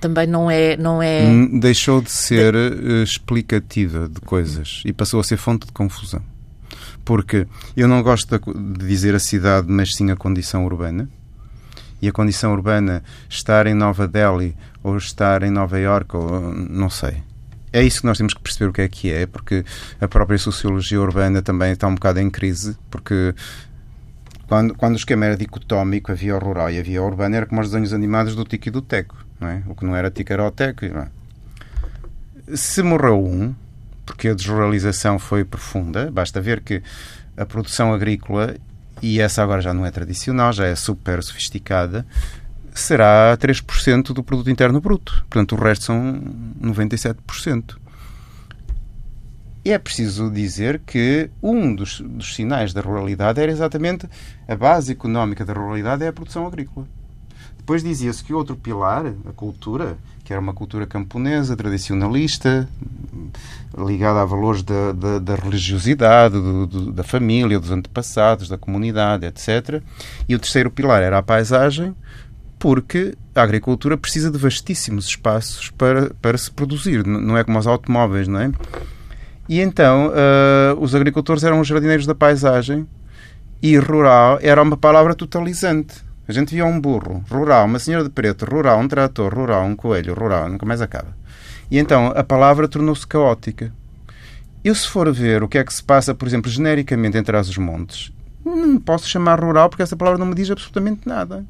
também 0.00 0.26
não 0.26 0.50
é. 0.50 0.76
Não 0.76 1.02
é... 1.02 1.24
Deixou 1.60 2.00
de 2.00 2.10
ser 2.10 2.52
de... 2.52 3.00
Eh, 3.00 3.02
explicativa 3.02 4.08
de 4.08 4.20
coisas 4.20 4.82
e 4.84 4.92
passou 4.92 5.20
a 5.20 5.24
ser 5.24 5.36
fonte 5.36 5.66
de 5.66 5.72
confusão. 5.72 6.22
Porque 7.04 7.46
eu 7.76 7.86
não 7.86 8.02
gosto 8.02 8.38
de 8.38 8.86
dizer 8.86 9.14
a 9.14 9.18
cidade, 9.18 9.66
mas 9.68 9.94
sim 9.94 10.10
a 10.10 10.16
condição 10.16 10.64
urbana. 10.64 11.08
E 12.02 12.08
a 12.08 12.12
condição 12.12 12.52
urbana, 12.52 13.04
estar 13.28 13.66
em 13.66 13.74
Nova 13.74 14.08
Delhi 14.08 14.56
ou 14.82 14.96
estar 14.96 15.42
em 15.42 15.50
Nova 15.50 15.78
York, 15.78 16.16
ou 16.16 16.40
não 16.54 16.88
sei. 16.88 17.22
É 17.72 17.82
isso 17.82 18.00
que 18.00 18.06
nós 18.06 18.18
temos 18.18 18.34
que 18.34 18.40
perceber 18.40 18.70
o 18.70 18.72
que 18.72 18.80
é 18.80 18.88
que 18.88 19.12
é, 19.12 19.26
porque 19.26 19.64
a 20.00 20.08
própria 20.08 20.38
sociologia 20.38 21.00
urbana 21.00 21.40
também 21.40 21.72
está 21.72 21.86
um 21.86 21.94
bocado 21.94 22.18
em 22.18 22.28
crise, 22.28 22.76
porque 22.90 23.34
quando, 24.50 24.74
quando 24.74 24.94
o 24.94 24.96
esquema 24.96 25.26
era 25.26 25.36
dicotómico, 25.36 26.10
havia 26.10 26.34
o 26.34 26.38
rural 26.40 26.68
e 26.72 26.78
havia 26.80 27.00
o 27.00 27.06
urbano, 27.06 27.36
era 27.36 27.46
como 27.46 27.60
os 27.60 27.68
desenhos 27.68 27.92
animados 27.92 28.34
do 28.34 28.44
Tico 28.44 28.66
e 28.66 28.70
do 28.72 28.82
Teco. 28.82 29.16
Não 29.38 29.46
é? 29.46 29.62
O 29.68 29.76
que 29.76 29.84
não 29.84 29.94
era 29.94 30.10
Tico 30.10 30.32
era 30.32 30.44
o 30.44 30.50
Teco. 30.50 30.86
É? 30.86 31.06
Se 32.56 32.82
morreu 32.82 33.24
um, 33.24 33.54
porque 34.04 34.26
a 34.26 34.34
desruralização 34.34 35.20
foi 35.20 35.44
profunda, 35.44 36.10
basta 36.10 36.40
ver 36.40 36.62
que 36.62 36.82
a 37.36 37.46
produção 37.46 37.94
agrícola, 37.94 38.56
e 39.00 39.20
essa 39.20 39.40
agora 39.40 39.60
já 39.60 39.72
não 39.72 39.86
é 39.86 39.90
tradicional, 39.92 40.52
já 40.52 40.66
é 40.66 40.74
super 40.74 41.22
sofisticada, 41.22 42.04
será 42.74 43.38
3% 43.40 44.12
do 44.12 44.24
produto 44.24 44.50
interno 44.50 44.80
bruto. 44.80 45.24
Portanto, 45.30 45.54
o 45.54 45.60
resto 45.62 45.84
são 45.84 46.20
97%. 46.60 47.76
E 49.64 49.72
é 49.72 49.78
preciso 49.78 50.30
dizer 50.30 50.80
que 50.86 51.30
um 51.42 51.74
dos, 51.74 52.00
dos, 52.00 52.34
sinais 52.34 52.72
da 52.72 52.80
ruralidade 52.80 53.40
era 53.40 53.52
exatamente 53.52 54.08
a 54.48 54.56
base 54.56 54.92
económica 54.92 55.44
da 55.44 55.52
ruralidade 55.52 56.02
é 56.02 56.08
a 56.08 56.12
produção 56.12 56.46
agrícola. 56.46 56.86
Depois 57.58 57.82
dizia-se 57.82 58.24
que 58.24 58.32
outro 58.32 58.56
pilar, 58.56 59.06
a 59.06 59.32
cultura, 59.32 59.98
que 60.24 60.32
era 60.32 60.40
uma 60.40 60.54
cultura 60.54 60.86
camponesa, 60.86 61.54
tradicionalista, 61.54 62.66
ligada 63.76 64.22
a 64.22 64.24
valores 64.24 64.62
da, 64.62 64.92
da, 64.92 65.18
da 65.18 65.34
religiosidade, 65.34 66.34
do, 66.34 66.66
do, 66.66 66.92
da 66.92 67.04
família, 67.04 67.60
dos 67.60 67.70
antepassados, 67.70 68.48
da 68.48 68.56
comunidade, 68.56 69.26
etc. 69.26 69.82
E 70.26 70.34
o 70.34 70.38
terceiro 70.38 70.70
pilar 70.70 71.02
era 71.02 71.18
a 71.18 71.22
paisagem, 71.22 71.94
porque 72.58 73.14
a 73.34 73.42
agricultura 73.42 73.96
precisa 73.96 74.30
de 74.30 74.38
vastíssimos 74.38 75.06
espaços 75.06 75.70
para, 75.70 76.14
para 76.14 76.38
se 76.38 76.50
produzir. 76.50 77.06
Não 77.06 77.36
é 77.36 77.44
como 77.44 77.58
os 77.58 77.66
automóveis, 77.66 78.26
não 78.26 78.40
é? 78.40 78.50
E 79.50 79.60
então 79.60 80.10
uh, 80.10 80.80
os 80.80 80.94
agricultores 80.94 81.42
eram 81.42 81.58
os 81.58 81.66
jardineiros 81.66 82.06
da 82.06 82.14
paisagem 82.14 82.86
e 83.60 83.76
rural 83.76 84.38
era 84.40 84.62
uma 84.62 84.76
palavra 84.76 85.12
totalizante. 85.12 86.04
A 86.28 86.30
gente 86.30 86.54
via 86.54 86.64
um 86.64 86.80
burro, 86.80 87.24
rural, 87.28 87.66
uma 87.66 87.80
senhora 87.80 88.04
de 88.04 88.10
preto, 88.10 88.44
rural, 88.44 88.78
um 88.78 88.86
trator, 88.86 89.34
rural, 89.34 89.64
um 89.64 89.74
coelho, 89.74 90.14
rural, 90.14 90.48
nunca 90.48 90.64
mais 90.64 90.80
acaba. 90.80 91.16
E 91.68 91.80
então 91.80 92.12
a 92.14 92.22
palavra 92.22 92.68
tornou-se 92.68 93.04
caótica. 93.04 93.72
Eu, 94.62 94.72
se 94.72 94.86
for 94.86 95.12
ver 95.12 95.42
o 95.42 95.48
que 95.48 95.58
é 95.58 95.64
que 95.64 95.74
se 95.74 95.82
passa, 95.82 96.14
por 96.14 96.28
exemplo, 96.28 96.48
genericamente 96.48 97.18
entre 97.18 97.36
as 97.36 97.48
os 97.48 97.58
montes, 97.58 98.12
não 98.44 98.78
posso 98.78 99.08
chamar 99.08 99.40
rural 99.40 99.68
porque 99.68 99.82
essa 99.82 99.96
palavra 99.96 100.16
não 100.16 100.26
me 100.26 100.34
diz 100.36 100.48
absolutamente 100.48 101.08
nada. 101.08 101.44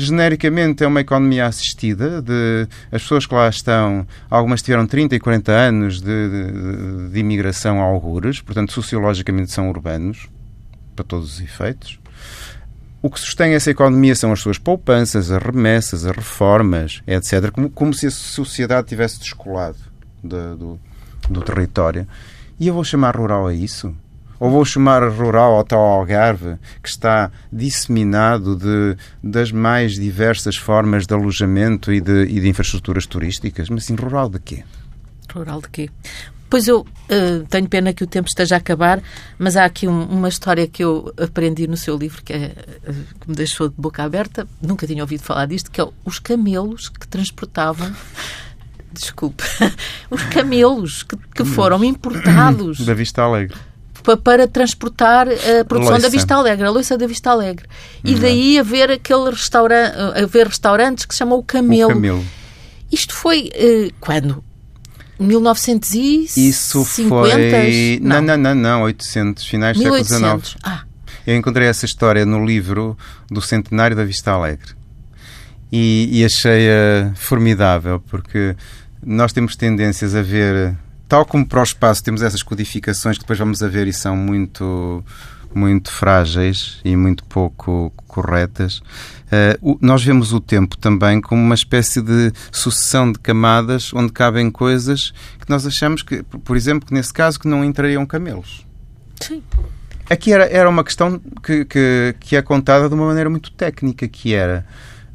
Genericamente 0.00 0.84
é 0.84 0.86
uma 0.86 1.00
economia 1.00 1.46
assistida, 1.46 2.22
de, 2.22 2.68
as 2.92 3.02
pessoas 3.02 3.26
que 3.26 3.34
lá 3.34 3.48
estão, 3.48 4.06
algumas 4.30 4.62
tiveram 4.62 4.86
30 4.86 5.16
e 5.16 5.20
40 5.20 5.52
anos 5.52 6.00
de, 6.00 6.06
de, 6.06 7.08
de 7.10 7.18
imigração 7.18 7.80
a 7.80 7.84
algures, 7.84 8.40
portanto, 8.40 8.72
sociologicamente 8.72 9.50
são 9.50 9.68
urbanos, 9.68 10.28
para 10.94 11.04
todos 11.04 11.34
os 11.34 11.40
efeitos. 11.40 11.98
O 13.02 13.10
que 13.10 13.18
sustém 13.18 13.54
essa 13.54 13.70
economia 13.70 14.14
são 14.14 14.32
as 14.32 14.40
suas 14.40 14.58
poupanças, 14.58 15.30
as 15.30 15.42
remessas, 15.42 16.04
as 16.04 16.16
reformas, 16.16 17.00
etc. 17.06 17.50
Como, 17.50 17.70
como 17.70 17.94
se 17.94 18.06
a 18.06 18.10
sociedade 18.10 18.88
tivesse 18.88 19.20
descolado 19.20 19.78
do, 20.22 20.80
do, 21.28 21.42
território. 21.42 22.06
E 22.58 22.66
eu 22.66 22.74
vou 22.74 22.82
chamar 22.82 23.16
rural 23.16 23.46
a 23.46 23.54
isso? 23.54 23.94
Ou 24.40 24.50
vou 24.50 24.64
chamar 24.64 25.02
rural 25.08 25.54
ao 25.54 25.64
tal 25.64 25.80
Algarve, 25.80 26.56
que 26.82 26.88
está 26.88 27.30
disseminado 27.52 28.56
de, 28.56 28.96
das 29.22 29.50
mais 29.50 29.94
diversas 29.94 30.56
formas 30.56 31.06
de 31.06 31.14
alojamento 31.14 31.92
e 31.92 32.00
de, 32.00 32.24
e 32.24 32.40
de 32.40 32.48
infraestruturas 32.48 33.06
turísticas? 33.06 33.68
Mas 33.68 33.84
assim, 33.84 33.94
rural 33.94 34.28
de 34.28 34.38
quê? 34.38 34.64
Rural 35.32 35.60
de 35.60 35.68
quê? 35.68 35.90
Pois 36.48 36.66
eu 36.66 36.80
uh, 36.80 37.46
tenho 37.50 37.68
pena 37.68 37.92
que 37.92 38.02
o 38.02 38.06
tempo 38.06 38.28
esteja 38.28 38.54
a 38.54 38.58
acabar, 38.58 39.02
mas 39.38 39.54
há 39.56 39.66
aqui 39.66 39.86
um, 39.86 40.04
uma 40.04 40.28
história 40.28 40.66
que 40.66 40.82
eu 40.82 41.12
aprendi 41.20 41.66
no 41.66 41.76
seu 41.76 41.96
livro 41.96 42.22
que, 42.22 42.32
é, 42.32 42.54
uh, 42.88 42.94
que 43.20 43.28
me 43.28 43.34
deixou 43.34 43.68
de 43.68 43.74
boca 43.76 44.02
aberta. 44.02 44.46
Nunca 44.62 44.86
tinha 44.86 45.02
ouvido 45.02 45.22
falar 45.22 45.46
disto, 45.46 45.70
que 45.70 45.80
é 45.80 45.86
os 46.04 46.18
camelos 46.18 46.88
que 46.88 47.06
transportavam. 47.06 47.92
Desculpe. 48.90 49.44
os 50.10 50.22
camelos 50.24 51.02
que, 51.02 51.16
que 51.34 51.44
foram 51.44 51.84
importados. 51.84 52.80
Da 52.86 52.94
Vista 52.94 53.22
Alegre 53.22 53.54
para 54.16 54.48
transportar 54.48 55.28
a 55.28 55.64
produção 55.64 55.98
da 55.98 56.08
Vista 56.08 56.34
Alegre, 56.34 56.66
a 56.66 56.70
Loiça 56.70 56.96
da 56.96 57.06
Vista 57.06 57.30
Alegre. 57.30 57.66
E 58.04 58.14
uhum. 58.14 58.20
daí 58.20 58.58
haver 58.58 58.90
aquele 58.90 59.30
restaurante, 59.30 59.94
haver 60.22 60.46
restaurantes 60.46 61.04
que 61.04 61.14
se 61.14 61.18
chamam 61.18 61.38
o 61.38 61.42
Camelo. 61.42 61.90
O 61.90 61.94
Camelo. 61.94 62.24
Isto 62.90 63.14
foi 63.14 63.50
uh, 63.54 63.92
quando? 64.00 64.42
1950? 65.18 66.40
Isso 66.40 66.84
foi. 66.84 67.98
Não. 68.00 68.22
não, 68.22 68.36
não, 68.36 68.54
não, 68.54 68.82
800, 68.82 69.44
finais 69.46 69.76
do 69.76 69.82
século 69.82 70.04
XIX. 70.04 70.56
Ah. 70.62 70.82
Eu 71.26 71.36
encontrei 71.36 71.68
essa 71.68 71.84
história 71.84 72.24
no 72.24 72.44
livro 72.44 72.96
do 73.30 73.42
centenário 73.42 73.96
da 73.96 74.04
Vista 74.04 74.30
Alegre 74.30 74.78
e, 75.70 76.08
e 76.10 76.24
achei-a 76.24 77.12
formidável 77.14 78.00
porque 78.08 78.56
nós 79.04 79.32
temos 79.32 79.54
tendências 79.54 80.14
a 80.14 80.22
ver, 80.22 80.76
tal 81.08 81.24
como 81.24 81.46
para 81.46 81.60
o 81.60 81.62
espaço, 81.62 82.04
temos 82.04 82.22
essas 82.22 82.42
codificações 82.42 83.16
que 83.16 83.24
depois 83.24 83.38
vamos 83.38 83.62
a 83.62 83.68
ver 83.68 83.86
e 83.86 83.92
são 83.92 84.16
muito 84.16 85.04
muito 85.54 85.90
frágeis 85.90 86.78
e 86.84 86.94
muito 86.94 87.24
pouco 87.24 87.90
corretas. 88.06 88.78
Uh, 89.28 89.72
o, 89.72 89.78
nós 89.80 90.04
vemos 90.04 90.32
o 90.32 90.40
tempo 90.40 90.76
também 90.76 91.20
como 91.22 91.42
uma 91.42 91.54
espécie 91.54 92.02
de 92.02 92.32
sucessão 92.52 93.10
de 93.10 93.18
camadas 93.18 93.92
onde 93.94 94.12
cabem 94.12 94.50
coisas 94.50 95.12
que 95.40 95.48
nós 95.48 95.66
achamos 95.66 96.02
que, 96.02 96.22
por 96.22 96.56
exemplo, 96.56 96.86
que 96.86 96.94
nesse 96.94 97.12
caso 97.12 97.40
que 97.40 97.48
não 97.48 97.64
entrariam 97.64 98.04
camelos. 98.04 98.66
Sim. 99.20 99.42
Aqui 100.10 100.32
era, 100.32 100.46
era 100.46 100.68
uma 100.68 100.84
questão 100.84 101.20
que, 101.42 101.64
que, 101.64 102.14
que 102.20 102.36
é 102.36 102.42
contada 102.42 102.88
de 102.88 102.94
uma 102.94 103.06
maneira 103.06 103.28
muito 103.28 103.50
técnica, 103.50 104.08
que 104.08 104.34
era 104.34 104.66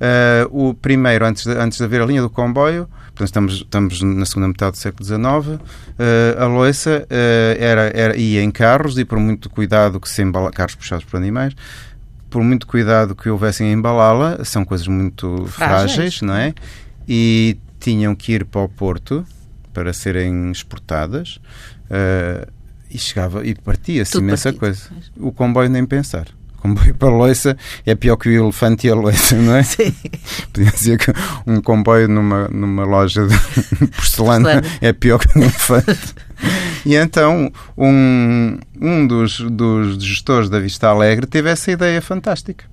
uh, 0.04 0.70
o 0.70 0.74
primeiro, 0.74 1.26
antes 1.26 1.46
de, 1.46 1.52
antes 1.52 1.78
de 1.78 1.84
haver 1.84 2.02
a 2.02 2.06
linha 2.06 2.22
do 2.22 2.30
comboio, 2.30 2.88
Portanto, 3.14 3.28
estamos, 3.28 3.54
estamos 3.54 4.02
na 4.02 4.26
segunda 4.26 4.48
metade 4.48 4.72
do 4.72 4.78
século 4.78 5.06
XIX. 5.06 5.22
Uh, 5.22 5.60
a 6.42 6.46
loiça 6.46 7.06
uh, 7.08 7.64
era, 7.64 7.92
era, 7.94 8.18
ia 8.18 8.42
em 8.42 8.50
carros 8.50 8.98
e 8.98 9.06
por 9.06 9.20
muito 9.20 9.50
cuidado 9.52 10.00
que 10.00 10.10
se 10.10 10.24
embala, 10.24 10.52
carros 10.52 10.74
puxados 10.74 11.06
por 11.06 11.18
animais, 11.18 11.54
por 12.28 12.44
muito 12.44 12.66
cuidado 12.66 13.14
que 13.14 13.30
houvessem 13.30 13.70
a 13.70 13.72
embalá-la, 13.72 14.44
são 14.44 14.66
coisas 14.66 14.88
muito 14.88 15.46
frágeis. 15.46 15.94
frágeis, 15.94 16.22
não 16.24 16.36
é? 16.36 16.56
E 17.08 17.58
tinham 17.80 18.16
que 18.16 18.34
ir 18.34 18.46
para 18.46 18.62
o 18.62 18.70
porto 18.70 19.24
para 19.72 19.94
serem 19.94 20.52
exportadas 20.52 21.40
uh, 21.86 22.52
e 22.90 22.98
chegava 22.98 23.46
e 23.46 23.54
partia-se 23.54 24.18
imensa 24.18 24.52
partido. 24.54 24.60
coisa. 24.60 24.90
O 25.18 25.32
comboio 25.32 25.70
nem 25.70 25.86
pensar 25.86 26.26
comboio 26.64 26.96
para 26.96 27.10
Loiça 27.10 27.58
é 27.86 27.94
pior 27.94 28.16
que 28.16 28.30
o 28.30 28.32
elefante 28.32 28.88
e 28.88 28.90
a 28.90 28.96
Loiça, 28.96 29.36
não 29.36 29.56
é? 29.56 29.64
Sim. 29.64 29.94
Podia 30.54 30.72
dizer 30.72 30.98
que 30.98 31.12
um 31.46 31.62
comboio 31.62 32.08
numa, 32.08 32.48
numa 32.48 32.86
loja 32.86 33.28
de 33.28 33.38
porcelana, 33.92 34.62
porcelana. 34.62 34.62
é 34.80 34.94
pior 34.94 35.20
que 35.20 35.38
um 35.38 35.42
elefante. 35.42 36.16
E 36.86 36.96
então 36.96 37.52
um, 37.78 38.58
um 38.80 39.06
dos, 39.06 39.42
dos 39.42 40.02
gestores 40.02 40.50
da 40.50 40.60
Vista 40.60 40.88
Alegre 40.88 41.28
teve 41.28 41.50
essa 41.50 41.70
ideia 41.70 42.02
fantástica. 42.02 42.64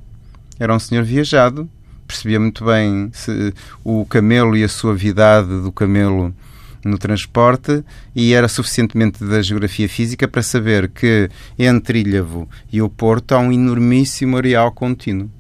Era 0.59 0.75
um 0.75 0.79
senhor 0.79 1.03
viajado, 1.03 1.69
percebia 2.07 2.39
muito 2.39 2.65
bem 2.65 3.11
se, 3.13 3.53
o 3.83 4.07
camelo 4.07 4.57
e 4.57 4.63
a 4.63 4.69
suavidade 4.69 5.49
do 5.49 5.73
camelo 5.73 6.33
no 6.85 6.99
transporte 6.99 7.85
e 8.15 8.33
era 8.33 8.49
suficientemente 8.49 9.25
da 9.25 9.43
geografia 9.43 9.89
física 9.89 10.27
para 10.27 10.43
saber 10.43 10.89
que 10.89 11.29
entre 11.59 12.01
Ilhavo 12.01 12.49
e 12.73 12.81
o 12.81 12.89
Porto 12.89 13.33
há 13.33 13.39
um 13.39 13.53
enormíssimo 13.53 14.37
areal 14.37 14.73
contínuo. 14.73 15.31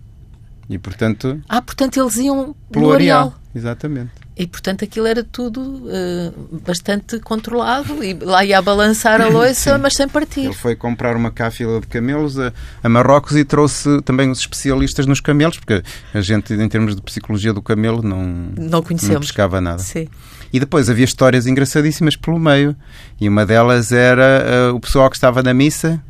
E, 0.68 0.78
portanto... 0.78 1.42
Ah, 1.48 1.60
portanto 1.60 1.98
eles 1.98 2.16
iam 2.16 2.54
pelo 2.70 2.92
areal. 2.92 3.18
areal. 3.18 3.40
Exatamente. 3.54 4.20
E, 4.40 4.46
portanto, 4.46 4.84
aquilo 4.84 5.06
era 5.06 5.22
tudo 5.22 5.60
uh, 5.60 6.60
bastante 6.64 7.18
controlado 7.20 8.02
e 8.02 8.14
lá 8.14 8.42
ia 8.42 8.58
a 8.58 8.62
balançar 8.62 9.20
a 9.20 9.28
loiça, 9.28 9.76
mas 9.76 9.94
sem 9.94 10.08
partir. 10.08 10.46
Ele 10.46 10.54
foi 10.54 10.74
comprar 10.74 11.14
uma 11.14 11.30
cáfila 11.30 11.78
de 11.78 11.86
camelos 11.86 12.38
a, 12.38 12.50
a, 12.82 12.88
Marrocos 12.88 13.36
e 13.36 13.44
trouxe 13.44 14.00
também 14.00 14.30
os 14.30 14.38
especialistas 14.38 15.04
nos 15.04 15.20
camelos, 15.20 15.58
porque 15.58 15.82
a 16.14 16.20
gente, 16.22 16.54
em 16.54 16.68
termos 16.70 16.96
de 16.96 17.02
psicologia 17.02 17.52
do 17.52 17.60
camelo, 17.60 18.02
não, 18.02 18.24
não, 18.56 18.82
conhecemos. 18.82 19.14
não 19.14 19.20
pescava 19.20 19.60
nada. 19.60 19.80
Sim. 19.80 20.08
E 20.52 20.58
depois 20.58 20.90
havia 20.90 21.04
histórias 21.04 21.46
engraçadíssimas 21.46 22.16
pelo 22.16 22.38
meio. 22.38 22.76
E 23.20 23.28
uma 23.28 23.46
delas 23.46 23.92
era 23.92 24.70
uh, 24.72 24.76
o 24.76 24.80
pessoal 24.80 25.08
que 25.08 25.16
estava 25.16 25.42
na 25.42 25.54
missa, 25.54 26.02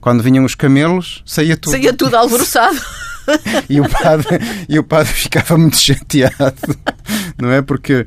quando 0.00 0.22
vinham 0.22 0.44
os 0.44 0.54
camelos, 0.54 1.22
saía 1.24 1.56
tudo. 1.56 1.72
Saía 1.72 1.92
tudo 1.92 2.14
alvoroçado. 2.16 2.78
e, 3.68 3.80
o 3.80 3.88
padre, 3.88 4.38
e 4.68 4.78
o 4.78 4.84
padre 4.84 5.12
ficava 5.12 5.58
muito 5.58 5.76
chateado, 5.76 6.76
não 7.36 7.50
é? 7.50 7.60
Porque 7.60 8.06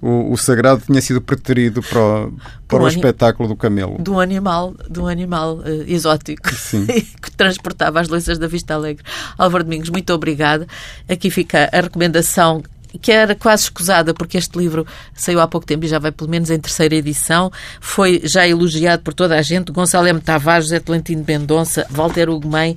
o, 0.00 0.32
o 0.32 0.36
sagrado 0.36 0.82
tinha 0.86 1.00
sido 1.00 1.20
preterido 1.20 1.82
para 1.82 2.00
o, 2.00 2.32
para 2.68 2.82
o 2.84 2.88
espetáculo 2.88 3.48
do 3.48 3.56
camelo. 3.56 4.00
De 4.00 4.10
um 4.10 4.20
animal, 4.20 4.74
de 4.88 5.00
um 5.00 5.06
animal 5.06 5.56
uh, 5.56 5.84
exótico 5.86 6.48
que 7.20 7.30
transportava 7.32 8.00
as 8.00 8.08
loiças 8.08 8.38
da 8.38 8.46
Vista 8.46 8.74
Alegre. 8.74 9.04
Álvaro 9.36 9.64
Domingos, 9.64 9.90
muito 9.90 10.12
obrigada. 10.12 10.66
Aqui 11.08 11.30
fica 11.30 11.68
a 11.72 11.80
recomendação 11.80 12.62
que 12.98 13.12
era 13.12 13.34
quase 13.34 13.64
escusada, 13.64 14.12
porque 14.14 14.38
este 14.38 14.58
livro 14.58 14.86
saiu 15.14 15.40
há 15.40 15.46
pouco 15.46 15.66
tempo 15.66 15.84
e 15.84 15.88
já 15.88 15.98
vai 15.98 16.10
pelo 16.10 16.30
menos 16.30 16.50
em 16.50 16.58
terceira 16.58 16.94
edição. 16.94 17.50
Foi 17.80 18.20
já 18.24 18.46
elogiado 18.46 19.02
por 19.02 19.14
toda 19.14 19.36
a 19.36 19.42
gente. 19.42 19.72
Gonçalo 19.72 20.06
M. 20.06 20.20
Tavares, 20.20 20.66
José 20.66 20.80
Tolentino 20.80 21.24
Mendonça, 21.26 21.86
Walter 21.90 22.28
Ugumem, 22.28 22.76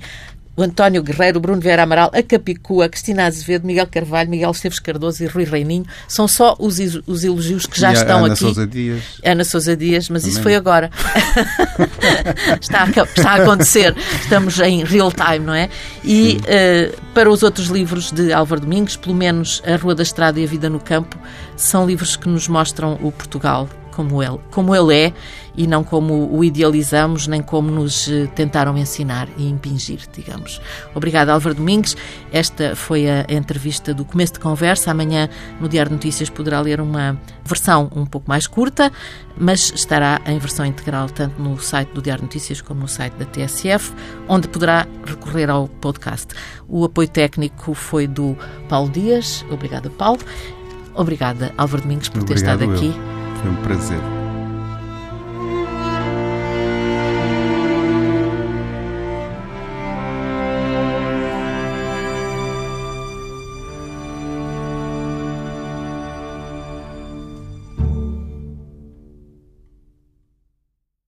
o 0.56 0.62
António 0.62 1.02
Guerreiro, 1.02 1.38
o 1.38 1.40
Bruno 1.40 1.60
Vieira 1.60 1.82
Amaral, 1.82 2.10
a 2.14 2.22
Capicua, 2.22 2.86
a 2.86 2.88
Cristina 2.88 3.26
Azevedo, 3.26 3.66
Miguel 3.66 3.86
Carvalho, 3.86 4.30
Miguel 4.30 4.50
Esteves 4.50 4.78
Cardoso 4.78 5.22
e 5.22 5.26
Rui 5.26 5.44
Reininho. 5.44 5.84
São 6.06 6.28
só 6.28 6.54
os, 6.58 6.78
os 7.06 7.24
elogios 7.24 7.66
que 7.66 7.78
já 7.78 7.90
e 7.90 7.94
estão 7.94 8.24
Ana 8.24 8.34
aqui. 8.34 8.44
Sousa 8.44 8.66
Dias. 8.66 9.02
Ana 9.24 9.44
Sousa 9.44 9.76
Dias, 9.76 10.08
mas 10.08 10.22
Também. 10.22 10.32
isso 10.32 10.42
foi 10.42 10.54
agora. 10.54 10.90
está, 12.60 12.84
a, 12.84 12.88
está 12.88 13.30
a 13.30 13.34
acontecer. 13.42 13.94
Estamos 14.20 14.58
em 14.60 14.84
real 14.84 15.10
time, 15.10 15.44
não 15.44 15.54
é? 15.54 15.68
E 16.04 16.38
uh, 16.38 17.00
para 17.12 17.30
os 17.30 17.42
outros 17.42 17.66
livros 17.66 18.12
de 18.12 18.32
Álvaro 18.32 18.60
Domingos, 18.60 18.96
pelo 18.96 19.14
menos 19.14 19.62
A 19.66 19.76
Rua 19.76 19.94
da 19.94 20.02
Estrada 20.02 20.38
e 20.38 20.44
a 20.44 20.46
Vida 20.46 20.70
no 20.70 20.78
Campo, 20.78 21.18
são 21.56 21.86
livros 21.86 22.16
que 22.16 22.28
nos 22.28 22.46
mostram 22.48 22.98
o 23.02 23.10
Portugal 23.10 23.68
como 23.94 24.22
ele, 24.22 24.38
como 24.50 24.74
ele 24.74 24.94
é 24.94 25.12
e 25.56 25.66
não 25.66 25.84
como 25.84 26.36
o 26.36 26.42
idealizamos, 26.42 27.28
nem 27.28 27.40
como 27.40 27.70
nos 27.70 28.08
eh, 28.08 28.26
tentaram 28.34 28.76
ensinar 28.76 29.28
e 29.36 29.48
impingir, 29.48 30.00
digamos. 30.12 30.60
Obrigada, 30.94 31.32
Álvaro 31.32 31.54
Domingues. 31.54 31.96
Esta 32.32 32.74
foi 32.74 33.08
a 33.08 33.24
entrevista 33.28 33.94
do 33.94 34.04
começo 34.04 34.34
de 34.34 34.40
conversa. 34.40 34.90
Amanhã, 34.90 35.28
no 35.60 35.68
Diário 35.68 35.90
de 35.90 35.94
Notícias, 35.94 36.28
poderá 36.28 36.60
ler 36.60 36.80
uma 36.80 37.16
versão 37.44 37.88
um 37.94 38.04
pouco 38.04 38.28
mais 38.28 38.48
curta, 38.48 38.90
mas 39.38 39.72
estará 39.72 40.20
em 40.26 40.38
versão 40.38 40.66
integral 40.66 41.08
tanto 41.08 41.40
no 41.40 41.56
site 41.60 41.90
do 41.90 42.02
Diário 42.02 42.22
de 42.22 42.26
Notícias 42.26 42.60
como 42.60 42.80
no 42.80 42.88
site 42.88 43.14
da 43.14 43.24
TSF, 43.24 43.92
onde 44.26 44.48
poderá 44.48 44.88
recorrer 45.04 45.48
ao 45.50 45.68
podcast. 45.68 46.34
O 46.68 46.84
apoio 46.84 47.08
técnico 47.08 47.74
foi 47.74 48.08
do 48.08 48.36
Paulo 48.68 48.90
Dias. 48.90 49.44
Obrigada, 49.50 49.88
Paulo. 49.90 50.18
Obrigada, 50.94 51.52
Álvaro 51.56 51.82
Domingos, 51.82 52.08
por 52.08 52.22
Obrigado 52.22 52.58
ter 52.58 52.66
estado 52.66 52.72
aqui. 52.72 52.86
Eu. 52.86 53.23
Foi 53.44 53.52
um 53.52 53.56
prazer. 53.56 54.23